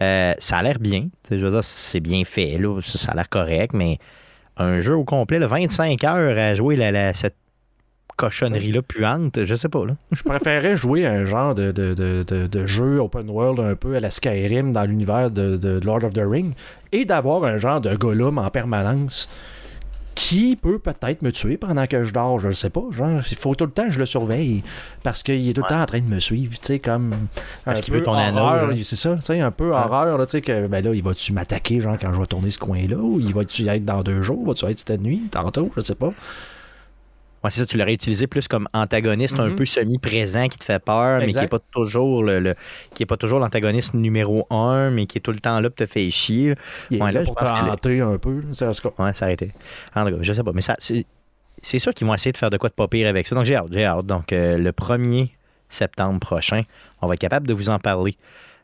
Euh, 0.02 0.34
ça 0.38 0.58
a 0.58 0.62
l'air 0.64 0.78
bien. 0.80 1.08
Je 1.32 1.38
veux 1.38 1.50
dire, 1.52 1.64
c'est 1.64 2.00
bien 2.00 2.24
fait, 2.24 2.58
là. 2.60 2.80
Ça, 2.82 3.12
a 3.14 3.16
l'air 3.16 3.30
correct, 3.30 3.74
mais 3.74 3.98
un 4.58 4.80
jeu 4.80 4.96
au 4.96 5.04
complet, 5.04 5.40
là, 5.40 5.48
25 5.48 6.04
heures 6.04 6.38
à 6.38 6.54
jouer 6.56 6.76
la, 6.76 6.92
la- 6.92 7.14
cette 7.16 7.36
cochonnerie-là 8.16 8.82
puante, 8.82 9.44
je 9.44 9.56
sais 9.56 9.70
pas, 9.70 9.86
là. 9.86 9.96
Je 10.12 10.24
préférais 10.24 10.76
jouer 10.76 11.06
un 11.06 11.24
genre 11.26 11.54
de, 11.54 11.72
de, 11.72 11.94
de, 11.94 12.24
de, 12.48 12.66
jeu 12.66 13.00
open 13.00 13.30
world 13.30 13.60
un 13.60 13.76
peu 13.76 13.96
à 13.96 14.00
la 14.00 14.10
Skyrim 14.10 14.72
dans 14.74 14.84
l'univers 14.86 15.30
de, 15.30 15.56
de 15.56 15.80
Lord 15.86 16.04
of 16.04 16.14
the 16.14 16.24
Ring 16.28 16.54
et 16.92 17.06
d'avoir 17.06 17.44
un 17.44 17.58
genre 17.58 17.80
de 17.80 17.96
Gollum 17.96 18.40
en 18.40 18.50
permanence 18.50 19.30
qui 20.18 20.56
peut 20.56 20.80
peut-être 20.80 21.22
me 21.22 21.32
tuer 21.32 21.58
pendant 21.58 21.86
que 21.86 22.04
je 22.04 22.12
dors, 22.12 22.40
je 22.40 22.48
le 22.48 22.54
sais 22.56 22.72
pas. 22.72 22.82
Genre, 22.90 23.22
il 23.30 23.38
faut 23.38 23.54
tout 23.54 23.66
le 23.66 23.72
temps 23.72 23.86
que 23.86 23.92
je 23.92 24.00
le 24.00 24.08
surveille 24.08 24.64
parce 25.04 25.22
qu'il 25.22 25.48
est 25.48 25.54
tout 25.54 25.62
le 25.62 25.70
temps 25.70 25.82
en 25.82 25.86
train 25.86 26.00
de 26.00 26.08
me 26.08 26.20
suivre, 26.20 26.54
tu 26.54 26.60
sais, 26.64 26.80
comme. 26.80 27.12
Parce 27.64 27.82
qu'il 27.82 27.94
veut 27.94 28.02
ton 28.02 28.14
anneau, 28.14 28.40
horreur. 28.40 28.72
C'est 28.82 28.96
ça, 28.96 29.16
tu 29.18 29.22
sais, 29.22 29.40
un 29.40 29.52
peu 29.52 29.72
horreur, 29.72 30.18
là, 30.18 30.26
tu 30.26 30.32
sais, 30.32 30.42
que 30.42 30.66
ben 30.66 30.84
là, 30.84 30.92
il 30.96 31.04
va-tu 31.04 31.34
m'attaquer, 31.34 31.80
genre, 31.80 31.98
quand 32.02 32.12
je 32.14 32.20
vais 32.20 32.26
tourner 32.26 32.50
ce 32.50 32.58
coin-là, 32.58 32.98
ou 32.98 33.20
il 33.20 33.32
va-tu 33.32 33.68
être 33.68 33.86
dans 33.86 34.02
deux 34.02 34.24
jours, 34.24 34.44
va-tu 34.44 34.66
être 34.66 34.80
cette 34.80 35.02
nuit, 35.02 35.22
tantôt, 35.30 35.72
je 35.78 35.82
sais 35.82 35.96
pas. 35.96 36.12
Ouais, 37.48 37.52
c'est 37.52 37.60
ça, 37.60 37.66
tu 37.66 37.78
l'aurais 37.78 37.94
utilisé 37.94 38.28
plus 38.28 38.48
comme 38.48 38.68
antagoniste 38.74 39.40
un 39.40 39.50
Mhm. 39.50 39.56
peu 39.56 39.66
semi-présent 39.66 40.48
qui 40.50 40.58
te 40.58 40.64
fait 40.66 40.84
peur, 40.84 41.20
mais 41.20 41.28
qui 41.28 41.34
n'est 41.44 41.48
pas 41.48 41.60
toujours 41.72 42.24
le, 42.24 42.40
le- 42.40 42.56
qui 42.94 43.04
est 43.04 43.06
pas 43.06 43.16
toujours 43.18 43.40
l'antagoniste 43.40 43.94
numéro 43.94 44.46
un, 44.50 44.90
mais 44.92 45.06
qui 45.06 45.18
est 45.18 45.22
tout 45.22 45.32
le 45.32 45.40
temps 45.40 45.60
là 45.60 45.70
pour 45.70 45.76
te 45.78 45.86
faire 45.86 46.12
chier. 46.12 46.50
là. 46.50 46.56
Il 46.92 46.98
est 46.98 47.02
Ouais, 47.02 47.12
là, 47.12 47.20
là 47.20 47.26
pour 47.26 47.36
te 47.36 47.40
un 47.46 48.18
peu. 48.18 48.44
Ouais, 49.00 49.14
ça 49.14 49.28
a 49.28 49.32
été. 49.32 49.52
En 49.96 50.06
tout 50.06 50.12
cas, 50.12 50.18
je 50.22 50.34
sais 50.34 50.44
pas, 50.44 50.52
mais 50.54 50.62
ça, 50.62 50.76
c'est, 50.80 51.06
c'est 51.62 51.80
sûr 51.80 51.94
qu'ils 51.94 52.06
vont 52.06 52.14
essayer 52.14 52.32
de 52.32 52.38
faire 52.38 52.50
de 52.50 52.58
quoi 52.58 52.70
de 52.70 52.76
pas 52.76 52.88
pire 52.88 53.08
avec 53.08 53.28
ça. 53.28 53.36
Donc 53.36 53.46
j'ai 53.46 53.56
hâte, 53.56 53.68
j'ai 53.72 53.86
hâte. 53.86 54.06
Donc 54.06 54.34
euh, 54.34 54.58
le 54.58 54.72
1er 54.72 55.30
septembre 55.70 56.20
prochain, 56.20 56.64
on 57.02 57.08
va 57.08 57.14
être 57.14 57.20
capable 57.20 57.48
de 57.48 57.54
vous 57.54 57.70
en 57.70 57.80
parler. 57.80 58.16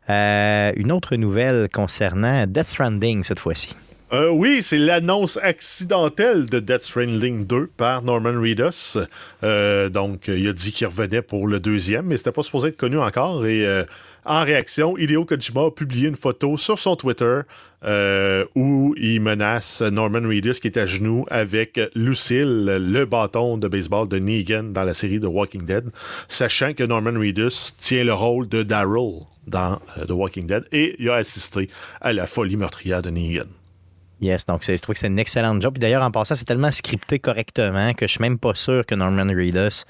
Euh, 0.10 0.74
une 0.76 0.92
autre 0.92 1.16
nouvelle 1.16 1.70
concernant 1.74 2.46
Death 2.48 2.66
Stranding 2.66 3.24
cette 3.24 3.40
fois-ci. 3.40 3.76
Euh, 4.14 4.30
oui, 4.30 4.60
c'est 4.62 4.78
l'annonce 4.78 5.40
accidentelle 5.42 6.48
de 6.48 6.60
Death 6.60 6.84
Stranding 6.84 7.48
2 7.48 7.66
par 7.76 8.04
Norman 8.04 8.40
Reedus. 8.40 9.00
Euh, 9.44 9.90
donc, 9.90 10.28
il 10.28 10.48
a 10.48 10.54
dit 10.54 10.72
qu'il 10.72 10.86
revenait 10.86 11.24
pour 11.24 11.48
le 11.48 11.60
deuxième, 11.60 12.06
mais 12.06 12.18
c'était 12.18 12.32
pas 12.32 12.44
supposé 12.44 12.68
être 12.68 12.78
connu 12.78 13.00
encore. 13.00 13.44
Et 13.48 13.66
euh, 13.66 13.84
en 14.24 14.44
réaction, 14.44 14.96
Hideo 15.00 15.26
Kojima 15.26 15.66
a 15.66 15.72
publié 15.72 16.10
une 16.10 16.16
photo 16.16 16.58
sur 16.58 16.78
son 16.78 16.96
Twitter 16.96 17.42
où 18.56 18.96
il 18.98 19.20
menace 19.20 19.82
Norman 19.82 20.22
Reedus 20.22 20.54
qui 20.62 20.68
est 20.68 20.78
à 20.78 20.86
genoux 20.86 21.26
avec 21.30 21.82
Lucille, 21.96 22.66
le 22.66 23.06
bâton 23.06 23.58
de 23.58 23.68
baseball 23.68 24.08
de 24.08 24.20
Negan 24.20 24.72
dans 24.72 24.84
la 24.84 24.94
série 24.94 25.20
The 25.20 25.26
Walking 25.26 25.66
Dead, 25.66 25.90
sachant 26.30 26.74
que 26.74 26.84
Norman 26.84 27.20
Reedus 27.20 27.74
tient 27.82 28.06
le 28.06 28.14
rôle 28.14 28.48
de 28.48 28.64
Daryl 28.64 29.24
dans 29.48 29.82
The 30.08 30.12
Walking 30.12 30.46
Dead 30.46 30.64
et 30.72 30.96
il 31.00 31.10
a 31.10 31.16
assisté 31.16 31.68
à 32.00 32.14
la 32.14 32.26
folie 32.26 32.56
meurtrière 32.56 33.02
de 33.02 33.10
Negan. 33.10 33.50
Yes, 34.24 34.46
donc 34.46 34.64
je 34.66 34.76
trouve 34.78 34.94
que 34.94 35.00
c'est 35.00 35.08
une 35.08 35.20
excellente 35.20 35.62
job. 35.62 35.74
Puis 35.74 35.82
d'ailleurs, 35.82 36.02
en 36.02 36.10
passant, 36.10 36.36
c'est 36.36 36.46
tellement 36.46 36.72
scripté 36.72 37.20
correctement 37.20 37.94
que 37.94 38.08
je 38.08 38.12
suis 38.14 38.22
même 38.22 38.40
pas 38.40 38.56
sûr 38.56 38.86
que 38.86 38.96
Norman 38.96 39.26
Reedus, 39.26 39.84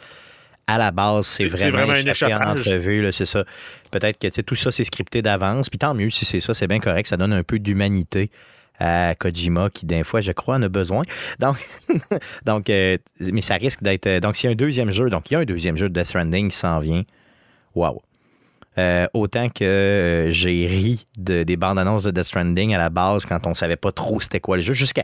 à 0.66 0.80
la 0.80 0.90
base, 0.90 1.28
c'est 1.28 1.46
vraiment, 1.46 1.78
vraiment 1.78 1.94
un 1.94 1.98
échappé 1.98 2.34
en 2.34 2.40
échappage. 2.40 2.68
entrevue. 2.68 3.14
C'est 3.14 3.28
ça. 3.28 3.44
Peut-être 3.92 4.18
que 4.18 4.42
tout 4.42 4.56
ça, 4.56 4.72
c'est 4.72 4.86
scripté 4.86 5.22
d'avance. 5.22 5.70
Puis 5.70 5.78
tant 5.78 5.94
mieux 5.94 6.10
si 6.10 6.26
c'est 6.26 6.40
ça, 6.40 6.56
c'est 6.56 6.66
bien 6.66 6.80
correct. 6.80 7.08
Ça 7.08 7.18
donne 7.18 7.32
un 7.32 7.44
peu 7.44 7.60
d'humanité 7.60 8.32
à 8.80 9.14
Kojima 9.14 9.70
qui, 9.70 9.86
d'un 9.86 10.04
fois, 10.04 10.22
je 10.22 10.32
crois, 10.32 10.56
en 10.56 10.64
a 10.64 10.70
besoin. 10.70 11.04
Donc, 11.38 11.58
donc 12.46 12.72
euh, 12.72 12.98
mais 13.20 13.42
ça 13.42 13.54
risque 13.56 13.84
d'être. 13.84 14.20
Donc, 14.20 14.36
s'il 14.36 14.48
y 14.48 14.52
a 14.52 14.54
un 14.54 14.56
deuxième 14.56 14.92
jeu, 14.92 15.12
donc 15.12 15.30
il 15.30 15.36
y 15.36 15.38
a 15.38 15.42
un 15.42 15.46
deuxième 15.46 15.78
jeu 15.78 15.90
de 15.90 15.94
Death 15.94 16.08
Stranding 16.08 16.50
qui 16.50 16.58
s'en 16.58 16.80
vient. 16.80 17.04
Waouh! 17.76 18.02
Euh, 18.80 19.06
autant 19.14 19.50
que 19.50 19.64
euh, 19.64 20.32
j'ai 20.32 20.66
ri 20.66 21.06
de- 21.18 21.44
des 21.44 21.58
bandes 21.58 21.78
annonces 21.78 22.04
de 22.06 22.12
Death 22.12 22.24
Stranding 22.24 22.74
à 22.74 22.80
la 22.80 22.90
base 22.90 23.24
quand 23.26 23.46
on 23.46 23.54
savait 23.54 23.76
pas 23.76 23.92
trop 23.92 24.20
c'était 24.20 24.40
quoi 24.40 24.58
le 24.58 24.64
jeu. 24.64 24.74
Jusqu'à 24.74 25.04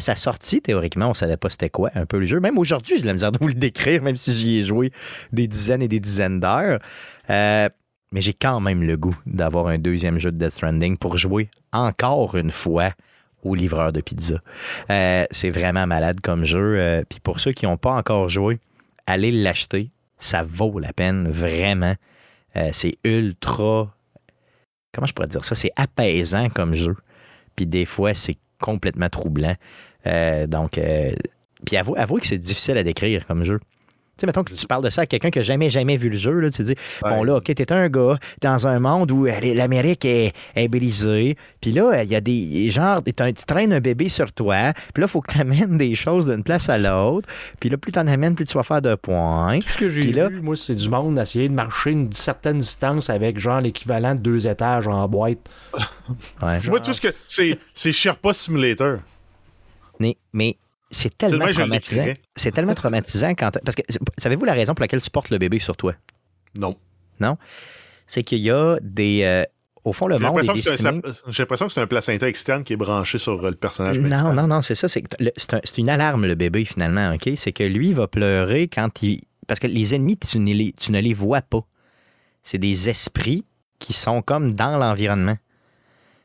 sa 0.00 0.16
sortie, 0.16 0.60
théoriquement, 0.60 1.10
on 1.10 1.14
savait 1.14 1.36
pas 1.36 1.48
c'était 1.48 1.70
quoi 1.70 1.90
un 1.94 2.06
peu 2.06 2.18
le 2.18 2.26
jeu. 2.26 2.40
Même 2.40 2.58
aujourd'hui, 2.58 2.96
j'ai 2.96 3.02
de 3.02 3.06
la 3.06 3.12
misère 3.12 3.30
de 3.30 3.38
vous 3.40 3.46
le 3.48 3.54
décrire, 3.54 4.02
même 4.02 4.16
si 4.16 4.32
j'y 4.32 4.58
ai 4.58 4.64
joué 4.64 4.90
des 5.32 5.46
dizaines 5.46 5.82
et 5.82 5.86
des 5.88 6.00
dizaines 6.00 6.40
d'heures. 6.40 6.80
Euh, 7.30 7.68
mais 8.10 8.20
j'ai 8.20 8.32
quand 8.34 8.58
même 8.60 8.82
le 8.82 8.96
goût 8.96 9.16
d'avoir 9.26 9.68
un 9.68 9.78
deuxième 9.78 10.18
jeu 10.18 10.32
de 10.32 10.38
Death 10.38 10.54
Stranding 10.54 10.96
pour 10.98 11.16
jouer 11.16 11.48
encore 11.72 12.36
une 12.36 12.50
fois 12.50 12.92
au 13.44 13.54
livreur 13.54 13.92
de 13.92 14.00
pizza. 14.00 14.40
C'est 14.88 15.50
vraiment 15.50 15.86
malade 15.86 16.20
comme 16.20 16.44
jeu. 16.44 17.02
Puis 17.08 17.20
pour 17.20 17.40
ceux 17.40 17.52
qui 17.52 17.66
n'ont 17.66 17.76
pas 17.76 17.92
encore 17.92 18.28
joué, 18.28 18.58
allez 19.06 19.30
l'acheter. 19.30 19.90
Ça 20.18 20.42
vaut 20.42 20.78
la 20.78 20.92
peine, 20.92 21.28
vraiment. 21.28 21.94
Euh, 22.56 22.70
c'est 22.72 22.92
ultra. 23.04 23.94
Comment 24.92 25.06
je 25.06 25.12
pourrais 25.12 25.28
dire 25.28 25.44
ça? 25.44 25.54
C'est 25.54 25.72
apaisant 25.76 26.48
comme 26.50 26.74
jeu. 26.74 26.96
Puis 27.56 27.66
des 27.66 27.84
fois, 27.84 28.14
c'est 28.14 28.36
complètement 28.60 29.08
troublant. 29.08 29.54
Euh, 30.06 30.46
donc, 30.46 30.78
euh, 30.78 31.12
puis 31.66 31.76
avouez, 31.76 31.98
avouez 31.98 32.20
que 32.20 32.26
c'est 32.26 32.38
difficile 32.38 32.78
à 32.78 32.82
décrire 32.82 33.26
comme 33.26 33.44
jeu. 33.44 33.60
Tu 34.16 34.20
sais, 34.20 34.26
mettons 34.26 34.44
que 34.44 34.52
tu 34.54 34.66
parles 34.68 34.84
de 34.84 34.90
ça 34.90 35.02
à 35.02 35.06
quelqu'un 35.06 35.30
qui 35.30 35.38
n'a 35.40 35.44
jamais, 35.44 35.70
jamais 35.70 35.96
vu 35.96 36.08
le 36.08 36.16
jeu, 36.16 36.38
là, 36.38 36.48
tu 36.48 36.58
te 36.58 36.62
dis, 36.62 36.76
bon 37.02 37.24
là, 37.24 37.36
ok, 37.36 37.44
t'es 37.52 37.72
un 37.72 37.88
gars 37.88 38.16
dans 38.40 38.66
un 38.68 38.78
monde 38.78 39.10
où 39.10 39.26
euh, 39.26 39.32
l'Amérique 39.54 40.04
est, 40.04 40.32
est 40.54 40.68
brisée, 40.68 41.36
puis 41.60 41.72
là, 41.72 42.04
il 42.04 42.08
y 42.10 42.14
a 42.14 42.20
des, 42.20 42.70
genre, 42.70 43.02
un- 43.20 43.32
tu 43.32 43.44
traînes 43.44 43.72
un 43.72 43.80
bébé 43.80 44.08
sur 44.08 44.32
toi, 44.32 44.72
puis 44.92 45.00
là, 45.00 45.06
il 45.06 45.08
faut 45.08 45.20
que 45.20 45.32
tu 45.32 45.40
amènes 45.40 45.76
des 45.78 45.96
choses 45.96 46.26
d'une 46.26 46.44
place 46.44 46.68
à 46.68 46.78
l'autre, 46.78 47.28
puis 47.58 47.68
là, 47.70 47.76
plus 47.76 47.90
t'en 47.90 48.06
amènes, 48.06 48.36
plus 48.36 48.44
tu 48.44 48.54
vas 48.54 48.62
faire 48.62 48.80
de 48.82 48.94
points. 48.94 49.58
Tout 49.58 49.68
ce 49.68 49.78
que 49.78 49.88
j'ai 49.88 50.02
Puis 50.02 50.12
là- 50.12 50.28
vu, 50.28 50.40
moi, 50.40 50.54
c'est 50.54 50.76
du 50.76 50.88
monde 50.88 51.18
essayer 51.18 51.48
de 51.48 51.54
marcher 51.54 51.90
une 51.90 52.12
certaine 52.12 52.58
distance 52.58 53.10
avec 53.10 53.38
genre 53.40 53.60
l'équivalent 53.60 54.14
de 54.14 54.20
deux 54.20 54.46
étages 54.46 54.86
en 54.86 55.08
boîte. 55.08 55.38
Ouais. 56.40 56.58
Moi, 56.68 56.78
tout 56.78 56.92
ce 56.92 57.00
que. 57.00 57.08
C'est 57.26 57.58
c'est 57.74 57.90
Sherpa 57.92 58.32
Simulator. 58.32 58.98
Mais, 59.98 60.16
mais 60.32 60.56
c'est 60.94 61.12
C'est 61.20 61.30
le 61.30 61.38
tellement 61.38 61.52
traumatisant. 61.52 62.04
C'est 62.36 62.50
tellement 62.52 62.74
traumatisant 62.74 63.30
quand. 63.34 63.50
Parce 63.64 63.74
que, 63.76 63.82
savez-vous 64.18 64.44
la 64.44 64.54
raison 64.54 64.74
pour 64.74 64.82
laquelle 64.82 65.00
tu 65.02 65.10
portes 65.10 65.30
le 65.30 65.38
bébé 65.38 65.58
sur 65.58 65.76
toi? 65.76 65.94
Non. 67.20 67.36
C'est 68.06 68.22
qu'il 68.22 68.38
y 68.38 68.50
a 68.50 68.76
des. 68.82 69.22
euh, 69.24 69.44
au 69.84 69.92
fond, 69.92 70.06
le 70.06 70.18
monde 70.18 70.40
j'ai 70.42 71.42
l'impression 71.42 71.66
que 71.66 71.72
c'est 71.74 71.80
un 71.80 71.86
placenta 71.86 72.26
externe 72.28 72.64
qui 72.64 72.72
est 72.72 72.76
branché 72.76 73.18
sur 73.18 73.44
euh, 73.44 73.50
le 73.50 73.56
personnage. 73.56 73.98
Non, 73.98 74.08
principal. 74.08 74.34
non, 74.36 74.46
non, 74.46 74.62
c'est 74.62 74.74
ça. 74.74 74.88
C'est 74.88 75.04
un- 75.54 75.60
une 75.78 75.90
alarme, 75.90 76.24
le 76.26 76.34
bébé, 76.34 76.64
finalement, 76.64 77.12
OK? 77.14 77.28
C'est 77.36 77.52
que 77.52 77.64
lui 77.64 77.92
va 77.92 78.06
pleurer 78.08 78.68
quand 78.68 79.02
il. 79.02 79.20
Parce 79.46 79.60
que 79.60 79.66
les 79.66 79.94
ennemis, 79.94 80.16
tu 80.16 80.38
ne 80.38 80.52
les, 80.54 80.72
tu 80.72 80.90
ne 80.92 81.00
les 81.00 81.12
vois 81.12 81.42
pas. 81.42 81.60
C'est 82.42 82.56
des 82.58 82.88
esprits 82.88 83.44
qui 83.78 83.92
sont 83.92 84.22
comme 84.22 84.54
dans 84.54 84.78
l'environnement. 84.78 85.36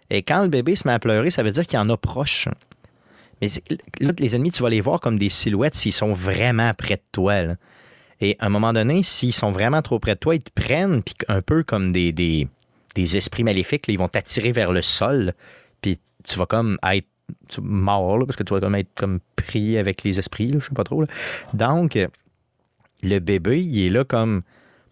Et 0.09 0.23
quand 0.23 0.41
le 0.43 0.49
bébé 0.49 0.75
se 0.75 0.87
met 0.87 0.93
à 0.93 0.99
pleurer, 0.99 1.29
ça 1.29 1.43
veut 1.43 1.51
dire 1.51 1.65
qu'il 1.67 1.77
y 1.77 1.81
en 1.81 1.89
a 1.89 1.97
proche. 1.97 2.47
Mais 3.41 3.47
là, 3.99 4.11
les 4.17 4.35
ennemis, 4.35 4.51
tu 4.51 4.61
vas 4.63 4.69
les 4.69 4.81
voir 4.81 4.99
comme 4.99 5.17
des 5.17 5.29
silhouettes 5.29 5.75
s'ils 5.75 5.93
sont 5.93 6.13
vraiment 6.13 6.73
près 6.73 6.95
de 6.95 7.01
toi. 7.11 7.35
Et 8.21 8.35
à 8.39 8.47
un 8.47 8.49
moment 8.49 8.73
donné, 8.73 9.01
s'ils 9.03 9.33
sont 9.33 9.51
vraiment 9.51 9.81
trop 9.81 9.99
près 9.99 10.15
de 10.15 10.19
toi, 10.19 10.35
ils 10.35 10.43
te 10.43 10.51
prennent, 10.51 11.01
puis 11.03 11.15
un 11.29 11.41
peu 11.41 11.63
comme 11.63 11.91
des, 11.91 12.11
des, 12.11 12.47
des 12.95 13.17
esprits 13.17 13.43
maléfiques, 13.43 13.85
ils 13.87 13.97
vont 13.97 14.09
t'attirer 14.09 14.51
vers 14.51 14.71
le 14.71 14.81
sol, 14.81 15.33
puis 15.81 15.99
tu 16.27 16.37
vas 16.37 16.45
comme 16.45 16.77
être 16.83 17.07
mort, 17.61 18.17
là, 18.17 18.25
parce 18.25 18.35
que 18.35 18.43
tu 18.43 18.53
vas 18.53 18.59
comme 18.59 18.75
être 18.75 18.89
comme 18.95 19.19
pris 19.35 19.77
avec 19.77 20.03
les 20.03 20.19
esprits, 20.19 20.51
je 20.53 20.59
sais 20.59 20.75
pas 20.75 20.83
trop. 20.83 21.05
Donc, 21.53 21.97
le 23.03 23.19
bébé, 23.19 23.61
il 23.63 23.85
est 23.85 23.89
là 23.89 24.03
comme 24.03 24.41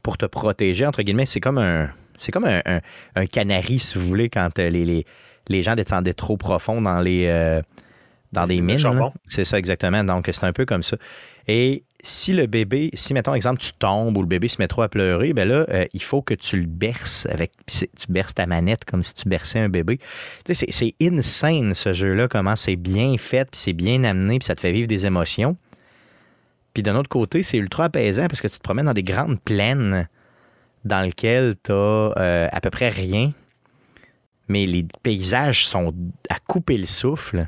pour 0.03 0.17
te 0.17 0.25
protéger, 0.25 0.86
entre 0.86 1.01
guillemets. 1.01 1.25
C'est 1.25 1.41
comme 1.41 1.57
un. 1.57 1.89
C'est 2.15 2.31
comme 2.31 2.45
un, 2.45 2.62
un- 2.65 2.81
un 3.15 3.25
canari, 3.27 3.77
si 3.79 3.97
vous 3.97 4.07
voulez, 4.07 4.29
quand 4.29 4.57
euh, 4.57 4.69
les, 4.69 4.86
les, 4.86 5.05
les 5.49 5.62
gens 5.63 5.75
descendaient 5.75 6.13
trop 6.13 6.38
profond 6.38 6.81
dans 6.81 7.01
les. 7.01 7.25
euh, 7.27 7.62
dans 8.31 8.47
des 8.47 8.61
mines. 8.61 8.77
C'est 9.25 9.45
ça, 9.45 9.57
exactement. 9.57 10.03
Donc, 10.03 10.29
c'est 10.31 10.45
un 10.45 10.53
peu 10.53 10.65
comme 10.65 10.83
ça. 10.83 10.97
Et 11.47 11.83
si 12.03 12.33
le 12.33 12.45
bébé, 12.45 12.89
si, 12.93 13.13
mettons, 13.13 13.33
exemple, 13.33 13.59
tu 13.59 13.71
tombes 13.73 14.17
ou 14.17 14.21
le 14.21 14.27
bébé 14.27 14.47
se 14.47 14.61
met 14.61 14.67
trop 14.67 14.81
à 14.81 14.89
pleurer, 14.89 15.33
ben 15.33 15.47
là, 15.47 15.65
euh, 15.69 15.85
il 15.93 16.01
faut 16.01 16.21
que 16.21 16.33
tu 16.33 16.57
le 16.57 16.65
berces 16.65 17.25
avec. 17.31 17.51
Tu 17.65 17.87
berces 18.09 18.35
ta 18.35 18.45
manette 18.45 18.85
comme 18.85 19.03
si 19.03 19.13
tu 19.13 19.27
berçais 19.29 19.59
un 19.59 19.69
bébé. 19.69 19.99
Tu 20.45 20.53
sais, 20.53 20.67
c'est 20.69 20.95
insane, 21.01 21.73
ce 21.73 21.93
jeu-là, 21.93 22.27
comment 22.27 22.55
c'est 22.55 22.75
bien 22.75 23.17
fait, 23.17 23.49
puis 23.49 23.59
c'est 23.59 23.73
bien 23.73 24.03
amené, 24.03 24.39
puis 24.39 24.45
ça 24.45 24.55
te 24.55 24.61
fait 24.61 24.71
vivre 24.71 24.87
des 24.87 25.05
émotions. 25.05 25.57
Puis 26.73 26.83
d'un 26.83 26.95
autre 26.95 27.09
côté, 27.09 27.41
c'est 27.41 27.57
ultra 27.57 27.85
apaisant 27.85 28.27
parce 28.27 28.41
que 28.41 28.47
tu 28.47 28.57
te 28.57 28.63
promènes 28.63 28.85
dans 28.85 28.93
des 28.93 29.03
grandes 29.03 29.39
plaines 29.41 30.07
dans 30.85 31.01
lesquelles 31.01 31.55
tu 31.63 31.71
as 31.71 32.49
à 32.51 32.61
peu 32.61 32.69
près 32.69 32.89
rien, 32.89 33.31
mais 34.47 34.67
les 34.67 34.85
paysages 35.01 35.65
sont 35.65 35.93
à 36.29 36.37
couper 36.39 36.77
le 36.77 36.85
souffle. 36.85 37.47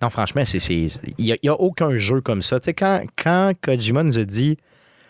Non, 0.00 0.10
franchement, 0.10 0.42
c'est 0.44 0.58
il 0.58 0.90
n'y 1.18 1.48
a, 1.48 1.54
aucun 1.54 1.98
jeu 1.98 2.20
comme 2.20 2.42
ça. 2.42 2.60
Tu 2.60 2.66
sais, 2.66 2.74
quand, 2.74 3.02
quand 3.16 3.52
Kojima 3.60 4.02
nous 4.04 4.18
a 4.18 4.24
dit 4.24 4.56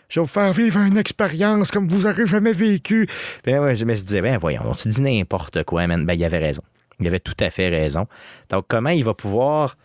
Je 0.09 0.19
vais 0.19 0.23
vous 0.23 0.31
faire 0.31 0.51
vivre 0.51 0.79
une 0.79 0.97
expérience 0.97 1.71
comme 1.71 1.87
vous 1.87 2.07
n'aurez 2.07 2.25
jamais 2.25 2.53
vécu. 2.53 3.07
Ben, 3.45 3.73
je 3.75 3.85
me 3.85 3.93
disais, 3.93 4.21
ben 4.21 4.37
voyons, 4.37 4.63
on 4.65 4.73
se 4.73 4.89
dit 4.89 5.01
n'importe 5.01 5.63
quoi, 5.63 5.85
man. 5.87 6.05
Ben, 6.05 6.13
il 6.13 6.23
avait 6.23 6.39
raison. 6.39 6.63
Il 6.99 7.07
avait 7.07 7.19
tout 7.19 7.37
à 7.39 7.49
fait 7.49 7.69
raison. 7.69 8.07
Donc, 8.49 8.65
comment 8.67 8.89
il 8.89 9.03
va 9.03 9.13
pouvoir 9.13 9.77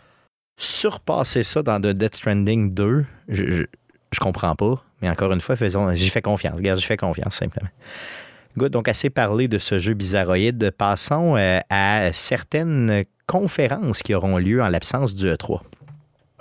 surpasser 0.57 1.43
ça 1.43 1.63
dans 1.63 1.81
The 1.81 1.89
Death 1.89 2.17
Stranding 2.17 2.75
2, 2.75 3.05
je, 3.29 3.45
je, 3.51 3.63
je 4.13 4.21
comprends 4.21 4.55
pas. 4.55 4.83
Mais 5.03 5.11
encore 5.11 5.33
une 5.33 5.41
fois, 5.41 5.57
faisons, 5.57 5.93
j'y 5.95 6.09
fais 6.09 6.23
confiance. 6.23 6.57
Regarde, 6.57 6.81
j'y 6.81 6.87
fais 6.87 6.97
confiance, 6.97 7.35
simplement. 7.35 7.69
Good, 8.57 8.71
donc 8.71 8.89
assez 8.89 9.11
parlé 9.11 9.49
de 9.49 9.59
ce 9.59 9.79
jeu 9.81 9.95
bizarroïde. 9.95 10.71
Passons 10.79 11.37
euh, 11.37 11.59
à 11.71 12.13
certaines 12.13 13.05
conférences 13.27 14.03
qui 14.03 14.15
auront 14.15 14.39
lieu 14.39 14.63
en 14.63 14.69
l'absence 14.69 15.15
du 15.15 15.27
E 15.29 15.35
E3. 15.35 15.61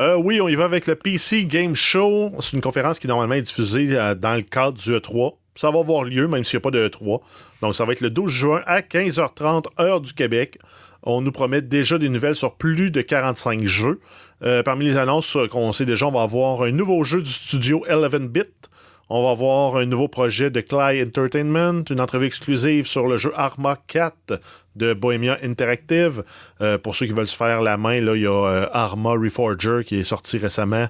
Euh, 0.01 0.15
oui, 0.15 0.41
on 0.41 0.47
y 0.47 0.55
va 0.55 0.65
avec 0.65 0.87
le 0.87 0.95
PC 0.95 1.45
Game 1.45 1.75
Show. 1.75 2.31
C'est 2.39 2.53
une 2.53 2.61
conférence 2.61 2.99
qui 2.99 3.07
normalement 3.07 3.35
est 3.35 3.41
diffusée 3.41 3.87
euh, 3.91 4.15
dans 4.15 4.33
le 4.33 4.41
cadre 4.41 4.77
du 4.77 4.91
E3. 4.91 5.35
Ça 5.55 5.69
va 5.69 5.79
avoir 5.79 6.03
lieu, 6.03 6.27
même 6.27 6.43
s'il 6.43 6.57
n'y 6.57 6.61
a 6.61 6.63
pas 6.63 6.71
de 6.71 6.87
E3. 6.87 7.21
Donc, 7.61 7.75
ça 7.75 7.85
va 7.85 7.93
être 7.93 8.01
le 8.01 8.09
12 8.09 8.31
juin 8.31 8.61
à 8.65 8.81
15h30, 8.81 9.65
heure 9.79 10.01
du 10.01 10.13
Québec. 10.13 10.57
On 11.03 11.21
nous 11.21 11.31
promet 11.31 11.61
déjà 11.61 11.99
des 11.99 12.09
nouvelles 12.09 12.35
sur 12.35 12.55
plus 12.55 12.89
de 12.89 13.01
45 13.01 13.65
jeux. 13.65 13.99
Euh, 14.43 14.63
parmi 14.63 14.85
les 14.85 14.97
annonces 14.97 15.37
qu'on 15.51 15.71
sait 15.71 15.85
déjà, 15.85 16.07
on 16.07 16.11
va 16.11 16.23
avoir 16.23 16.63
un 16.63 16.71
nouveau 16.71 17.03
jeu 17.03 17.21
du 17.21 17.29
studio 17.29 17.85
11-bit. 17.87 18.49
On 19.09 19.23
va 19.23 19.31
avoir 19.31 19.75
un 19.75 19.85
nouveau 19.85 20.07
projet 20.07 20.49
de 20.49 20.61
Clay 20.61 21.03
Entertainment, 21.03 21.83
une 21.89 21.99
entrevue 21.99 22.25
exclusive 22.25 22.87
sur 22.87 23.07
le 23.07 23.17
jeu 23.17 23.33
Arma 23.35 23.77
4 23.87 24.39
de 24.75 24.93
Bohemia 24.93 25.37
Interactive. 25.43 26.23
Euh, 26.61 26.77
pour 26.77 26.95
ceux 26.95 27.07
qui 27.07 27.11
veulent 27.11 27.27
se 27.27 27.35
faire 27.35 27.61
la 27.61 27.75
main, 27.75 27.99
là, 27.99 28.15
il 28.15 28.21
y 28.21 28.27
a 28.27 28.31
euh, 28.31 28.67
Arma 28.71 29.11
Reforger 29.11 29.81
qui 29.85 29.97
est 29.97 30.03
sorti 30.03 30.37
récemment. 30.37 30.87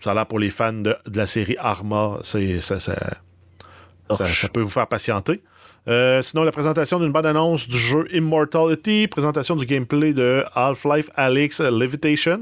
Ça 0.00 0.10
a 0.10 0.14
l'air 0.14 0.26
pour 0.26 0.40
les 0.40 0.50
fans 0.50 0.72
de, 0.72 0.96
de 1.06 1.16
la 1.16 1.28
série 1.28 1.56
Arma. 1.60 2.18
C'est, 2.22 2.60
ça, 2.60 2.80
ça, 2.80 2.96
ça, 4.10 4.26
ça 4.26 4.48
peut 4.48 4.60
vous 4.60 4.68
faire 4.68 4.88
patienter. 4.88 5.42
Euh, 5.86 6.22
sinon, 6.22 6.42
la 6.42 6.52
présentation 6.52 6.98
d'une 6.98 7.12
bonne 7.12 7.26
annonce 7.26 7.68
du 7.68 7.78
jeu 7.78 8.08
Immortality, 8.12 9.06
présentation 9.06 9.54
du 9.54 9.64
gameplay 9.64 10.12
de 10.12 10.44
Half-Life 10.54 11.08
Alyx 11.14 11.60
Levitation. 11.60 12.40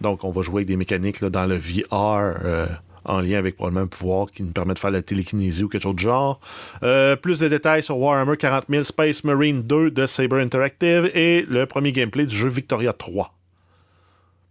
Donc, 0.00 0.24
on 0.24 0.30
va 0.30 0.40
jouer 0.40 0.56
avec 0.56 0.68
des 0.68 0.76
mécaniques 0.76 1.20
là, 1.20 1.28
dans 1.28 1.46
le 1.46 1.58
VR 1.58 2.68
en 3.04 3.20
lien 3.20 3.38
avec 3.38 3.56
probablement 3.56 3.84
un 3.84 3.88
pouvoir 3.88 4.30
qui 4.30 4.42
nous 4.42 4.52
permet 4.52 4.74
de 4.74 4.78
faire 4.78 4.90
la 4.90 5.02
télékinésie 5.02 5.64
ou 5.64 5.68
quelque 5.68 5.82
chose 5.82 5.94
de 5.94 6.00
genre. 6.00 6.40
Euh, 6.82 7.16
plus 7.16 7.38
de 7.38 7.48
détails 7.48 7.82
sur 7.82 7.98
Warhammer 7.98 8.36
40 8.36 8.64
000 8.68 8.82
Space 8.84 9.24
Marine 9.24 9.62
2 9.62 9.90
de 9.90 10.06
Saber 10.06 10.40
Interactive 10.40 11.10
et 11.14 11.44
le 11.48 11.66
premier 11.66 11.92
gameplay 11.92 12.26
du 12.26 12.36
jeu 12.36 12.48
Victoria 12.48 12.92
3. 12.92 13.34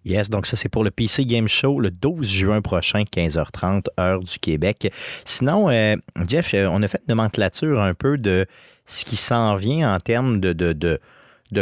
Yes, 0.04 0.30
donc 0.32 0.48
ça 0.48 0.58
c'est 0.58 0.70
pour 0.70 0.84
le 0.84 0.90
PC 0.90 1.26
Game 1.26 1.48
Show 1.48 1.80
le 1.80 1.92
12 1.92 2.28
juin 2.28 2.62
prochain, 2.62 3.04
15h30, 3.04 3.86
heure 4.00 4.22
du 4.22 4.40
Québec. 4.40 4.92
Sinon, 5.26 5.70
euh, 5.70 5.96
Jeff, 6.28 6.54
euh, 6.54 6.68
on 6.72 6.82
a 6.82 6.88
fait 6.88 7.00
une 7.08 7.16
nomenclature 7.16 7.80
un 7.80 7.94
peu 7.94 8.18
de 8.18 8.48
ce 8.88 9.06
qui 9.06 9.16
s'en 9.16 9.56
vient 9.56 9.94
en 9.94 10.00
termes 10.00 10.40
de, 10.40 11.00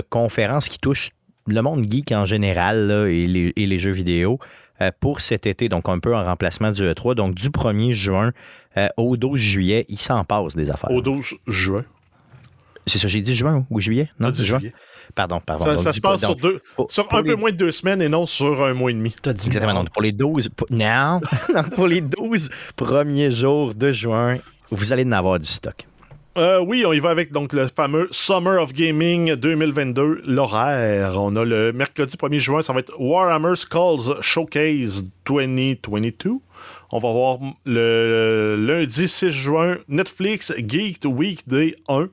conférences 0.09 0.69
qui 0.69 0.79
touchent 0.79 1.11
le 1.47 1.61
monde 1.61 1.85
geek 1.89 2.11
en 2.11 2.25
général 2.25 2.91
et, 3.09 3.27
les, 3.27 3.79
jeux 3.79 3.91
vidéo 3.91 4.39
pour 4.99 5.21
cet 5.21 5.45
été, 5.45 5.69
donc 5.69 5.89
un 5.89 5.99
peu 5.99 6.15
en 6.15 6.23
remplacement 6.25 6.71
du 6.71 6.83
E3. 6.83 7.15
Donc 7.15 7.35
du 7.35 7.49
1er 7.49 7.93
juin 7.93 8.31
euh, 8.77 8.87
au 8.97 9.17
12 9.17 9.39
juillet, 9.39 9.85
il 9.89 9.99
s'en 9.99 10.23
passe 10.23 10.55
des 10.55 10.69
affaires. 10.69 10.91
Au 10.91 11.01
12 11.01 11.35
juin. 11.47 11.83
C'est 12.87 12.97
ça, 12.97 13.07
j'ai 13.07 13.21
dit 13.21 13.35
juin 13.35 13.65
ou 13.69 13.79
juillet? 13.81 14.09
Non, 14.19 14.31
du 14.31 14.43
juin. 14.43 14.57
juillet. 14.59 14.73
Pardon, 15.15 15.39
pardon. 15.39 15.65
Ça, 15.65 15.73
Donc, 15.75 15.83
ça 15.83 15.91
du- 15.91 15.95
se 15.97 16.01
passe 16.01 16.21
donc, 16.21 16.29
sur, 16.31 16.35
deux, 16.51 16.61
pour- 16.75 16.91
sur 16.91 17.07
pour 17.07 17.17
un 17.19 17.21
les- 17.23 17.29
peu 17.29 17.35
moins 17.35 17.51
de 17.51 17.55
deux 17.57 17.71
semaines 17.71 18.01
et 18.01 18.09
non 18.09 18.25
sur 18.25 18.63
un 18.63 18.73
mois 18.73 18.89
et 18.91 18.93
demi. 18.93 19.15
T'as 19.21 19.33
dit 19.33 19.47
Exactement. 19.47 19.73
non. 19.73 19.81
Donc, 19.83 19.91
pour 19.93 20.01
les 20.01 20.11
12, 20.11 20.49
pour- 20.49 20.67
non, 20.71 21.19
Donc, 21.53 21.69
pour 21.75 21.87
les 21.87 22.01
12 22.01 22.49
premiers 22.75 23.29
jours 23.31 23.73
de 23.75 23.91
juin, 23.91 24.37
vous 24.71 24.93
allez 24.93 25.03
en 25.03 25.11
avoir 25.11 25.39
du 25.39 25.47
stock. 25.47 25.85
Euh, 26.39 26.61
oui, 26.61 26.85
on 26.85 26.93
y 26.93 27.01
va 27.01 27.09
avec 27.09 27.33
donc 27.33 27.51
le 27.51 27.67
fameux 27.67 28.07
Summer 28.11 28.61
of 28.61 28.71
Gaming 28.71 29.35
2022, 29.35 30.21
l'horaire. 30.25 31.21
On 31.21 31.35
a 31.35 31.43
le 31.43 31.73
mercredi 31.73 32.15
1er 32.15 32.37
juin, 32.37 32.61
ça 32.61 32.71
va 32.71 32.79
être 32.79 32.93
Warhammer 32.97 33.57
Skulls 33.57 34.21
Showcase 34.21 35.11
2022. 35.25 36.35
On 36.93 36.97
va 36.97 37.11
voir 37.11 37.39
le 37.65 38.55
lundi 38.57 39.09
6 39.09 39.31
juin 39.31 39.79
Netflix 39.89 40.53
Geek 40.65 41.03
Weekday 41.03 41.75
1 41.89 42.07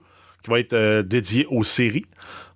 qui 0.47 0.51
va 0.51 0.61
être 0.61 0.74
euh, 0.74 1.03
dédié 1.03 1.45
aux 1.51 1.64
séries. 1.64 2.07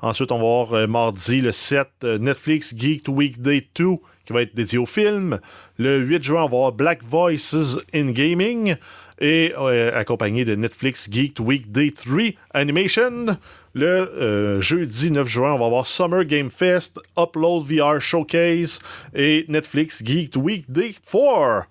Ensuite, 0.00 0.30
on 0.30 0.36
va 0.36 0.42
voir 0.42 0.74
euh, 0.74 0.86
mardi 0.86 1.40
le 1.40 1.50
7 1.50 1.88
euh, 2.04 2.18
Netflix 2.18 2.72
Geek 2.76 3.08
Weekday 3.08 3.66
2 3.74 3.84
qui 4.24 4.32
va 4.32 4.42
être 4.42 4.54
dédié 4.54 4.78
aux 4.78 4.86
films. 4.86 5.40
Le 5.76 5.98
8 5.98 6.22
juin, 6.22 6.42
on 6.42 6.44
va 6.44 6.50
voir 6.50 6.72
Black 6.72 7.02
Voices 7.02 7.80
in 7.92 8.12
Gaming 8.12 8.76
et 9.20 9.52
euh, 9.58 9.92
accompagné 9.94 10.44
de 10.44 10.54
Netflix 10.54 11.08
Geek 11.10 11.38
Weekday 11.40 11.90
3 11.90 12.32
Animation. 12.54 13.26
Le 13.74 13.86
euh, 13.86 14.60
jeudi 14.60 15.10
9 15.10 15.28
juin, 15.28 15.52
on 15.52 15.58
va 15.58 15.66
avoir 15.66 15.86
Summer 15.86 16.24
Game 16.24 16.50
Fest, 16.50 16.98
Upload 17.18 17.64
VR 17.64 18.00
Showcase 18.00 18.80
et 19.14 19.44
Netflix 19.48 20.02
Geek 20.02 20.34
Weekday 20.36 20.94
4 21.10 21.66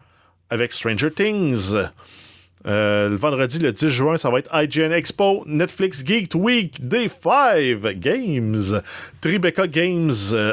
avec 0.49 0.71
Stranger 0.71 1.11
Things. 1.11 1.75
Euh, 2.67 3.07
le 3.07 3.15
vendredi, 3.15 3.57
le 3.59 3.71
10 3.71 3.89
juin, 3.89 4.17
ça 4.17 4.29
va 4.29 4.39
être 4.39 4.49
IGN 4.53 4.91
Expo, 4.91 5.43
Netflix 5.47 6.03
Geek 6.05 6.35
Week, 6.35 6.85
Day 6.85 7.07
5 7.07 7.97
Games, 7.99 8.81
Tribeca 9.21 9.65
Games, 9.65 10.11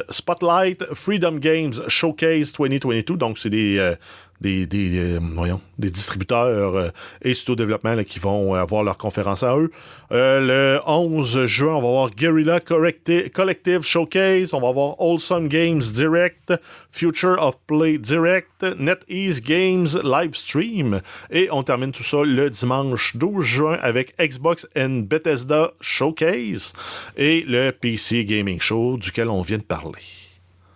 Spotlight, 0.09 0.85
Freedom 0.95 1.39
Games 1.39 1.75
Showcase 1.89 2.53
2022. 2.53 3.17
Donc, 3.17 3.39
c'est 3.39 3.51
des, 3.51 3.95
des, 4.41 4.67
des, 4.67 4.99
euh, 4.99 5.19
voyons, 5.35 5.61
des 5.79 5.91
distributeurs 5.91 6.77
euh, 6.77 6.89
et 7.23 7.35
studios 7.35 7.55
de 7.55 7.63
développement 7.63 7.95
là, 7.95 8.05
qui 8.05 8.19
vont 8.19 8.55
avoir 8.55 8.83
leur 8.83 8.99
conférence 8.99 9.43
à 9.43 9.57
eux. 9.57 9.71
Euh, 10.13 10.77
le 10.77 10.81
11 10.87 11.47
juin, 11.47 11.75
on 11.75 11.83
va 11.83 11.89
avoir 11.89 12.11
Guerrilla 12.11 12.61
Collective 12.61 13.83
Showcase, 13.83 14.53
on 14.53 14.61
va 14.61 14.69
avoir 14.69 15.01
Wholesome 15.01 15.49
Games 15.49 15.81
Direct, 15.81 16.53
Future 16.91 17.37
of 17.43 17.57
Play 17.67 17.99
Direct, 17.99 18.63
NetEase 18.79 19.43
Games 19.43 19.89
Live 20.03 20.35
Stream. 20.35 21.01
Et 21.31 21.49
on 21.51 21.63
termine 21.63 21.93
tout 21.93 22.05
ça 22.05 22.23
le 22.23 22.51
dimanche 22.51 23.17
12 23.17 23.45
juin 23.45 23.79
avec 23.81 24.15
Xbox 24.19 24.69
and 24.77 25.07
Bethesda 25.09 25.73
Showcase 25.81 26.73
et 27.17 27.45
le 27.47 27.71
PC 27.71 28.25
Gaming 28.25 28.61
Show 28.61 28.97
duquel 28.97 29.29
on 29.29 29.43
vient 29.43 29.59
de 29.59 29.63
parler. 29.63 30.26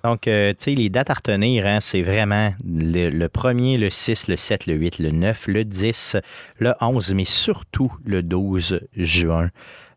Donc, 0.05 0.27
euh, 0.29 0.51
tu 0.53 0.65
sais, 0.65 0.75
les 0.75 0.89
dates 0.89 1.11
à 1.11 1.15
retenir, 1.15 1.67
hein, 1.67 1.79
c'est 1.81 2.03
vraiment 2.03 2.55
le, 2.65 3.11
le 3.11 3.29
1er, 3.29 3.77
le 3.77 3.91
6, 3.91 4.29
le 4.29 4.37
7, 4.37 4.67
le 4.67 4.75
8, 4.75 4.99
le 4.99 5.11
9, 5.11 5.47
le 5.49 5.65
10, 5.65 6.17
le 6.59 6.73
11, 6.81 7.15
mais 7.15 7.25
surtout 7.27 7.93
le 8.05 8.23
12 8.23 8.81
juin. 8.97 9.51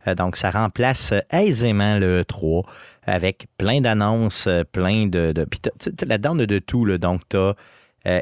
Euh, 0.08 0.16
donc, 0.16 0.36
ça 0.36 0.52
remplace 0.52 1.14
aisément 1.32 1.98
le 2.00 2.26
3 2.26 2.64
avec 3.04 3.48
plein 3.58 3.80
d'annonces, 3.82 4.48
euh, 4.48 4.64
plein 4.70 5.08
de... 5.08 5.32
de 5.32 5.46
puis 5.46 5.60
t'as- 5.60 5.72
t'as- 5.80 5.92
t'as 5.92 6.06
là-dedans, 6.06 6.36
on 6.36 6.40
a 6.40 6.46
de 6.46 6.60
tout. 6.60 6.84
Là, 6.86 6.98
donc, 6.98 7.22
tu 7.30 7.38
as 7.38 7.56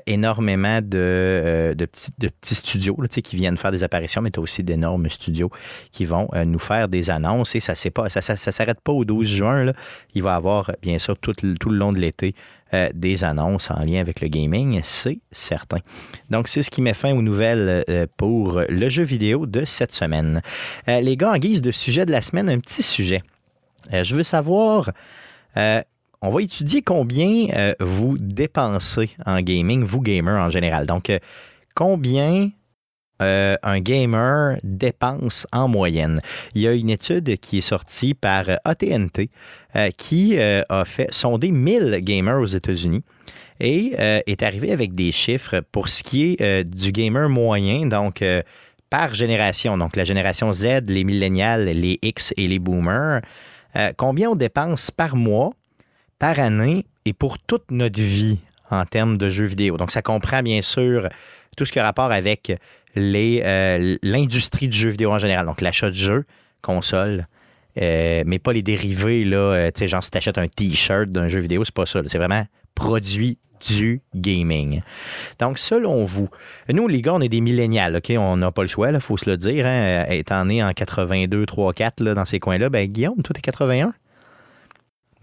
énormément 0.06 0.82
de, 0.82 0.98
euh, 0.98 1.74
de, 1.74 1.86
petits, 1.86 2.12
de 2.20 2.28
petits 2.28 2.56
studios 2.56 2.96
qui 3.24 3.36
viennent 3.36 3.58
faire 3.58 3.72
des 3.72 3.84
apparitions, 3.84 4.22
mais 4.22 4.32
tu 4.32 4.40
as 4.40 4.44
aussi 4.44 4.64
d'énormes 4.64 5.10
studios 5.10 5.50
qui 5.92 6.06
vont 6.06 6.28
euh, 6.34 6.46
nous 6.46 6.60
faire 6.60 6.88
des 6.88 7.10
annonces. 7.10 7.56
Et 7.56 7.60
ça 7.60 7.74
ne 7.74 8.10
ça, 8.10 8.22
ça, 8.22 8.52
s'arrête 8.52 8.82
pas 8.82 8.92
au 8.92 9.06
12 9.06 9.28
juin. 9.28 9.64
Là. 9.64 9.74
Il 10.14 10.24
va 10.24 10.34
y 10.34 10.36
avoir, 10.36 10.72
bien 10.82 10.98
sûr, 10.98 11.18
tout, 11.18 11.34
tout 11.34 11.70
le 11.70 11.78
long 11.78 11.94
de 11.94 12.00
l'été, 12.00 12.36
euh, 12.74 12.90
des 12.94 13.24
annonces 13.24 13.70
en 13.72 13.84
lien 13.84 14.00
avec 14.00 14.22
le 14.22 14.28
gaming, 14.30 14.80
c'est 14.84 15.20
certain. 15.32 15.80
Donc, 16.30 16.48
c'est 16.48 16.64
ce 16.64 16.72
qui 16.72 16.82
met 16.82 16.94
fin 16.94 17.14
aux 17.14 17.22
nouvelles 17.22 17.84
euh, 17.90 18.06
pour 18.18 18.62
le 18.70 18.90
jeu 18.90 19.04
vidéo 19.04 19.46
de 19.46 19.66
cette 19.66 19.92
semaine. 19.92 20.42
Euh, 20.88 21.02
les 21.02 21.18
gars, 21.18 21.32
en 21.32 21.38
guise 21.38 21.62
de 21.62 21.72
sujet 21.72 22.06
de 22.06 22.12
la 22.12 22.22
semaine, 22.22 22.50
un 22.50 22.60
petit 22.60 22.84
sujet. 22.84 23.24
Euh, 23.94 24.04
je 24.04 24.16
veux 24.16 24.24
savoir, 24.24 24.92
euh, 25.58 25.82
on 26.22 26.30
va 26.30 26.42
étudier 26.42 26.82
combien 26.84 27.48
euh, 27.56 27.74
vous 27.80 28.16
dépensez 28.20 29.10
en 29.26 29.42
gaming, 29.42 29.84
vous 29.84 30.02
gamers 30.02 30.40
en 30.40 30.52
général. 30.52 30.86
Donc, 30.86 31.10
euh, 31.10 31.18
combien 31.74 32.52
euh, 33.24 33.56
un 33.64 33.80
gamer 33.80 34.58
dépense 34.64 35.48
en 35.52 35.68
moyenne? 35.68 36.22
Il 36.54 36.62
y 36.62 36.68
a 36.68 36.74
une 36.74 36.92
étude 36.92 37.38
qui 37.38 37.58
est 37.58 37.62
sortie 37.62 38.14
par 38.14 38.46
AT&T 38.66 39.30
euh, 39.76 39.90
qui 39.98 40.38
a 40.40 40.86
fait 40.86 41.12
sonder 41.12 41.50
1000 41.50 42.02
gamers 42.02 42.40
aux 42.40 42.46
États-Unis 42.46 43.04
et 43.60 43.94
est 44.00 44.42
arrivé 44.42 44.72
avec 44.72 44.96
des 44.96 45.12
chiffres 45.12 45.62
pour 45.72 45.88
ce 45.88 46.02
qui 46.02 46.36
est 46.40 46.64
du 46.64 46.92
gamer 46.92 47.30
moyen, 47.30 47.86
donc 47.86 48.24
par 48.90 49.14
génération, 49.14 49.78
donc 49.78 49.96
la 49.96 50.04
génération 50.04 50.52
Z, 50.52 50.88
les 50.88 51.04
millénials, 51.04 51.66
les 51.66 52.00
X 52.02 52.34
et 52.38 52.48
les 52.48 52.58
boomers, 52.58 53.22
combien 53.98 54.32
on 54.32 54.36
dépense 54.36 54.90
par 54.90 55.16
mois, 55.16 55.52
par 56.22 56.38
année 56.38 56.86
et 57.06 57.14
pour 57.14 57.40
toute 57.40 57.72
notre 57.72 58.00
vie 58.00 58.38
en 58.70 58.86
termes 58.86 59.18
de 59.18 59.32
jeux 59.32 59.46
vidéo. 59.46 59.78
Donc 59.78 59.90
ça 59.90 60.04
comprend 60.04 60.44
bien 60.44 60.62
sûr 60.62 61.10
tout 61.58 61.66
ce 61.66 61.72
qui 61.72 61.80
a 61.80 61.84
rapport 61.84 62.12
avec 62.12 62.54
euh, 62.96 63.98
l'industrie 64.04 64.68
du 64.68 64.78
jeu 64.78 64.90
vidéo 64.90 65.12
en 65.12 65.18
général, 65.18 65.48
donc 65.48 65.62
l'achat 65.62 65.90
de 65.90 65.96
jeux, 65.96 66.26
consoles, 66.62 67.26
euh, 67.82 68.22
mais 68.28 68.38
pas 68.38 68.54
les 68.54 68.62
dérivés, 68.62 69.26
là, 69.26 69.38
euh, 69.38 69.72
tu 69.74 69.80
sais, 69.80 69.88
genre 69.88 70.04
si 70.04 70.12
tu 70.12 70.18
achètes 70.20 70.38
un 70.38 70.48
t-shirt 70.48 71.10
d'un 71.10 71.28
jeu 71.28 71.40
vidéo, 71.40 71.66
c'est 71.66 71.74
pas 71.74 71.88
ça, 71.88 72.02
c'est 72.06 72.20
vraiment 72.20 72.46
produit 72.76 73.40
du 73.68 74.04
gaming. 74.14 74.82
Donc, 75.40 75.58
selon 75.58 76.06
vous, 76.06 76.30
nous, 76.70 76.88
les 76.88 77.02
gars, 77.02 77.16
on 77.16 77.22
est 77.22 77.30
des 77.30 77.42
millénials, 77.42 77.96
OK? 77.96 78.12
On 78.16 78.38
n'a 78.38 78.52
pas 78.52 78.62
le 78.62 78.68
choix, 78.68 78.92
il 78.92 79.00
faut 79.00 79.18
se 79.18 79.30
le 79.30 79.38
dire. 79.38 79.66
Hein? 79.68 80.06
Étant 80.10 80.46
né 80.46 80.64
en 80.64 80.72
82, 80.74 81.46
3, 81.46 81.74
4, 81.74 82.00
là, 82.02 82.14
dans 82.14 82.26
ces 82.26 82.40
coins-là, 82.40 82.70
ben 82.70 82.88
Guillaume, 82.88 83.22
toi, 83.22 83.34
t'es 83.36 83.42
81? 83.42 83.94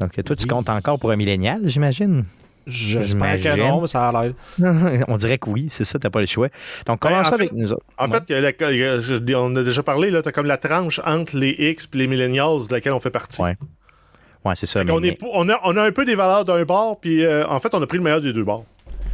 Donc, 0.00 0.12
toi, 0.24 0.36
tu 0.36 0.46
comptes 0.46 0.68
encore 0.70 0.98
pour 0.98 1.10
un 1.10 1.16
millénial, 1.16 1.60
j'imagine? 1.64 2.24
J'espère 2.66 3.38
que 3.38 3.58
non, 3.58 3.80
mais 3.80 3.86
ça 3.86 4.08
a 4.08 4.22
l'air. 4.22 4.32
on 5.08 5.16
dirait 5.16 5.38
que 5.38 5.48
oui, 5.48 5.68
c'est 5.70 5.84
ça, 5.86 5.98
t'as 5.98 6.10
pas 6.10 6.20
le 6.20 6.26
choix. 6.26 6.48
Donc, 6.86 7.00
Ben, 7.00 7.08
commence 7.08 7.28
fait- 7.28 7.34
avec 7.34 7.52
nous 7.52 7.72
autres. 7.72 7.84
En 7.96 8.08
fait, 8.08 8.28
la- 8.28 9.40
on 9.40 9.56
a 9.56 9.62
déjà 9.62 9.82
parlé, 9.82 10.10
là, 10.10 10.20
t'as 10.20 10.32
comme 10.32 10.46
la 10.46 10.58
tranche 10.58 11.00
entre 11.06 11.36
les 11.36 11.50
X 11.58 11.88
et 11.94 11.96
les 11.96 12.06
millennials 12.06 12.66
de 12.68 12.74
laquelle 12.74 12.92
on 12.92 12.98
fait 12.98 13.10
partie. 13.10 13.40
Ouais. 13.40 13.56
Ouais, 14.44 14.54
c'est 14.54 14.66
ça. 14.66 14.82
Est 14.82 14.90
on, 14.90 15.48
a, 15.48 15.58
on 15.64 15.76
a 15.76 15.82
un 15.82 15.92
peu 15.92 16.04
des 16.04 16.14
valeurs 16.14 16.44
d'un 16.44 16.62
bord, 16.64 17.00
puis 17.00 17.24
euh, 17.24 17.46
en 17.48 17.58
fait, 17.58 17.74
on 17.74 17.82
a 17.82 17.86
pris 17.86 17.96
le 17.96 18.04
meilleur 18.04 18.20
des 18.20 18.32
deux 18.32 18.44
bords. 18.44 18.66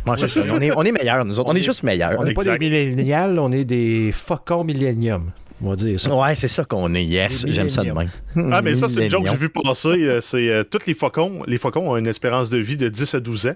Ouais, 0.06 0.16
c'est 0.18 0.28
ça. 0.28 0.40
On 0.52 0.60
est, 0.60 0.70
on 0.76 0.82
est 0.82 0.92
meilleurs, 0.92 1.24
nous 1.24 1.38
autres. 1.38 1.48
On, 1.48 1.52
On 1.52 1.56
est, 1.56 1.60
est- 1.60 1.62
juste 1.62 1.82
meilleurs. 1.84 2.14
On 2.18 2.24
n'est 2.24 2.34
pas 2.34 2.44
des 2.44 2.58
millénials, 2.58 3.38
on 3.38 3.50
est 3.52 3.64
des 3.64 4.12
faucons 4.12 4.64
millénium. 4.64 5.30
On 5.64 5.70
va 5.70 5.76
dire 5.76 5.98
ça. 5.98 6.14
Ouais, 6.14 6.34
c'est 6.36 6.48
ça 6.48 6.64
qu'on 6.64 6.94
est. 6.94 7.04
Yes, 7.04 7.46
j'aime 7.48 7.70
ça 7.70 7.82
de 7.82 7.90
même. 7.92 8.10
Ah, 8.52 8.60
mais 8.62 8.74
ça, 8.76 8.88
c'est 8.88 9.04
une 9.06 9.10
joke 9.10 9.24
que 9.24 9.30
j'ai 9.30 9.36
vu 9.36 9.48
passer. 9.48 9.88
euh, 9.88 10.20
c'est 10.20 10.48
euh, 10.50 10.62
tous 10.62 10.86
les 10.86 10.92
faucons. 10.94 11.42
Les 11.46 11.56
faucons 11.58 11.90
ont 11.90 11.96
une 11.96 12.06
espérance 12.06 12.50
de 12.50 12.58
vie 12.58 12.76
de 12.76 12.88
10 12.88 13.14
à 13.14 13.20
12 13.20 13.46
ans. 13.48 13.54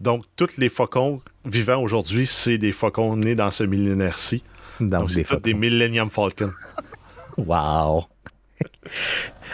Donc, 0.00 0.24
tous 0.34 0.56
les 0.56 0.68
faucons 0.70 1.20
vivants 1.44 1.80
aujourd'hui, 1.82 2.26
c'est 2.26 2.58
des 2.58 2.72
faucons 2.72 3.16
nés 3.16 3.34
dans 3.34 3.50
ce 3.50 3.64
millénaire-ci. 3.64 4.42
Donc, 4.80 5.10
c'est 5.10 5.24
tous 5.24 5.36
des 5.36 5.54
Millennium 5.54 6.10
Falcons. 6.10 6.50
Wow. 7.38 8.04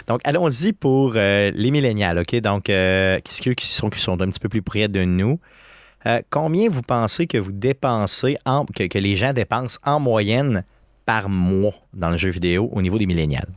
Donc, 0.07 0.21
allons-y 0.23 0.73
pour 0.73 1.13
euh, 1.15 1.51
les 1.53 1.71
millénials, 1.71 2.19
OK? 2.19 2.35
Donc, 2.41 2.69
euh, 2.69 3.19
qu'est-ce 3.23 3.41
que- 3.41 3.51
qui 3.51 3.67
sont, 3.67 3.89
qui 3.89 3.99
sont 3.99 4.19
un 4.21 4.27
petit 4.29 4.39
peu 4.39 4.49
plus 4.49 4.61
près 4.61 4.87
de 4.87 5.03
nous? 5.03 5.39
Euh, 6.05 6.21
combien 6.29 6.69
vous 6.69 6.81
pensez 6.81 7.27
que 7.27 7.37
vous 7.37 7.51
dépensez, 7.51 8.37
en- 8.45 8.65
que, 8.65 8.83
que 8.87 8.97
les 8.99 9.15
gens 9.15 9.33
dépensent 9.33 9.79
en 9.85 9.99
moyenne 9.99 10.63
par 11.09 11.27
mois 11.29 11.73
dans 11.93 12.11
le 12.11 12.17
jeu 12.17 12.29
vidéo 12.29 12.69
au 12.71 12.81
niveau 12.83 12.97
des 12.99 13.07
millénials? 13.07 13.47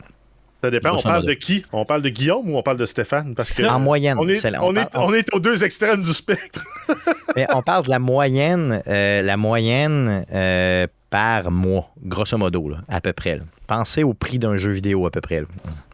Ça 0.63 0.71
dépend. 0.71 0.95
On 0.97 1.01
parle 1.01 1.25
de 1.25 1.33
qui? 1.33 1.63
On 1.71 1.85
parle 1.85 2.01
de 2.01 2.09
Guillaume 2.09 2.49
ou 2.49 2.57
on 2.57 2.63
parle 2.63 2.77
de 2.77 2.85
Stéphane? 2.85 3.35
Parce 3.35 3.51
que 3.51 3.61
En 3.63 3.79
moyenne. 3.79 4.17
on 4.19 4.27
est, 4.27 4.35
c'est- 4.35 4.57
on, 4.57 4.71
est, 4.75 4.89
parle- 4.89 5.05
on 5.09 5.13
est 5.13 5.31
aux 5.35 5.39
deux 5.39 5.63
extrêmes 5.63 6.01
du 6.01 6.13
spectre. 6.13 6.63
Mais 7.35 7.45
on 7.53 7.61
parle 7.61 7.83
de 7.85 7.89
la 7.89 7.99
moyenne, 7.99 8.81
euh, 8.87 9.21
la 9.21 9.37
moyenne 9.37 10.25
euh, 10.33 10.87
par 11.11 11.51
mois, 11.51 11.91
grosso 12.03 12.37
modo, 12.37 12.69
là, 12.69 12.77
à 12.87 13.01
peu 13.01 13.11
près. 13.13 13.35
là. 13.35 13.43
Pensez 13.67 14.03
au 14.03 14.13
prix 14.13 14.39
d'un 14.39 14.57
jeu 14.57 14.71
vidéo 14.71 15.05
à 15.05 15.11
peu 15.11 15.21
près. 15.21 15.41
là. 15.41 15.47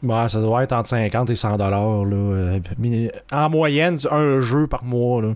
Ouais, 0.03 0.29
ça 0.29 0.39
doit 0.39 0.63
être 0.63 0.71
entre 0.73 0.89
50 0.89 1.29
et 1.29 1.35
100 1.35 1.57
dollars. 1.57 2.05
En 3.31 3.49
moyenne, 3.49 3.97
un 4.11 4.41
jeu 4.41 4.67
par 4.67 4.83
mois. 4.83 5.21
Là. 5.21 5.33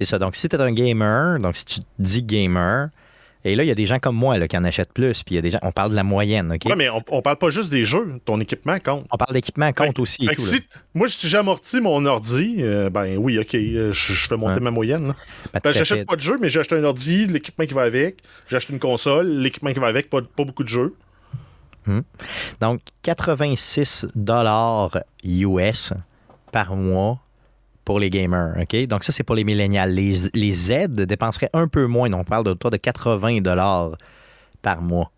C'est 0.00 0.06
ça. 0.06 0.18
Donc, 0.18 0.34
si 0.36 0.48
tu 0.48 0.56
es 0.56 0.60
un 0.60 0.72
gamer, 0.72 1.38
donc 1.40 1.56
si 1.56 1.64
tu 1.66 1.80
dis 1.98 2.22
gamer, 2.22 2.88
et 3.44 3.54
là, 3.54 3.64
il 3.64 3.66
y 3.66 3.70
a 3.70 3.74
des 3.74 3.86
gens 3.86 3.98
comme 3.98 4.16
moi 4.16 4.36
là, 4.38 4.46
qui 4.48 4.56
en 4.56 4.64
achètent 4.64 4.92
plus, 4.92 5.22
puis 5.22 5.34
il 5.34 5.36
y 5.36 5.38
a 5.38 5.42
des 5.42 5.50
gens, 5.50 5.58
on 5.62 5.72
parle 5.72 5.90
de 5.90 5.96
la 5.96 6.02
moyenne, 6.02 6.52
OK? 6.52 6.62
Ouais, 6.66 6.76
mais 6.76 6.88
on, 6.90 7.02
on 7.10 7.22
parle 7.22 7.36
pas 7.38 7.50
juste 7.50 7.70
des 7.70 7.84
jeux. 7.84 8.20
Ton 8.24 8.38
équipement 8.40 8.78
compte. 8.78 9.06
On 9.10 9.16
parle 9.16 9.32
d'équipement 9.34 9.72
compte 9.72 9.96
Fait- 9.96 10.00
aussi. 10.02 10.24
et 10.24 10.28
Fait 10.28 10.36
que 10.36 10.40
tout, 10.40 10.46
si, 10.46 10.60
moi, 10.94 11.08
si 11.08 11.28
j'amortis 11.28 11.80
mon 11.80 12.04
ordi, 12.06 12.56
euh, 12.60 12.90
ben 12.90 13.16
oui, 13.16 13.38
OK, 13.38 13.54
euh, 13.54 13.92
je, 13.92 14.12
je 14.12 14.28
fais 14.28 14.36
monter 14.36 14.54
Ouais. 14.54 14.60
ma 14.60 14.70
moyenne. 14.70 15.14
Ben, 15.64 15.72
j'achète 15.72 16.06
pas 16.06 16.16
de 16.16 16.20
jeu, 16.20 16.38
mais 16.40 16.48
j'ai 16.48 16.60
acheté 16.60 16.74
un 16.76 16.84
ordi, 16.84 17.26
l'équipement 17.26 17.64
qui 17.66 17.74
va 17.74 17.82
avec. 17.82 18.18
J'ai 18.48 18.56
acheté 18.56 18.72
une 18.72 18.78
console, 18.80 19.26
l'équipement 19.28 19.72
qui 19.72 19.78
va 19.78 19.86
avec, 19.86 20.10
pas, 20.10 20.20
pas 20.22 20.44
beaucoup 20.44 20.64
de 20.64 20.68
jeux. 20.68 20.94
Donc, 22.60 22.80
86 23.02 24.06
dollars 24.14 24.98
US 25.24 25.92
par 26.52 26.76
mois 26.76 27.18
pour 27.90 27.98
les 27.98 28.08
gamers. 28.10 28.54
OK? 28.60 28.86
Donc, 28.86 29.02
ça, 29.02 29.10
c'est 29.12 29.24
pour 29.24 29.34
les 29.34 29.42
millénials. 29.42 29.90
Les, 29.92 30.14
les 30.32 30.52
Z 30.52 30.86
dépenseraient 30.90 31.50
un 31.52 31.66
peu 31.66 31.86
moins. 31.86 32.12
On 32.12 32.22
parle 32.22 32.44
d'autour 32.44 32.70
de 32.70 32.76
80 32.76 33.40
dollars 33.40 33.90
par 34.62 34.80
mois. 34.80 35.10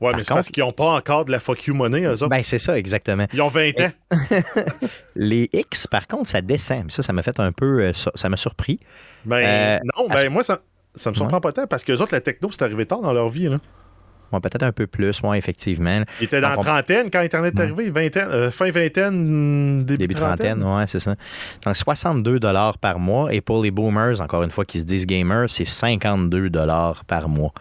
Ouais, 0.00 0.10
Par 0.10 0.16
mais 0.18 0.22
c'est 0.24 0.28
contre- 0.28 0.38
parce 0.38 0.48
qu'ils 0.50 0.62
ont 0.62 0.72
pas 0.72 0.92
encore 0.94 1.24
de 1.24 1.32
la 1.32 1.40
fuck 1.40 1.64
you 1.66 1.74
money, 1.74 2.02
eux 2.02 2.12
autres. 2.12 2.28
Ben, 2.28 2.42
c'est 2.44 2.58
ça, 2.58 2.76
exactement. 2.78 3.26
Ils 3.32 3.40
ont 3.42 3.48
20 3.48 3.70
ans. 3.80 3.90
Les 5.16 5.48
X, 5.52 5.86
par 5.86 6.06
contre, 6.06 6.28
ça 6.28 6.40
descend. 6.40 6.90
Ça, 6.90 7.02
ça 7.02 7.12
m'a 7.12 7.22
fait 7.22 7.38
un 7.40 7.52
peu. 7.52 7.80
euh, 7.80 7.92
ça 8.14 8.28
m'a 8.28 8.36
surpris. 8.36 8.78
Ben, 9.24 9.36
Euh, 9.44 9.78
non, 9.96 10.08
ben, 10.08 10.28
moi, 10.30 10.42
ça, 10.44 10.60
ça 10.94 11.10
me 11.10 11.14
surprend 11.14 11.40
pas 11.40 11.52
tant 11.52 11.66
parce 11.66 11.84
que 11.84 11.92
les 11.92 12.00
autres, 12.00 12.12
la 12.14 12.20
techno, 12.20 12.48
c'est 12.52 12.62
arrivé 12.62 12.86
tard 12.86 13.00
dans 13.00 13.12
leur 13.12 13.28
vie. 13.28 13.48
Là. 13.48 13.58
Ouais, 14.32 14.40
peut-être 14.40 14.62
un 14.62 14.72
peu 14.72 14.86
plus, 14.86 15.22
moi, 15.22 15.36
effectivement. 15.36 16.02
Ils 16.20 16.24
étaient 16.24 16.40
dans 16.40 16.50
la 16.50 16.56
trentaine 16.56 17.10
quand 17.10 17.20
Internet 17.20 17.54
est 17.58 17.62
arrivé, 17.62 17.90
vingtaine, 17.90 18.28
euh, 18.30 18.50
fin 18.50 18.70
vingtaine, 18.70 19.84
début, 19.84 19.98
Début 19.98 20.14
trentaine, 20.14 20.60
trentaine. 20.60 20.78
ouais, 20.78 20.86
c'est 20.86 21.00
ça. 21.00 21.14
Donc 21.64 21.76
62 21.76 22.38
dollars 22.38 22.78
par 22.78 22.98
mois 22.98 23.32
et 23.32 23.40
pour 23.40 23.62
les 23.62 23.70
boomers, 23.70 24.20
encore 24.20 24.42
une 24.42 24.50
fois 24.50 24.64
qui 24.64 24.78
se 24.80 24.84
disent 24.84 25.06
gamers, 25.06 25.48
c'est 25.48 25.64
52 25.64 26.50
dollars 26.50 27.04
par 27.04 27.28
mois. 27.28 27.52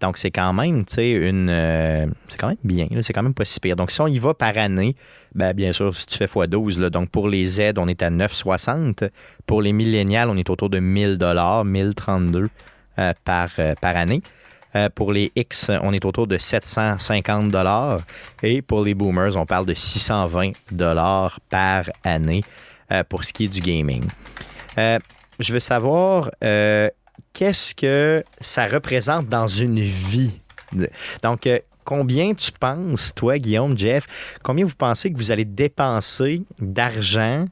Donc 0.00 0.16
c'est 0.16 0.30
quand 0.30 0.52
même, 0.52 0.84
tu 0.84 0.94
sais, 0.94 1.10
une 1.12 1.48
euh, 1.50 2.06
c'est 2.28 2.38
quand 2.38 2.48
même 2.48 2.56
bien, 2.64 2.86
c'est 3.02 3.12
quand 3.12 3.22
même 3.22 3.34
pas 3.34 3.44
si 3.44 3.60
pire. 3.60 3.76
Donc 3.76 3.90
si 3.90 4.00
on 4.00 4.06
y 4.06 4.18
va 4.18 4.34
par 4.34 4.56
année, 4.56 4.96
ben 5.34 5.52
bien 5.52 5.72
sûr, 5.72 5.96
si 5.96 6.06
tu 6.06 6.16
fais 6.16 6.26
x12 6.26 6.80
là, 6.80 6.90
donc 6.90 7.10
pour 7.10 7.28
les 7.28 7.46
Z, 7.46 7.72
on 7.76 7.88
est 7.88 8.02
à 8.02 8.10
960, 8.10 9.04
pour 9.46 9.62
les 9.62 9.72
millénials, 9.72 10.28
on 10.28 10.36
est 10.36 10.48
autour 10.50 10.70
de 10.70 10.78
1000 10.78 11.18
dollars, 11.18 11.64
1032 11.64 12.48
euh, 12.98 13.12
par 13.24 13.50
euh, 13.58 13.74
par 13.80 13.96
année. 13.96 14.22
Euh, 14.76 14.88
pour 14.94 15.12
les 15.12 15.30
X, 15.36 15.70
on 15.82 15.92
est 15.92 16.04
autour 16.04 16.26
de 16.26 16.38
750 16.38 17.50
dollars. 17.50 18.00
Et 18.42 18.62
pour 18.62 18.84
les 18.84 18.94
boomers, 18.94 19.36
on 19.36 19.46
parle 19.46 19.66
de 19.66 19.74
620 19.74 20.52
dollars 20.72 21.38
par 21.48 21.84
année 22.02 22.44
euh, 22.90 23.04
pour 23.08 23.24
ce 23.24 23.32
qui 23.32 23.44
est 23.44 23.48
du 23.48 23.60
gaming. 23.60 24.04
Euh, 24.78 24.98
je 25.38 25.52
veux 25.52 25.60
savoir 25.60 26.30
qu'est-ce 26.40 27.74
que 27.74 28.24
ça 28.40 28.66
représente 28.66 29.28
dans 29.28 29.48
une 29.48 29.80
vie? 29.80 30.38
Donc, 31.22 31.48
combien 31.84 32.34
tu 32.34 32.50
penses, 32.52 33.14
toi, 33.14 33.38
Guillaume, 33.38 33.76
Jeff, 33.76 34.06
combien 34.42 34.64
vous 34.64 34.74
pensez 34.76 35.12
que 35.12 35.18
vous 35.18 35.30
allez 35.30 35.44
dépenser 35.44 36.42
d'argent 36.60 37.46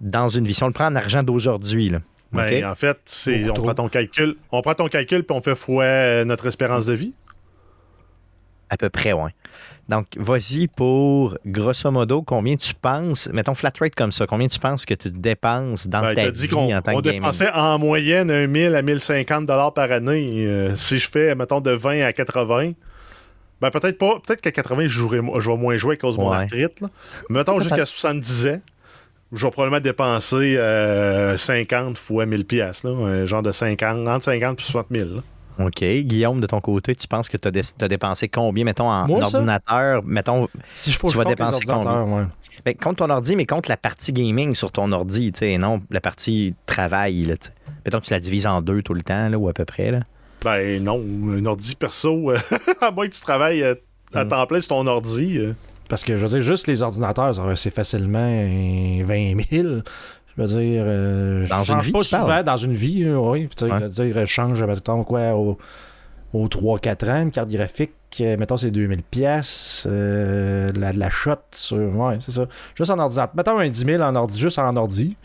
dans 0.00 0.28
une 0.28 0.46
vie? 0.46 0.54
Si 0.54 0.62
on 0.62 0.68
le 0.68 0.72
prend 0.72 0.86
en 0.86 0.96
argent 0.96 1.22
d'aujourd'hui, 1.22 1.88
là. 1.88 2.00
Ben? 2.32 2.64
En 2.64 2.74
fait, 2.74 2.98
c'est, 3.06 3.48
on 3.50 3.54
trop. 3.54 3.62
prend 3.64 3.74
ton 3.74 3.88
calcul. 3.88 4.36
On 4.52 4.60
prend 4.62 4.74
ton 4.74 4.88
calcul 4.88 5.24
puis 5.24 5.36
on 5.36 5.40
fait 5.40 5.54
fois 5.54 5.84
euh, 5.84 6.24
notre 6.24 6.46
espérance 6.46 6.84
de 6.86 6.92
vie. 6.92 7.14
À 8.70 8.76
peu 8.76 8.90
près, 8.90 9.14
oui. 9.14 9.30
Donc, 9.88 10.06
vas-y 10.18 10.68
pour, 10.68 11.38
grosso 11.46 11.90
modo, 11.90 12.20
combien 12.20 12.56
tu 12.56 12.74
penses, 12.74 13.30
mettons 13.32 13.54
flat 13.54 13.72
rate 13.80 13.94
comme 13.94 14.12
ça, 14.12 14.26
combien 14.26 14.46
tu 14.48 14.58
penses 14.58 14.84
que 14.84 14.92
tu 14.92 15.10
dépenses 15.10 15.86
dans 15.86 16.02
Ben, 16.02 16.14
ta 16.14 16.28
vie 16.28 16.48
qu'on 16.48 16.76
en 16.76 16.82
tant 16.82 16.92
on 16.92 16.96
que 16.98 17.08
dépensait 17.08 17.50
en 17.50 17.78
moyenne 17.78 18.30
un 18.30 18.46
1000 18.46 18.74
à 18.76 18.82
1050 18.82 19.46
dollars 19.46 19.72
par 19.72 19.90
année. 19.90 20.44
Euh, 20.46 20.76
si 20.76 20.98
je 20.98 21.08
fais, 21.08 21.34
mettons, 21.34 21.62
de 21.62 21.70
20 21.70 22.02
à 22.02 22.12
80, 22.12 22.72
ben 23.62 23.70
peut-être 23.70 23.96
pas. 23.96 24.20
Peut-être 24.24 24.42
qu'à 24.42 24.52
80, 24.52 24.82
je, 24.82 24.88
jouerai, 24.88 25.20
je 25.38 25.50
vais 25.50 25.56
moins 25.56 25.78
jouer 25.78 25.94
à 25.94 25.96
cause 25.96 26.18
de 26.18 26.20
mon 26.22 26.30
Ouais. 26.30 26.36
arthrite. 26.36 26.82
là. 26.82 26.88
Mettons 27.30 27.58
jusqu'à 27.60 27.86
70 27.86 28.46
ans, 28.48 28.60
je 29.32 29.44
vais 29.46 29.50
probablement 29.50 29.80
dépenser 29.80 30.56
euh, 30.56 31.36
50 31.36 31.98
fois 31.98 32.26
1000 32.26 32.44
pièces 32.44 32.82
là, 32.84 32.90
un 32.90 33.26
genre 33.26 33.42
de 33.42 33.52
50, 33.52 34.06
entre 34.08 34.24
50 34.24 34.58
et 34.58 34.62
60 34.62 34.86
000. 34.90 35.10
là. 35.16 35.20
OK. 35.66 35.82
Guillaume, 35.82 36.40
de 36.40 36.46
ton 36.46 36.60
côté, 36.60 36.94
tu 36.94 37.08
penses 37.08 37.28
que 37.28 37.36
tu 37.36 37.48
as, 37.48 37.88
dépensé 37.88 38.28
combien, 38.28 38.64
mettons, 38.64 38.88
en 38.88 39.06
Moi, 39.08 39.24
ça? 39.24 39.36
ordinateur? 39.38 40.02
Mettons, 40.04 40.48
Si 40.76 40.92
je 40.92 40.98
Tu 40.98 41.06
vas 41.16 41.24
dépenser 41.24 41.68
ordinateurs, 41.68 42.06
ouais. 42.08 42.22
ben, 42.64 42.74
contre 42.76 43.04
ton 43.04 43.10
ordi, 43.10 43.34
mais 43.34 43.44
contre 43.44 43.68
la 43.68 43.76
partie 43.76 44.12
gaming 44.12 44.54
sur 44.54 44.70
ton 44.70 44.92
ordi, 44.92 45.32
tu 45.32 45.40
sais, 45.40 45.52
et 45.52 45.58
non 45.58 45.82
la 45.90 46.00
partie 46.00 46.54
travail, 46.66 47.22
là. 47.22 47.34
Mettons 47.84 47.98
que 48.00 48.06
tu 48.06 48.12
la 48.12 48.20
divises 48.20 48.46
en 48.46 48.62
deux 48.62 48.82
tout 48.82 48.94
le 48.94 49.02
temps, 49.02 49.28
là, 49.28 49.36
ou 49.36 49.48
à 49.48 49.52
peu 49.52 49.64
près, 49.64 49.90
là. 49.90 50.00
Ben 50.44 50.80
non, 50.84 51.04
un 51.32 51.44
ordi 51.46 51.74
perso, 51.74 52.30
euh, 52.30 52.38
à 52.80 52.92
moins 52.92 53.08
que 53.08 53.14
tu 53.14 53.20
travailles 53.20 53.62
euh, 53.64 53.74
à 54.14 54.24
Mm. 54.24 54.28
temps 54.28 54.46
plein 54.46 54.60
sur 54.60 54.68
ton 54.68 54.86
ordi. 54.86 55.38
euh, 55.38 55.52
Parce 55.88 56.04
que 56.04 56.16
je 56.16 56.26
veux 56.26 56.28
dire, 56.28 56.40
juste 56.42 56.66
les 56.66 56.82
ordinateurs, 56.82 57.34
ça 57.34 57.42
va- 57.42 57.56
c'est 57.56 57.74
facilement 57.74 58.18
euh, 58.20 59.02
20 59.04 59.34
000. 59.50 59.68
Je 60.36 60.42
veux 60.42 60.46
dire, 60.60 60.82
euh, 60.86 61.46
je 61.46 61.48
change 61.64 61.86
vie, 61.86 61.92
pas 61.92 61.98
parles? 62.10 62.22
souvent 62.22 62.42
dans 62.42 62.56
une 62.56 62.74
vie, 62.74 63.08
oui. 63.10 63.48
Tu 63.56 63.66
sais, 63.66 63.70
je 63.80 63.84
veux 63.84 63.88
dire, 63.88 64.18
je 64.20 64.24
change, 64.26 64.62
mettons, 64.62 65.02
quoi, 65.02 65.34
au, 65.34 65.58
au 66.34 66.46
3-4 66.46 67.10
ans, 67.10 67.22
une 67.22 67.30
carte 67.32 67.48
graphique, 67.48 67.92
euh, 68.20 68.36
mettons, 68.36 68.56
c'est 68.56 68.70
2000 68.70 69.02
pièces 69.02 69.86
euh, 69.90 70.70
la, 70.76 70.92
la 70.92 71.10
shot 71.10 71.32
sur... 71.52 71.78
Ouais, 71.96 72.18
c'est 72.20 72.32
ça. 72.32 72.46
Juste 72.76 72.90
en 72.90 72.98
ordinateur. 72.98 73.34
Mettons 73.34 73.58
un 73.58 73.68
10 73.68 73.84
000 73.84 74.02
en 74.02 74.14
ordi, 74.14 74.38
juste 74.38 74.58
en 74.58 74.76
ordi, 74.76 75.16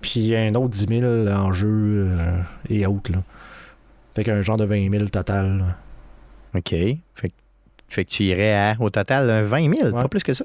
puis 0.00 0.36
un 0.36 0.54
autre 0.54 0.68
10 0.68 0.86
000 1.00 1.28
en 1.28 1.52
jeu 1.52 1.68
euh, 2.10 2.36
et 2.68 2.86
autres, 2.86 3.10
là. 3.10 3.18
Fait 4.14 4.22
qu'un 4.22 4.42
genre 4.42 4.56
de 4.58 4.64
20 4.64 4.90
000 4.90 5.06
total, 5.06 5.58
là. 5.58 5.64
OK. 6.58 6.68
Fait, 6.70 7.28
que- 7.30 7.34
fait 7.88 8.04
que 8.04 8.10
tu 8.10 8.22
irais 8.24 8.54
à, 8.54 8.76
au 8.80 8.90
total, 8.90 9.30
un 9.30 9.42
20 9.42 9.74
000, 9.76 9.92
pas 9.92 10.08
plus 10.08 10.22
que 10.22 10.32
ça. 10.32 10.44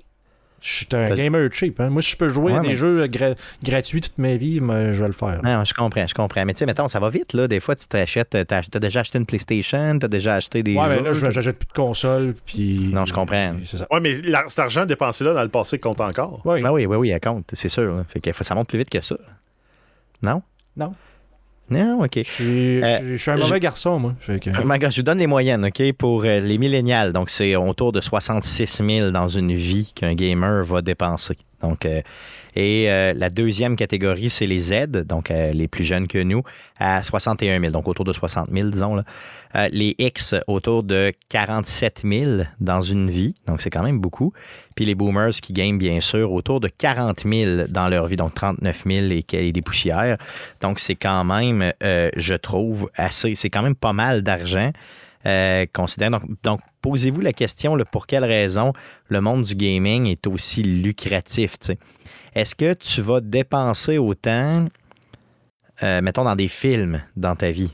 Je 0.61 0.67
suis 0.67 0.87
un 0.91 1.15
gamer 1.15 1.47
cheap. 1.53 1.79
hein. 1.79 1.89
Moi, 1.89 2.01
si 2.01 2.11
je 2.11 2.17
peux 2.17 2.27
jouer 2.27 2.53
à 2.53 2.59
des 2.59 2.67
mais- 2.69 2.75
jeux 2.75 3.05
gra- 3.07 3.37
gratuits 3.63 4.01
toute 4.01 4.17
ma 4.17 4.35
vie, 4.35 4.59
mais 4.59 4.93
je 4.93 4.99
vais 5.01 5.07
le 5.07 5.13
faire. 5.13 5.39
Non, 5.41 5.63
je 5.63 5.73
comprends, 5.73 6.05
je 6.05 6.13
comprends. 6.13 6.43
Mais 6.45 6.53
tu 6.53 6.59
sais, 6.59 6.65
mettons, 6.65 6.89
ça 6.89 6.99
va 6.99 7.09
vite, 7.09 7.31
là. 7.31 7.47
Des 7.47 7.61
fois, 7.61 7.77
tu 7.77 7.87
t'achètes, 7.87 8.31
t'as, 8.45 8.63
t'as 8.63 8.79
déjà 8.79 8.99
acheté 8.99 9.19
une 9.19 9.25
PlayStation, 9.25 9.97
t'as 9.99 10.09
déjà 10.09 10.35
acheté 10.35 10.61
des 10.61 10.75
Ouais, 10.75 10.89
mais 10.89 10.99
là, 11.01 11.13
je- 11.13 11.29
j'achète 11.29 11.59
plus 11.59 11.67
de 11.67 11.71
console, 11.71 12.35
puis... 12.45 12.89
Non, 12.93 13.05
je 13.05 13.13
comprends. 13.13 13.53
C'est 13.63 13.77
ça. 13.77 13.87
Ouais, 13.89 14.01
mais 14.01 14.19
la- 14.21 14.43
cet 14.49 14.59
argent 14.59 14.85
dépensé 14.85 15.23
là 15.23 15.33
dans 15.33 15.43
le 15.43 15.47
passé 15.47 15.79
compte 15.79 16.01
encore. 16.01 16.41
Oui. 16.43 16.61
Ben 16.61 16.73
oui, 16.73 16.85
oui, 16.85 16.97
oui, 16.97 17.09
elle 17.11 17.21
compte, 17.21 17.45
c'est 17.53 17.69
sûr. 17.69 17.95
là. 17.95 18.03
Fait 18.09 18.19
que 18.19 18.43
ça 18.43 18.53
monte 18.53 18.67
plus 18.67 18.79
vite 18.79 18.89
que 18.89 18.99
ça. 18.99 19.15
Non? 20.21 20.41
Non. 20.75 20.93
Non, 21.69 21.99
OK. 22.03 22.11
Je 22.15 22.21
suis, 22.23 22.83
Euh, 22.83 23.17
je 23.17 23.31
un 23.31 23.35
mauvais 23.37 23.59
garçon, 23.59 23.99
moi. 23.99 24.13
Que- 24.25 24.49
God, 24.79 24.91
je 24.91 24.97
vous 24.97 25.03
donne 25.03 25.19
les 25.19 25.27
moyennes, 25.27 25.65
OK, 25.65 25.81
pour 25.93 26.23
euh, 26.25 26.39
les 26.39 26.57
millénials. 26.57 27.13
Donc, 27.13 27.29
c'est 27.29 27.55
autour 27.55 27.91
de 27.91 28.01
66 28.01 28.81
000 28.85 29.11
dans 29.11 29.27
une 29.27 29.53
vie 29.53 29.91
qu'un 29.95 30.13
gamer 30.15 30.63
va 30.63 30.81
dépenser. 30.81 31.37
Donc, 31.61 31.85
euh, 31.85 32.01
et 32.55 32.89
euh, 32.89 33.13
la 33.13 33.29
deuxième 33.29 33.75
catégorie, 33.75 34.29
c'est 34.29 34.47
les 34.47 34.59
Z, 34.59 34.87
donc 35.05 35.31
euh, 35.31 35.51
les 35.51 35.67
plus 35.67 35.83
jeunes 35.83 36.07
que 36.07 36.17
nous, 36.17 36.43
à 36.79 37.03
61 37.03 37.59
000, 37.59 37.71
donc 37.71 37.87
autour 37.87 38.05
de 38.05 38.13
60 38.13 38.49
000, 38.51 38.69
disons. 38.69 38.95
Là. 38.95 39.03
Euh, 39.55 39.69
les 39.71 39.95
X, 39.97 40.35
autour 40.47 40.83
de 40.83 41.13
47 41.29 42.03
000 42.05 42.41
dans 42.59 42.81
une 42.81 43.09
vie, 43.09 43.35
donc 43.47 43.61
c'est 43.61 43.69
quand 43.69 43.83
même 43.83 43.99
beaucoup. 43.99 44.33
Puis 44.75 44.85
les 44.85 44.95
boomers 44.95 45.31
qui 45.31 45.53
gagnent, 45.53 45.77
bien 45.77 45.99
sûr, 46.01 46.31
autour 46.31 46.59
de 46.59 46.67
40 46.69 47.21
000 47.27 47.67
dans 47.69 47.89
leur 47.89 48.07
vie, 48.07 48.15
donc 48.15 48.33
39 48.33 48.83
000 48.85 49.05
et, 49.31 49.51
des 49.51 49.61
poussières. 49.61 50.17
Donc, 50.61 50.79
c'est 50.79 50.95
quand 50.95 51.25
même, 51.25 51.73
je 51.81 52.33
trouve, 52.35 52.89
assez, 52.95 53.35
c'est 53.35 53.49
quand 53.49 53.61
même 53.61 53.75
pas 53.75 53.91
mal 53.91 54.21
d'argent. 54.23 54.71
Euh. 55.25 55.65
Donc, 56.43 56.61
posez-vous 56.81 57.21
la 57.21 57.33
question 57.33 57.77
pour 57.91 58.07
quelle 58.07 58.23
raison 58.23 58.73
le 59.07 59.21
monde 59.21 59.43
du 59.43 59.55
gaming 59.55 60.07
est 60.07 60.27
aussi 60.27 60.63
lucratif. 60.63 61.59
tu 61.59 61.67
sais? 61.67 61.79
Est-ce 62.35 62.55
que 62.55 62.73
tu 62.73 63.01
vas 63.01 63.21
dépenser 63.21 63.97
autant, 63.97 64.67
euh, 65.83 66.01
mettons, 66.01 66.23
dans 66.23 66.35
des 66.35 66.47
films 66.47 67.01
dans 67.15 67.35
ta 67.35 67.51
vie? 67.51 67.71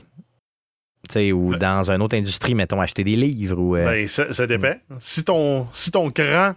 Ou 1.32 1.50
Ben- 1.52 1.58
dans 1.58 1.90
une 1.90 2.02
autre 2.02 2.16
industrie, 2.16 2.54
mettons, 2.56 2.80
acheter 2.80 3.04
des 3.04 3.14
livres 3.14 3.58
ou. 3.58 3.76
euh, 3.76 3.84
Ben, 3.84 4.08
ça, 4.08 4.32
ça 4.32 4.46
dépend. 4.46 4.74
Si, 4.98 5.22
ton, 5.24 5.68
si 5.72 5.92
ton 5.92 6.08
grand 6.08 6.54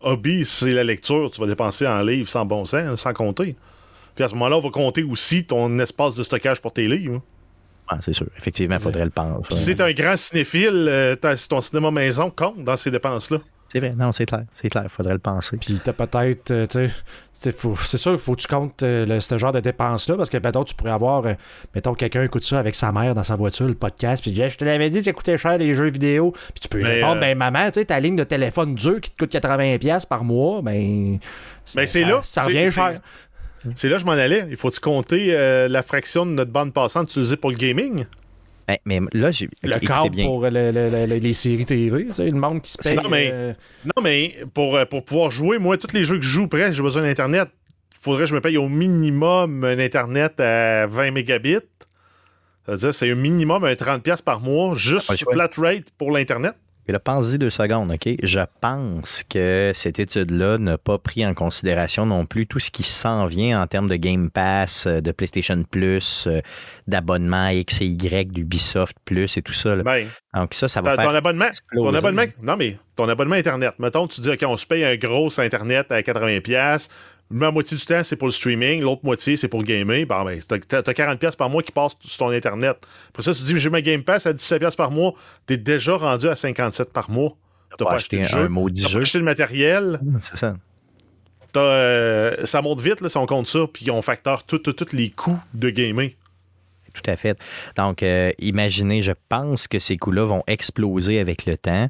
hobby, 0.00 0.44
c'est 0.46 0.70
la 0.72 0.82
lecture, 0.82 1.30
tu 1.30 1.40
vas 1.40 1.46
dépenser 1.46 1.86
en 1.86 2.00
livres 2.02 2.28
sans 2.28 2.46
bon 2.46 2.64
sens, 2.64 3.00
sans 3.00 3.12
compter. 3.12 3.54
Puis 4.14 4.24
à 4.24 4.28
ce 4.28 4.34
moment-là, 4.34 4.56
on 4.56 4.60
va 4.60 4.70
compter 4.70 5.02
aussi 5.02 5.44
ton 5.44 5.78
espace 5.78 6.14
de 6.14 6.22
stockage 6.22 6.60
pour 6.62 6.72
tes 6.72 6.88
livres. 6.88 7.20
ah, 7.88 7.98
c'est 8.00 8.14
sûr. 8.14 8.26
Effectivement, 8.38 8.76
il 8.76 8.80
faudrait 8.82 9.04
le 9.04 9.10
penser. 9.10 9.56
Si 9.56 9.76
t'es 9.76 9.82
un 9.82 9.92
grand 9.92 10.16
cinéphile, 10.16 10.86
euh, 10.88 11.14
ton 11.48 11.60
cinéma 11.60 11.90
maison 11.90 12.30
compte 12.30 12.64
dans 12.64 12.76
ces 12.78 12.90
dépenses-là. 12.90 13.38
C'est 13.72 13.78
vrai, 13.78 13.94
non, 13.96 14.12
c'est 14.12 14.26
clair. 14.26 14.44
C'est 14.52 14.68
clair, 14.68 14.84
faudrait 14.90 15.14
le 15.14 15.18
penser. 15.18 15.56
Puis 15.56 15.80
t'as 15.82 15.94
peut-être, 15.94 16.50
euh, 16.50 16.66
tu 16.66 16.86
sais, 17.32 17.54
c'est 17.80 17.96
sûr, 17.96 18.12
il 18.12 18.18
faut 18.18 18.34
que 18.36 18.42
tu 18.42 18.46
comptes 18.46 18.82
euh, 18.82 19.06
le- 19.06 19.18
ce 19.20 19.38
genre 19.38 19.50
de 19.50 19.60
dépenses-là, 19.60 20.16
parce 20.16 20.28
que 20.28 20.36
peut-être 20.36 20.64
tu 20.64 20.74
pourrais 20.74 20.90
avoir, 20.90 21.24
euh, 21.24 21.32
mettons, 21.74 21.94
quelqu'un 21.94 22.22
écoute 22.22 22.44
ça 22.44 22.58
avec 22.58 22.74
sa 22.74 22.92
mère 22.92 23.14
dans 23.14 23.24
sa 23.24 23.34
voiture, 23.34 23.66
le 23.66 23.74
podcast, 23.74 24.22
puis 24.22 24.34
je 24.34 24.56
te 24.58 24.64
l'avais 24.66 24.90
dit, 24.90 25.02
ça 25.02 25.12
coûtait 25.14 25.38
cher 25.38 25.56
les 25.56 25.74
jeux 25.74 25.88
vidéo. 25.88 26.32
Puis 26.32 26.60
tu 26.60 26.68
peux 26.68 26.78
lui 26.78 26.84
Mais, 26.84 26.94
répondre, 26.96 27.16
euh, 27.16 27.20
ben 27.20 27.38
maman, 27.38 27.70
tu 27.70 27.80
sais, 27.80 27.86
ta 27.86 27.98
ligne 27.98 28.16
de 28.16 28.24
téléphone 28.24 28.74
dure 28.74 29.00
qui 29.00 29.10
te 29.10 29.16
coûte 29.16 29.32
80$ 29.32 30.04
par 30.06 30.22
mois, 30.22 30.60
ben. 30.60 31.18
Ben, 31.74 31.86
c'est 31.86 32.02
ça- 32.02 32.06
là, 32.06 32.20
Ça 32.22 32.42
revient 32.42 32.70
cher. 32.70 33.00
C'est 33.76 33.88
là 33.88 33.94
que 33.94 34.00
je 34.02 34.06
m'en 34.06 34.12
allais. 34.12 34.44
Il 34.50 34.56
faut-tu 34.56 34.80
compter 34.80 35.28
euh, 35.30 35.68
la 35.68 35.82
fraction 35.82 36.26
de 36.26 36.32
notre 36.32 36.50
bande 36.50 36.74
passante 36.74 37.08
utilisée 37.10 37.36
pour 37.36 37.50
le 37.50 37.56
gaming? 37.56 38.04
Ben, 38.68 38.76
mais 38.84 39.00
là, 39.12 39.30
j'ai. 39.30 39.48
Le 39.62 39.78
câble 39.78 40.10
bien. 40.10 40.26
pour 40.26 40.44
euh, 40.44 40.50
le- 40.50 40.70
le- 40.70 40.88
le- 40.88 41.06
le- 41.06 41.16
les 41.16 41.32
séries 41.32 41.64
TV, 41.66 42.06
sais, 42.12 42.24
le 42.26 42.32
monde 42.32 42.62
qui 42.62 42.70
se 42.72 42.78
C'est 42.80 42.94
paye. 42.94 43.04
non, 43.04 43.10
mais- 43.10 43.30
euh, 43.32 43.52
Non, 43.84 44.02
mais 44.02 44.36
pour, 44.54 44.76
euh, 44.76 44.84
pour 44.84 45.04
pouvoir 45.04 45.30
jouer, 45.30 45.58
moi, 45.58 45.76
tous 45.76 45.92
les 45.92 46.04
jeux 46.04 46.16
que 46.16 46.22
je 46.24 46.28
joue 46.28 46.48
presque, 46.48 46.74
j'ai 46.76 46.82
besoin 46.82 47.02
d'Internet. 47.02 47.48
Il 47.94 47.98
faudrait 48.00 48.24
que 48.24 48.30
je 48.30 48.34
me 48.34 48.40
paye 48.40 48.56
au 48.56 48.68
minimum 48.68 49.64
un 49.64 49.78
Internet 49.78 50.40
à 50.40 50.86
20 50.86 51.10
mégabits. 51.12 51.58
Ça 52.66 52.72
veut 52.72 52.78
dire 52.78 52.94
c'est 52.94 53.10
un 53.10 53.14
minimum 53.16 53.64
un 53.64 53.74
30$ 53.74 54.22
par 54.22 54.40
mois, 54.40 54.74
juste 54.76 55.12
flat 55.32 55.50
rate 55.56 55.90
pour 55.98 56.12
l'Internet. 56.12 56.54
Mais 56.86 56.92
là, 56.92 56.98
pense-y 56.98 57.38
deux 57.38 57.50
secondes, 57.50 57.92
OK? 57.92 58.08
Je 58.22 58.40
pense 58.60 59.22
que 59.22 59.70
cette 59.74 60.00
étude-là 60.00 60.58
n'a 60.58 60.78
pas 60.78 60.98
pris 60.98 61.24
en 61.24 61.32
considération 61.32 62.06
non 62.06 62.26
plus 62.26 62.46
tout 62.46 62.58
ce 62.58 62.70
qui 62.70 62.82
s'en 62.82 63.26
vient 63.26 63.62
en 63.62 63.66
termes 63.68 63.88
de 63.88 63.96
Game 63.96 64.30
Pass, 64.30 64.86
euh, 64.86 65.00
de 65.00 65.12
PlayStation 65.12 65.62
Plus, 65.62 66.26
euh, 66.26 66.40
d'abonnement 66.88 67.48
X 67.48 67.82
et 67.82 67.86
Y, 67.86 68.32
d'Ubisoft 68.32 68.96
Plus 69.04 69.36
et 69.36 69.42
tout 69.42 69.52
ça. 69.52 69.76
là. 69.76 69.84
Ben, 69.84 70.08
Donc 70.34 70.54
ça, 70.54 70.66
ça 70.66 70.80
va 70.80 70.96
ton, 70.96 71.02
faire... 71.02 71.10
ton 71.10 71.16
abonnement, 71.16 71.50
ton 71.72 71.94
abonnement, 71.94 72.24
non 72.42 72.56
mais 72.56 72.76
ton 72.96 73.08
abonnement 73.08 73.36
Internet. 73.36 73.74
Mettons, 73.78 74.08
tu 74.08 74.20
dis, 74.20 74.30
OK, 74.30 74.42
on 74.46 74.56
se 74.56 74.66
paye 74.66 74.84
un 74.84 74.96
gros 74.96 75.40
Internet 75.40 75.92
à 75.92 76.00
80$. 76.00 76.88
La 77.32 77.50
moitié 77.50 77.76
du 77.76 77.84
temps, 77.84 78.02
c'est 78.02 78.16
pour 78.16 78.28
le 78.28 78.32
streaming. 78.32 78.82
L'autre 78.82 79.02
moitié, 79.04 79.36
c'est 79.36 79.48
pour 79.48 79.62
gamer. 79.62 80.04
Bon, 80.06 80.24
ben, 80.24 80.40
t'as, 80.46 80.82
t'as 80.82 80.92
40$ 80.92 81.36
par 81.36 81.48
mois 81.48 81.62
qui 81.62 81.72
passent 81.72 81.96
sur 82.00 82.18
ton 82.18 82.30
Internet. 82.30 82.76
Après 83.08 83.22
ça, 83.22 83.34
tu 83.34 83.42
dis, 83.42 83.58
j'ai 83.58 83.70
ma 83.70 83.80
Game 83.80 84.02
Pass 84.02 84.26
à 84.26 84.32
17$ 84.32 84.76
par 84.76 84.90
mois. 84.90 85.14
T'es 85.46 85.56
déjà 85.56 85.96
rendu 85.96 86.28
à 86.28 86.34
57$ 86.34 86.86
par 86.92 87.10
mois. 87.10 87.36
T'as 87.78 87.84
pas 87.86 87.94
acheté 87.94 88.18
le 88.18 88.24
un 88.24 88.28
jeu. 88.28 88.48
maudit 88.48 88.86
jeu. 88.86 88.98
pas 88.98 89.02
acheté 89.02 89.18
le 89.18 89.24
matériel. 89.24 90.00
C'est 90.20 90.36
ça. 90.36 90.54
Euh, 91.56 92.44
ça 92.44 92.62
monte 92.62 92.80
vite, 92.80 93.00
là, 93.00 93.08
si 93.08 93.16
on 93.16 93.26
compte 93.26 93.46
ça. 93.46 93.60
Puis 93.72 93.90
on 93.90 94.02
facteur 94.02 94.44
tous 94.44 94.92
les 94.92 95.10
coûts 95.10 95.40
de 95.54 95.70
gamer. 95.70 96.10
Tout 96.92 97.10
à 97.10 97.16
fait. 97.16 97.38
Donc, 97.76 98.02
euh, 98.02 98.32
imaginez, 98.38 99.02
je 99.02 99.12
pense 99.28 99.66
que 99.66 99.78
ces 99.78 99.96
coûts-là 99.96 100.24
vont 100.24 100.42
exploser 100.46 101.18
avec 101.18 101.46
le 101.46 101.56
temps. 101.56 101.88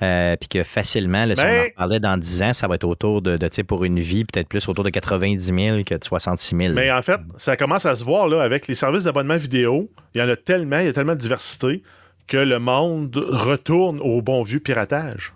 Euh, 0.00 0.36
puis 0.36 0.48
que 0.48 0.62
facilement, 0.62 1.24
là, 1.26 1.34
si 1.34 1.42
Ben- 1.42 1.62
on 1.62 1.66
en 1.66 1.70
parlait 1.76 1.98
dans 2.00 2.16
10 2.16 2.42
ans, 2.44 2.52
ça 2.54 2.68
va 2.68 2.76
être 2.76 2.84
autour 2.84 3.20
de, 3.20 3.36
de 3.36 3.48
tu 3.48 3.56
sais, 3.56 3.64
pour 3.64 3.84
une 3.84 3.98
vie, 3.98 4.24
peut-être 4.24 4.46
plus 4.48 4.68
autour 4.68 4.84
de 4.84 4.90
90 4.90 5.40
000 5.52 5.82
que 5.84 5.96
de 5.96 6.04
66 6.04 6.54
000. 6.56 6.72
Mais 6.74 6.92
en 6.92 7.02
fait, 7.02 7.20
ça 7.36 7.56
commence 7.56 7.84
à 7.84 7.96
se 7.96 8.04
voir 8.04 8.28
là, 8.28 8.40
avec 8.42 8.68
les 8.68 8.76
services 8.76 9.02
d'abonnement 9.04 9.36
vidéo. 9.36 9.90
Il 10.14 10.20
y 10.20 10.22
en 10.24 10.28
a 10.28 10.36
tellement, 10.36 10.78
il 10.78 10.84
y 10.86 10.88
a 10.88 10.92
tellement 10.92 11.14
de 11.14 11.20
diversité 11.20 11.82
que 12.28 12.36
le 12.36 12.60
monde 12.60 13.16
retourne 13.16 13.98
au 14.00 14.22
bon 14.22 14.42
vieux 14.42 14.60
piratage. 14.60 15.32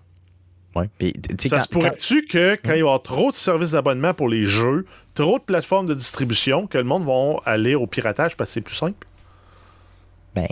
Ouais. 0.77 0.89
Puis, 0.97 1.13
Ça 1.41 1.57
quand- 1.57 1.63
se 1.65 1.69
pourrait-tu 1.69 2.25
que 2.27 2.55
quand 2.55 2.71
il 2.71 2.71
va 2.71 2.77
y 2.77 2.81
avoir 2.81 3.03
trop 3.03 3.31
de 3.33 3.37
services 3.37 3.73
d'abonnement 3.73 4.15
pour 4.15 4.29
les 4.29 4.45
jeux, 4.45 4.87
trop 5.15 5.39
de 5.41 5.45
plateformes 5.45 5.87
de 5.87 5.95
distribution, 5.95 6.69
que 6.69 6.79
le 6.79 6.85
monde 6.85 7.05
va 7.05 7.41
aller 7.51 7.75
au 7.75 7.87
piratage 7.89 8.37
parce 8.37 8.51
que 8.51 8.55
c'est 8.55 8.61
plus 8.61 8.77
simple? 8.77 9.07
Ben, 10.35 10.47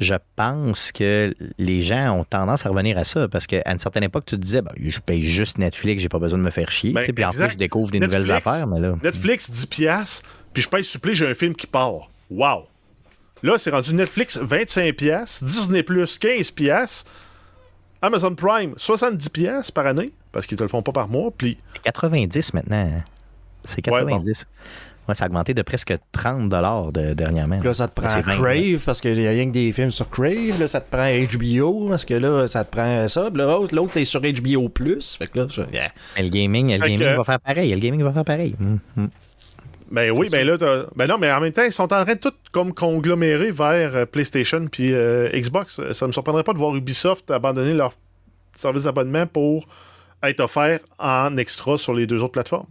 je 0.00 0.14
pense 0.36 0.92
que 0.92 1.34
les 1.58 1.82
gens 1.82 2.18
ont 2.18 2.24
tendance 2.24 2.66
à 2.66 2.68
revenir 2.68 2.98
à 2.98 3.04
ça 3.04 3.28
parce 3.28 3.46
qu'à 3.46 3.62
une 3.70 3.78
certaine 3.78 4.04
époque, 4.04 4.24
tu 4.26 4.36
te 4.36 4.40
disais, 4.40 4.62
ben, 4.62 4.72
je 4.78 4.98
paye 5.00 5.30
juste 5.30 5.58
Netflix, 5.58 6.02
j'ai 6.02 6.08
pas 6.08 6.18
besoin 6.18 6.38
de 6.38 6.44
me 6.44 6.50
faire 6.50 6.70
chier. 6.70 6.92
Ben, 6.92 7.04
puis 7.12 7.24
en 7.24 7.30
plus, 7.30 7.50
je 7.50 7.56
découvre 7.56 7.90
des 7.90 8.00
nouvelles 8.00 8.30
affaires, 8.30 8.66
mais 8.66 8.80
là. 8.80 8.94
Netflix, 9.02 9.50
10$, 9.50 9.68
piastres, 9.68 10.28
puis 10.52 10.62
je 10.62 10.68
paye 10.68 10.84
supplé, 10.84 11.14
j'ai 11.14 11.26
un 11.26 11.34
film 11.34 11.54
qui 11.54 11.66
part. 11.66 12.10
Wow! 12.30 12.66
Là, 13.42 13.58
c'est 13.58 13.70
rendu 13.70 13.94
Netflix, 13.94 14.38
25$, 14.38 14.92
piastres, 14.94 15.44
Disney+, 15.44 15.82
15$, 15.82 16.54
piastres, 16.54 17.10
Amazon 18.02 18.34
Prime, 18.34 18.74
70$ 18.74 19.30
piastres 19.30 19.72
par 19.72 19.86
année, 19.86 20.12
parce 20.32 20.46
qu'ils 20.46 20.56
te 20.56 20.62
le 20.62 20.68
font 20.68 20.82
pas 20.82 20.92
par 20.92 21.08
mois, 21.08 21.30
puis 21.36 21.58
90 21.84 22.54
maintenant. 22.54 23.02
C'est 23.64 23.86
Ouais, 23.88 24.04
90. 24.04 24.46
Ouais, 25.08 25.14
ça 25.14 25.24
a 25.24 25.28
augmenté 25.28 25.54
de 25.54 25.62
presque 25.62 25.94
30 26.12 26.48
de, 26.92 27.14
dernièrement. 27.14 27.60
Là, 27.62 27.74
ça 27.74 27.88
te 27.88 28.00
prend 28.00 28.08
C'est 28.08 28.22
Crave, 28.22 28.80
parce 28.84 29.00
qu'il 29.00 29.20
y 29.20 29.26
a 29.26 29.30
rien 29.30 29.46
que 29.46 29.52
des 29.52 29.72
films 29.72 29.90
sur 29.90 30.08
Crave. 30.10 30.58
Là, 30.58 30.66
ça 30.68 30.80
te 30.80 30.90
prend 30.90 31.06
HBO, 31.08 31.88
parce 31.88 32.04
que 32.04 32.14
là, 32.14 32.46
ça 32.48 32.64
te 32.64 32.76
prend 32.76 33.06
ça. 33.08 33.28
L'autre, 33.32 33.74
l'autre, 33.74 33.92
t'es 33.92 34.04
sur 34.04 34.20
HBO+. 34.20 34.68
Fait 35.18 35.26
que 35.28 35.38
là, 35.38 35.46
ça- 35.48 35.66
yeah. 35.72 35.90
Mais 36.16 36.24
le 36.24 36.28
gaming, 36.30 36.72
le 36.72 36.78
gaming 36.78 36.98
que- 36.98 37.16
va 37.16 37.24
faire 37.24 37.40
pareil. 37.40 37.70
Le 37.72 37.78
gaming 37.78 38.02
va 38.02 38.12
faire 38.12 38.24
pareil. 38.24 38.54
Hum, 38.60 38.78
hum. 38.96 39.10
Ben 39.88 40.10
oui, 40.10 40.28
ben 40.30 40.44
là, 40.44 40.58
t'as- 40.58 40.86
ben 40.96 41.06
non, 41.06 41.16
mais 41.16 41.30
en 41.30 41.40
même 41.40 41.52
temps, 41.52 41.62
ils 41.64 41.72
sont 41.72 41.84
en 41.92 42.04
train 42.04 42.14
de 42.14 42.18
tout 42.18 42.32
comme 42.50 42.74
conglomérer 42.74 43.52
vers 43.52 43.94
euh, 43.94 44.04
PlayStation 44.04 44.66
puis 44.66 44.92
euh, 44.92 45.28
Xbox. 45.32 45.80
Ça 45.92 46.06
me 46.08 46.12
surprendrait 46.12 46.42
pas 46.42 46.52
de 46.52 46.58
voir 46.58 46.74
Ubisoft 46.74 47.30
abandonner 47.30 47.72
leur 47.72 47.92
service 48.56 48.82
d'abonnement 48.82 49.26
pour 49.28 49.66
être 50.24 50.40
offert 50.40 50.80
en 50.98 51.36
extra 51.36 51.78
sur 51.78 51.94
les 51.94 52.08
deux 52.08 52.20
autres 52.22 52.32
plateformes. 52.32 52.66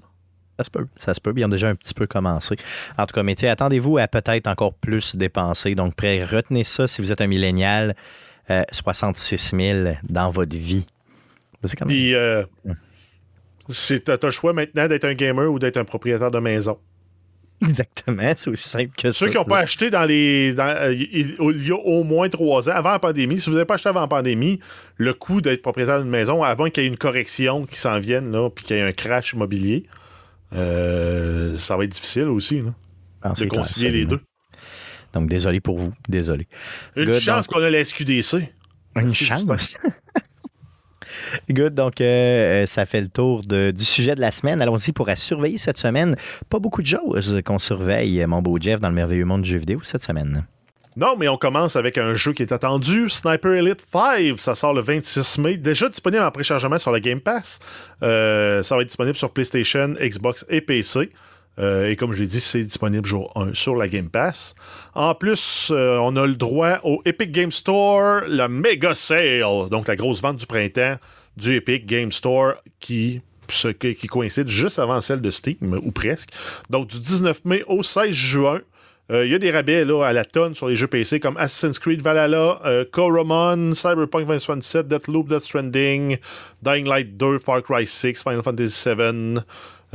Ça 0.58 0.64
se 0.64 0.70
peut, 0.72 0.88
ça 0.95 1.14
se 1.14 1.20
peut. 1.22 1.34
Ils 1.36 1.43
ont 1.45 1.49
déjà 1.49 1.68
un 1.68 1.76
petit 1.76 1.93
peu 1.93 2.08
commencé. 2.08 2.56
En 2.97 3.06
tout 3.06 3.14
cas, 3.14 3.24
mais 3.24 3.43
attendez-vous 3.45 3.97
à 3.97 4.08
peut-être 4.08 4.47
encore 4.47 4.74
plus 4.74 5.16
dépenser. 5.16 5.76
Donc, 5.76 5.95
prêt, 5.95 6.24
retenez 6.24 6.64
ça 6.64 6.88
si 6.88 7.01
vous 7.01 7.12
êtes 7.12 7.20
un 7.22 7.28
millénial, 7.28 7.95
euh, 8.49 8.64
66 8.72 9.51
000 9.56 9.95
dans 10.08 10.30
votre 10.30 10.56
vie. 10.56 10.86
C'est 11.64 11.76
quand 11.76 11.86
même... 11.86 11.95
Puis 11.95 12.14
euh, 12.16 12.43
c'est 13.70 14.03
t'as 14.06 14.18
t'as 14.18 14.28
le 14.28 14.32
choix 14.32 14.53
maintenant 14.53 14.88
d'être 14.88 15.06
un 15.06 15.14
gamer 15.14 15.51
ou 15.51 15.60
d'être 15.60 15.78
un 15.78 15.84
propriétaire 15.84 16.32
de 16.32 16.39
maison. 16.39 16.78
Exactement, 17.66 18.32
c'est 18.36 18.49
aussi 18.49 18.68
simple 18.70 18.91
que 18.97 19.12
ça. 19.12 19.18
Ceux 19.20 19.30
qui 19.30 19.38
n'ont 19.38 19.45
pas 19.45 19.60
acheté 19.60 19.89
dans 19.89 20.03
les. 20.03 20.53
dans- 20.53 20.66
euh, 20.68 20.93
il, 20.93 21.36
il 21.39 21.68
y 21.68 21.72
a 21.72 21.76
au 21.76 22.03
moins 22.03 22.28
trois 22.30 22.70
ans, 22.70 22.74
avant 22.74 22.91
la 22.91 22.99
pandémie, 22.99 23.39
si 23.39 23.49
vous 23.49 23.56
n'avez 23.56 23.66
pas 23.66 23.76
acheté 23.76 23.89
avant 23.89 24.01
la 24.01 24.08
pandémie, 24.08 24.60
le 24.97 25.14
coût 25.14 25.39
d'être 25.41 25.62
propriétaire 25.62 26.01
d'une 26.01 26.10
maison, 26.10 26.43
avant 26.43 26.70
qu'il 26.70 26.84
y 26.84 26.86
ait 26.86 26.89
une 26.89 26.97
correction 26.97 27.66
qui 27.66 27.80
s'en 27.80 27.97
vienne, 27.97 28.30
là, 28.32 28.49
puis 28.49 28.66
qu'il 28.66 28.76
y 28.76 28.80
ait 28.80 28.84
un 28.84 28.91
crash 28.91 29.34
immobilier, 29.34 29.84
euh, 30.54 31.58
ça 31.58 31.76
va 31.78 31.84
être 31.86 31.91
difficile 31.91 32.26
aussi, 32.26 32.62
là, 32.62 32.74
Ah, 33.22 33.34
de 33.34 33.46
concilier 33.46 33.89
les 33.91 34.06
deux. 34.06 34.22
Donc, 35.14 35.30
désolé 35.30 35.60
pour 35.62 35.78
vous. 35.78 35.93
Désolé. 36.10 36.48
Une 36.96 37.06
Good, 37.06 37.20
chance 37.20 37.48
donc- 37.48 37.56
qu'on 37.56 37.64
a 37.64 37.70
la 37.70 37.80
SQDC. 37.84 38.54
Une 38.98 39.14
chance. 39.14 39.78
Good, 41.50 41.74
donc 41.76 42.02
euh, 42.02 42.64
euh, 42.64 42.66
ça 42.66 42.86
fait 42.86 43.00
le 43.02 43.08
tour 43.08 43.43
de- 43.43 43.72
du 43.72 43.86
sujet 43.86 44.16
de 44.16 44.22
la 44.22 44.32
semaine. 44.32 44.62
Allons-y 44.62 44.91
pour 44.91 45.08
à 45.10 45.16
surveiller 45.16 45.58
cette 45.58 45.78
semaine. 45.78 46.16
Pas 46.50 46.60
beaucoup 46.60 46.82
de 46.82 46.88
choses 46.88 47.41
qu'on 47.46 47.60
surveille, 47.60 48.26
mon 48.26 48.41
beau 48.41 48.58
Jeff, 48.60 48.80
dans 48.80 48.89
le 48.89 48.96
merveilleux 48.96 49.26
monde 49.26 49.43
du 49.43 49.50
jeu 49.50 49.58
vidéo 49.58 49.80
cette 49.84 50.04
semaine. 50.04 50.46
Non, 50.98 51.18
mais 51.18 51.28
on 51.28 51.38
commence 51.38 51.76
avec 51.76 51.98
un 51.98 52.16
jeu 52.16 52.32
qui 52.32 52.41
est 52.41 52.54
attendu, 52.54 53.10
Sniper 53.10 53.52
Elite 53.52 53.86
5. 53.91 54.39
Ça 54.39 54.56
sort 54.56 54.74
le 54.74 54.82
26 54.82 55.39
mai. 55.39 55.58
Déjà 55.58 55.89
disponible 55.89 56.24
en 56.24 56.32
préchargement 56.32 56.78
sur 56.78 56.91
la 56.91 57.02
Game 57.02 57.20
Pass. 57.20 57.60
Euh, 58.02 58.64
ça 58.64 58.76
va 58.76 58.82
être 58.82 58.88
disponible 58.88 59.18
sur 59.18 59.32
PlayStation, 59.32 59.96
Xbox 60.00 60.46
et 60.50 60.62
PC. 60.62 61.10
Euh, 61.60 61.89
et 61.89 61.98
comme 61.98 62.14
j'ai 62.14 62.28
dit, 62.28 62.39
c'est 62.39 62.64
disponible 62.64 63.06
jour 63.06 63.32
1 63.36 63.54
sur 63.54 63.76
la 63.76 63.89
Game 63.89 64.10
Pass. 64.10 64.56
En 64.93 65.16
plus, 65.16 65.70
euh, 65.72 65.98
on 65.98 66.16
a 66.16 66.26
le 66.26 66.36
droit 66.36 66.80
au 66.84 67.02
Epic 67.04 67.32
Game 67.32 67.52
Store, 67.52 68.22
le 68.28 68.48
Mega 68.48 68.93
Sale, 68.96 69.70
donc 69.70 69.88
la 69.88 69.96
grosse 69.98 70.22
vente 70.22 70.38
du 70.38 70.46
printemps 70.46 70.96
du 71.36 71.56
Epic 71.56 71.86
Game 71.86 72.12
Store 72.12 72.56
qui 72.80 73.22
qui 73.48 74.08
coïncide 74.08 74.48
juste 74.48 74.80
avant 74.80 75.02
celle 75.02 75.22
de 75.22 75.30
Steam, 75.30 75.80
ou 75.84 75.91
presque. 75.91 76.30
Donc 76.72 76.88
du 76.88 77.00
19 77.00 77.46
mai 77.46 77.64
au 77.68 77.84
16 77.84 78.12
juin. 78.12 78.62
Euh, 79.12 79.26
Il 79.26 79.32
y 79.32 79.36
a 79.36 79.39
des 79.39 79.51
rabais 79.51 79.86
là, 79.86 80.03
à 80.03 80.14
la 80.14 80.26
tonne 80.26 80.56
sur 80.56 80.68
les 80.68 80.76
jeux 80.76 80.88
PC 80.88 81.20
comme 81.20 81.38
Assassin's 81.38 81.78
Creed 81.80 82.01
Valhalla, 82.01 82.60
euh, 82.66 82.86
Coromon, 82.89 83.74
Cyberpunk 83.74 84.26
2077, 84.26 84.88
Deathloop, 84.88 85.28
Death 85.28 85.43
Stranding, 85.43 86.18
Dying 86.64 86.88
Light 86.88 87.16
2, 87.18 87.39
Far 87.39 87.62
Cry 87.62 87.86
6, 87.86 88.24
Final 88.24 88.41
Fantasy 88.41 88.74
7, 88.74 88.99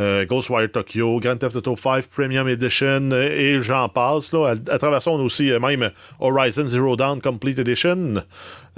euh, 0.00 0.24
Ghostwire 0.24 0.70
Tokyo, 0.70 1.20
Grand 1.20 1.36
Theft 1.36 1.56
Auto 1.56 1.76
5 1.76 2.06
Premium 2.06 2.48
Edition 2.48 3.10
euh, 3.12 3.28
et 3.30 3.62
j'en 3.62 3.88
passe. 3.88 4.32
Là. 4.32 4.54
À, 4.68 4.78
travers 4.78 5.02
ça, 5.02 5.10
on 5.10 5.18
a 5.18 5.22
aussi 5.22 5.50
euh, 5.50 5.60
même 5.60 5.90
Horizon 6.20 6.66
Zero 6.66 6.96
Dawn 6.96 7.20
Complete 7.20 7.58
Edition. 7.58 8.14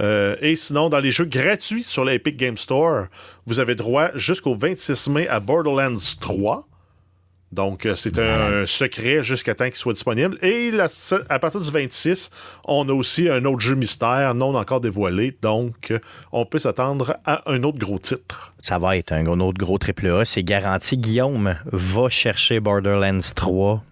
Euh, 0.01 0.37
et 0.41 0.57
sinon, 0.57 0.89
dans 0.89 0.99
les 0.99 1.13
jeux 1.13 1.27
gratuits 1.27 1.85
sur 1.85 2.05
l'Epic 2.05 2.37
Game 2.37 2.57
Store, 2.57 3.07
vous 3.47 3.61
avez 3.61 3.75
droit 3.75 4.11
jusqu'au 4.17 4.55
26 4.55 5.09
mai 5.09 5.29
à 5.29 5.39
Borderlands 5.39 5.99
3. 6.21 6.67
Donc, 7.53 7.85
euh, 7.85 7.95
c'est 7.97 8.19
un 8.19 8.65
secret 8.67 9.23
jusqu'à 9.23 9.55
temps 9.55 9.67
qu'il 9.67 9.77
soit 9.77 9.93
disponible. 9.93 10.39
Et 10.43 10.71
la- 10.71 10.89
à 11.29 11.39
partir 11.39 11.61
du 11.61 11.71
26, 11.71 12.31
on 12.67 12.89
a 12.89 12.93
aussi 12.93 13.29
un 13.29 13.45
autre 13.45 13.61
jeu 13.61 13.75
mystère 13.75 14.35
non 14.35 14.55
encore 14.57 14.81
dévoilé. 14.81 15.37
Donc, 15.43 15.91
euh, 15.91 15.99
on 16.33 16.47
peut 16.47 16.59
s'attendre 16.59 17.17
à 17.27 17.43
un 17.51 17.63
autre 17.63 17.79
gros 17.79 17.99
titre. 17.99 18.55
Ça 18.63 18.79
va 18.79 18.97
être 18.97 19.13
un 19.13 19.27
autre 19.41 19.59
gros 19.59 19.77
triple 19.79 20.07
A, 20.09 20.25
c'est 20.25 20.43
garanti. 20.43 20.97
Guillaume 20.97 21.57
va 21.71 22.09
chercher 22.09 22.59
Borderlands 22.61 23.21
3. 23.35 23.83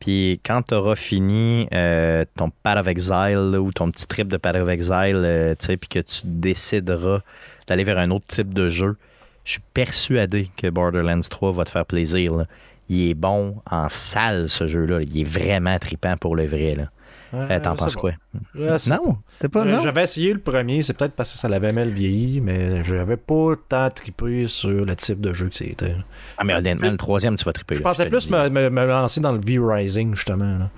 Puis 0.00 0.40
quand 0.44 0.62
tu 0.62 0.74
auras 0.74 0.96
fini 0.96 1.68
euh, 1.72 2.24
ton 2.36 2.48
Path 2.64 2.78
of 2.78 2.88
Exile 2.88 3.50
là, 3.52 3.60
ou 3.60 3.70
ton 3.70 3.88
petit 3.90 4.06
trip 4.08 4.26
de 4.26 4.36
Path 4.36 4.56
of 4.56 4.68
Exile, 4.68 5.22
euh, 5.24 5.54
tu 5.56 5.66
sais, 5.66 5.76
puis 5.76 5.88
que 5.88 6.00
tu 6.00 6.22
décideras 6.24 7.20
d'aller 7.68 7.84
vers 7.84 7.98
un 7.98 8.10
autre 8.10 8.26
type 8.26 8.52
de 8.52 8.68
jeu, 8.68 8.96
je 9.44 9.52
suis 9.52 9.62
persuadé 9.74 10.50
que 10.56 10.68
Borderlands 10.68 11.20
3 11.28 11.52
va 11.52 11.64
te 11.64 11.70
faire 11.70 11.86
plaisir. 11.86 12.34
là. 12.34 12.46
Il 12.92 13.10
est 13.10 13.14
bon 13.14 13.56
en 13.70 13.88
salle, 13.88 14.48
ce 14.48 14.66
jeu-là. 14.66 15.00
Il 15.02 15.20
est 15.20 15.24
vraiment 15.24 15.78
trippant 15.78 16.16
pour 16.18 16.36
le 16.36 16.44
vrai. 16.46 16.74
Là. 16.76 16.84
Ouais, 17.32 17.46
Euh, 17.50 17.60
T'en 17.60 17.74
penses 17.74 17.96
quoi? 17.96 18.10
Je 18.54 18.90
Non, 18.90 19.16
pas? 19.50 19.80
J'avais 19.80 20.02
essayé 20.02 20.34
le 20.34 20.38
premier, 20.38 20.82
c'est 20.82 20.92
peut-être 20.92 21.14
parce 21.14 21.32
que 21.32 21.38
ça 21.38 21.48
l'avait 21.48 21.72
mal 21.72 21.88
vieilli, 21.90 22.42
mais 22.42 22.84
j'avais 22.84 23.16
pas 23.16 23.54
tant 23.68 23.88
trippé 23.90 24.46
sur 24.48 24.68
le 24.84 24.94
type 24.94 25.20
de 25.22 25.32
jeu 25.32 25.48
que 25.48 25.56
c'était. 25.56 25.94
Ah, 26.36 26.44
mais 26.44 26.54
honnêtement, 26.54 26.90
le 26.90 26.98
troisième, 26.98 27.36
tu 27.36 27.44
vas 27.44 27.54
tripper. 27.54 27.76
Je 27.76 27.82
pensais 27.82 28.04
plus 28.06 28.28
me, 28.30 28.50
me- 28.50 28.68
me 28.68 28.86
lancer 28.86 29.20
dans 29.20 29.32
le 29.32 29.40
V-Rising, 29.40 30.14
justement. 30.14 30.58
là. 30.58 30.70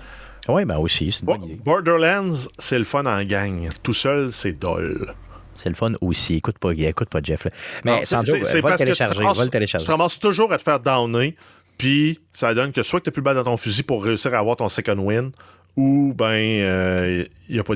Oui, 0.47 0.63
ben 0.63 0.77
aussi, 0.77 1.11
c'est 1.11 1.19
une 1.21 1.25
Bo- 1.25 1.33
bonne 1.37 1.43
idée. 1.49 1.59
Borderlands, 1.65 2.47
c'est 2.59 2.77
le 2.79 2.85
fun 2.85 3.05
en 3.05 3.21
gang. 3.25 3.67
Tout 3.83 3.93
seul, 3.93 4.31
c'est 4.31 4.53
dol. 4.53 5.13
C'est 5.55 5.69
le 5.69 5.75
fun 5.75 5.93
aussi. 6.01 6.35
Écoute 6.35 6.59
pas, 6.59 6.71
écoute 6.73 7.09
pas 7.09 7.19
Jeff. 7.23 7.45
là. 7.45 7.51
Mais 7.83 8.05
sans 8.05 8.23
c'est- 8.23 8.31
joke, 8.31 8.45
c'est 8.45 8.61
va 8.61 8.69
le 8.69 8.77
parce 8.77 8.81
que 8.81 8.85
tu 8.85 8.91
te 8.93 9.51
télécharger. 9.51 9.83
Tu 9.83 9.87
te 9.87 9.91
ramasses 9.91 10.19
toujours 10.19 10.53
à 10.53 10.57
te 10.57 10.63
faire 10.63 10.79
downer, 10.79 11.35
puis 11.77 12.19
ça 12.33 12.53
donne 12.53 12.71
que 12.71 12.83
soit 12.83 12.99
que 12.99 13.05
tu 13.05 13.11
plus 13.11 13.21
balle 13.21 13.35
dans 13.35 13.43
ton 13.43 13.57
fusil 13.57 13.83
pour 13.83 14.03
réussir 14.03 14.33
à 14.33 14.39
avoir 14.39 14.55
ton 14.55 14.69
second 14.69 14.97
win, 14.97 15.31
ou 15.75 16.13
ben, 16.15 16.35
il 16.35 17.53
n'y 17.53 17.59
a 17.59 17.63
pas. 17.63 17.75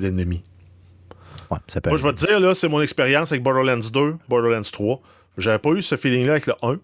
Ouais, 1.51 1.57
peut 1.65 1.89
Moi, 1.89 1.97
je 1.97 2.03
vais 2.03 2.13
te 2.13 2.25
dire, 2.25 2.39
là, 2.39 2.53
c'est 2.53 2.67
mon 2.67 2.81
expérience 2.81 3.31
avec 3.31 3.43
Borderlands 3.43 3.89
2, 3.91 4.15
Borderlands 4.27 4.61
3. 4.61 5.01
J'avais 5.37 5.59
pas 5.59 5.71
eu 5.71 5.81
ce 5.81 5.95
feeling-là 5.95 6.33
avec 6.33 6.47
le 6.47 6.53
1, 6.61 6.79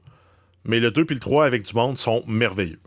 mais 0.66 0.80
le 0.80 0.91
2 0.91 1.05
puis 1.05 1.16
le 1.16 1.20
3 1.20 1.45
avec 1.45 1.63
du 1.63 1.74
monde 1.74 1.97
sont 1.97 2.24
merveilleux. 2.28 2.80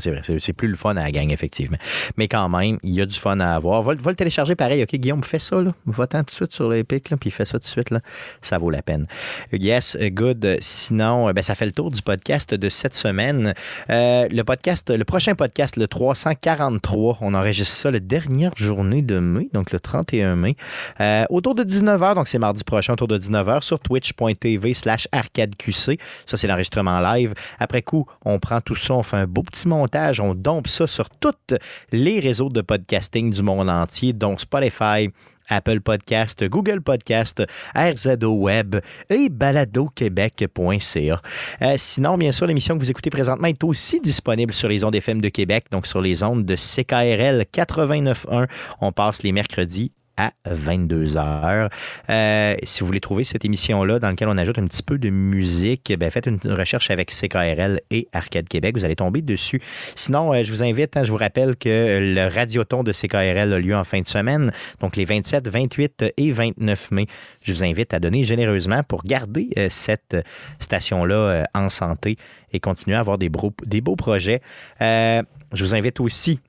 C'est 0.00 0.10
vrai, 0.10 0.20
c'est 0.38 0.52
plus 0.52 0.68
le 0.68 0.76
fun 0.76 0.90
à 0.96 1.04
la 1.04 1.10
gang, 1.10 1.30
effectivement. 1.30 1.76
Mais 2.16 2.28
quand 2.28 2.48
même, 2.48 2.78
il 2.82 2.92
y 2.92 3.00
a 3.00 3.06
du 3.06 3.18
fun 3.18 3.38
à 3.40 3.54
avoir. 3.54 3.82
Va, 3.82 3.94
le- 3.94 4.14
télécharger 4.14 4.54
pareil, 4.54 4.82
OK, 4.82 4.94
Guillaume, 4.96 5.24
fais 5.24 5.38
ça, 5.38 5.60
là. 5.60 5.72
Va-t'en 5.86 6.20
tout 6.20 6.26
de 6.26 6.30
suite 6.30 6.52
sur 6.52 6.68
l'Epic, 6.68 7.12
puis 7.20 7.30
fais 7.30 7.44
ça 7.44 7.58
tout 7.58 7.64
de 7.64 7.68
suite, 7.68 7.90
là. 7.90 8.00
Ça 8.40 8.58
vaut 8.58 8.70
la 8.70 8.82
peine. 8.82 9.06
Yes, 9.52 9.96
good. 10.00 10.58
Sinon, 10.60 11.28
euh, 11.28 11.32
ben, 11.32 11.42
ça 11.42 11.54
fait 11.54 11.66
le 11.66 11.72
tour 11.72 11.90
du 11.90 12.02
podcast 12.02 12.54
de 12.54 12.68
cette 12.68 12.94
semaine. 12.94 13.54
Euh, 13.90 14.28
le 14.30 14.42
podcast, 14.42 14.90
le 14.90 15.04
prochain 15.04 15.34
podcast, 15.34 15.76
le 15.76 15.86
343, 15.86 17.18
on 17.20 17.34
enregistre 17.34 17.74
ça 17.76 17.90
la 17.90 18.00
dernière 18.00 18.52
journée 18.56 19.02
de 19.02 19.18
mai, 19.18 19.48
donc 19.52 19.72
le 19.72 19.80
31 19.80 20.36
mai, 20.36 20.56
euh, 21.00 21.24
autour 21.30 21.54
de 21.54 21.62
19h, 21.64 22.14
donc 22.14 22.28
c'est 22.28 22.38
mardi 22.38 22.64
prochain, 22.64 22.92
autour 22.94 23.08
de 23.08 23.18
19h, 23.18 23.62
sur 23.62 23.78
twitch.tv 23.80 24.74
slash 24.74 25.08
arcadeqc. 25.12 25.98
Ça, 26.26 26.36
c'est 26.36 26.46
l'enregistrement 26.46 27.00
live. 27.00 27.34
Après 27.58 27.82
coup, 27.82 28.06
on 28.24 28.38
prend 28.38 28.60
tout 28.60 28.74
ça, 28.74 28.94
on 28.94 29.02
fait 29.02 29.16
un 29.16 29.26
beau 29.26 29.42
petit 29.42 29.68
montage, 29.68 29.81
on 30.20 30.34
dompe 30.34 30.68
ça 30.68 30.86
sur 30.86 31.10
tous 31.10 31.56
les 31.90 32.20
réseaux 32.20 32.48
de 32.48 32.60
podcasting 32.60 33.32
du 33.32 33.42
monde 33.42 33.68
entier, 33.68 34.12
dont 34.12 34.38
Spotify, 34.38 35.10
Apple 35.48 35.80
Podcast, 35.80 36.44
Google 36.44 36.80
Podcast, 36.80 37.42
RZO 37.74 38.32
Web 38.34 38.76
et 39.10 39.28
baladoquebec.ca. 39.28 41.22
Euh, 41.62 41.74
sinon, 41.76 42.16
bien 42.16 42.32
sûr, 42.32 42.46
l'émission 42.46 42.76
que 42.76 42.80
vous 42.80 42.90
écoutez 42.90 43.10
présentement 43.10 43.48
est 43.48 43.64
aussi 43.64 44.00
disponible 44.00 44.52
sur 44.52 44.68
les 44.68 44.84
ondes 44.84 44.94
FM 44.94 45.20
de 45.20 45.28
Québec, 45.28 45.66
donc 45.70 45.86
sur 45.86 46.00
les 46.00 46.22
ondes 46.22 46.44
de 46.44 46.56
CKRL 46.56 47.44
89.1. 47.52 48.48
On 48.80 48.92
passe 48.92 49.22
les 49.22 49.32
mercredis 49.32 49.92
à 50.22 50.32
22h. 50.48 51.70
Euh, 52.10 52.56
si 52.62 52.80
vous 52.80 52.86
voulez 52.86 53.00
trouver 53.00 53.24
cette 53.24 53.44
émission-là 53.44 53.98
dans 53.98 54.08
laquelle 54.08 54.28
on 54.28 54.38
ajoute 54.38 54.58
un 54.58 54.66
petit 54.66 54.82
peu 54.82 54.98
de 54.98 55.10
musique, 55.10 55.92
ben, 55.98 56.10
faites 56.10 56.26
une 56.26 56.38
recherche 56.52 56.90
avec 56.90 57.10
CKRL 57.10 57.80
et 57.90 58.08
Arcade 58.12 58.48
Québec. 58.48 58.76
Vous 58.76 58.84
allez 58.84 58.94
tomber 58.94 59.22
dessus. 59.22 59.60
Sinon, 59.96 60.32
euh, 60.32 60.44
je 60.44 60.52
vous 60.52 60.62
invite, 60.62 60.96
hein, 60.96 61.04
je 61.04 61.10
vous 61.10 61.18
rappelle 61.18 61.56
que 61.56 61.98
le 62.00 62.28
Radioton 62.32 62.82
de 62.82 62.92
CKRL 62.92 63.52
a 63.52 63.58
lieu 63.58 63.74
en 63.74 63.84
fin 63.84 64.00
de 64.00 64.06
semaine, 64.06 64.52
donc 64.80 64.96
les 64.96 65.04
27, 65.04 65.48
28 65.48 66.04
et 66.16 66.30
29 66.30 66.90
mai. 66.92 67.06
Je 67.44 67.52
vous 67.52 67.64
invite 67.64 67.94
à 67.94 67.98
donner 68.00 68.24
généreusement 68.24 68.82
pour 68.84 69.02
garder 69.04 69.48
euh, 69.58 69.66
cette 69.70 70.16
station-là 70.60 71.46
en 71.54 71.68
santé 71.68 72.16
et 72.52 72.60
continuer 72.60 72.96
à 72.96 73.00
avoir 73.00 73.18
des, 73.18 73.28
beaux- 73.28 73.54
des 73.64 73.80
beaux 73.80 73.96
projets. 73.96 74.40
Je 74.80 75.22
vous 75.58 75.74
invite 75.74 76.00
aussi, 76.00 76.40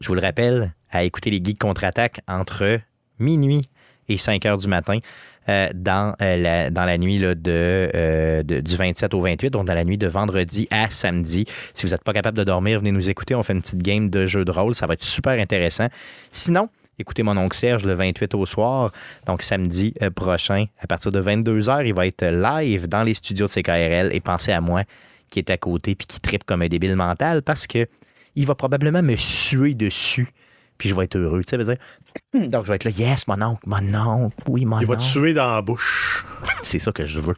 je 0.00 0.08
vous 0.08 0.14
le 0.14 0.20
rappelle, 0.20 0.72
à 0.90 1.04
écouter 1.04 1.30
les 1.30 1.40
Geeks 1.42 1.58
contre-attaque 1.58 2.20
entre 2.26 2.80
minuit 3.20 3.62
et 4.08 4.16
5 4.16 4.44
heures 4.46 4.58
du 4.58 4.66
matin 4.66 4.98
euh, 5.48 5.68
dans, 5.74 6.14
euh, 6.20 6.36
la, 6.36 6.70
dans 6.70 6.84
la 6.84 6.98
nuit 6.98 7.18
là, 7.18 7.34
de, 7.34 7.90
euh, 7.94 8.42
du 8.42 8.76
27 8.76 9.14
au 9.14 9.20
28, 9.20 9.50
donc 9.50 9.66
dans 9.66 9.74
la 9.74 9.84
nuit 9.84 9.96
de 9.96 10.06
vendredi 10.06 10.68
à 10.70 10.90
samedi. 10.90 11.46
Si 11.72 11.86
vous 11.86 11.92
n'êtes 11.92 12.04
pas 12.04 12.12
capable 12.12 12.36
de 12.36 12.44
dormir, 12.44 12.78
venez 12.78 12.92
nous 12.92 13.08
écouter. 13.08 13.34
On 13.34 13.42
fait 13.42 13.54
une 13.54 13.62
petite 13.62 13.82
game 13.82 14.10
de 14.10 14.26
jeu 14.26 14.44
de 14.44 14.50
rôle. 14.50 14.74
Ça 14.74 14.86
va 14.86 14.94
être 14.94 15.02
super 15.02 15.40
intéressant. 15.40 15.88
Sinon, 16.30 16.68
écoutez 16.98 17.22
mon 17.22 17.36
oncle 17.38 17.56
Serge 17.56 17.84
le 17.84 17.94
28 17.94 18.34
au 18.34 18.44
soir, 18.44 18.92
donc 19.26 19.42
samedi 19.42 19.94
prochain, 20.14 20.66
à 20.78 20.86
partir 20.86 21.10
de 21.10 21.22
22h, 21.22 21.86
il 21.86 21.94
va 21.94 22.06
être 22.06 22.26
live 22.26 22.86
dans 22.86 23.02
les 23.02 23.14
studios 23.14 23.46
de 23.46 23.50
CKRL 23.50 24.10
et 24.12 24.20
pensez 24.20 24.52
à 24.52 24.60
moi 24.60 24.82
qui 25.30 25.38
est 25.38 25.50
à 25.50 25.56
côté 25.56 25.94
puis 25.94 26.06
qui 26.06 26.20
tripe 26.20 26.44
comme 26.44 26.60
un 26.60 26.68
débile 26.68 26.96
mental 26.96 27.42
parce 27.42 27.66
que 27.66 27.86
il 28.36 28.46
va 28.46 28.54
probablement 28.54 29.02
me 29.02 29.16
suer 29.16 29.74
dessus 29.74 30.28
puis 30.80 30.88
je 30.88 30.94
vais 30.94 31.04
être 31.04 31.16
heureux, 31.16 31.44
tu 31.44 31.50
sais, 31.50 31.62
dire. 31.62 31.76
Donc, 32.50 32.64
je 32.64 32.70
vais 32.70 32.76
être 32.76 32.84
là, 32.84 32.90
yes, 32.90 33.28
mon 33.28 33.40
oncle, 33.42 33.62
mon 33.66 33.94
oncle, 33.94 34.36
oui, 34.48 34.64
mon 34.64 34.80
Il 34.80 34.86
va 34.86 34.94
oncle. 34.94 35.02
te 35.04 35.12
tuer 35.12 35.34
dans 35.34 35.54
la 35.54 35.60
bouche. 35.60 36.24
C'est 36.62 36.78
ça 36.78 36.90
que 36.90 37.04
je 37.04 37.20
veux. 37.20 37.36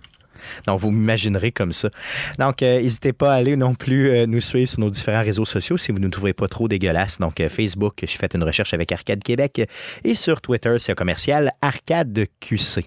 Donc, 0.69 0.79
vous 0.79 0.93
m'imaginerez 0.93 1.51
comme 1.51 1.73
ça. 1.73 1.91
Donc, 2.39 2.63
euh, 2.63 2.81
n'hésitez 2.81 3.13
pas 3.13 3.33
à 3.33 3.37
aller 3.37 3.57
non 3.57 3.75
plus 3.75 4.11
euh, 4.11 4.27
nous 4.27 4.41
suivre 4.41 4.71
sur 4.71 4.79
nos 4.79 4.91
différents 4.91 5.23
réseaux 5.23 5.45
sociaux 5.45 5.77
si 5.77 5.91
vous 5.91 5.99
ne 5.99 6.05
nous 6.05 6.11
trouvez 6.11 6.35
pas 6.35 6.47
trop 6.47 6.69
dégueulasses. 6.69 7.19
Donc, 7.19 7.41
euh, 7.41 7.49
Facebook, 7.49 7.95
je 8.03 8.17
fais 8.17 8.29
une 8.33 8.45
recherche 8.45 8.75
avec 8.75 8.93
Arcade 8.93 9.25
Québec 9.25 9.69
et 10.05 10.15
sur 10.15 10.41
Twitter, 10.41 10.77
c'est 10.79 10.93
un 10.93 10.97
commercial 10.97 11.53
Arcade 11.63 12.27
QC. 12.41 12.85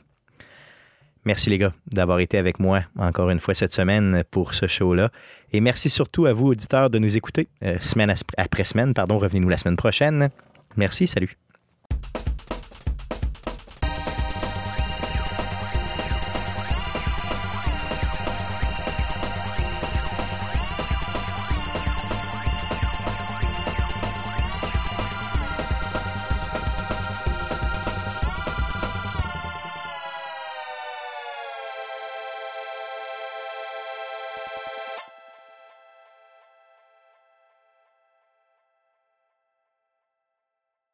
Merci 1.25 1.49
les 1.49 1.57
gars 1.57 1.71
d'avoir 1.91 2.19
été 2.19 2.37
avec 2.37 2.59
moi 2.59 2.83
encore 2.97 3.31
une 3.31 3.39
fois 3.39 3.55
cette 3.55 3.73
semaine 3.73 4.23
pour 4.29 4.53
ce 4.53 4.67
show-là. 4.67 5.09
Et 5.51 5.59
merci 5.59 5.89
surtout 5.89 6.27
à 6.27 6.33
vous, 6.33 6.47
auditeurs, 6.47 6.89
de 6.89 6.99
nous 6.99 7.17
écouter 7.17 7.47
euh, 7.63 7.77
semaine 7.79 8.13
après 8.37 8.63
semaine. 8.63 8.93
Pardon, 8.93 9.17
revenez-nous 9.17 9.49
la 9.49 9.57
semaine 9.57 9.77
prochaine. 9.77 10.29
Merci, 10.77 11.07
salut. 11.07 11.37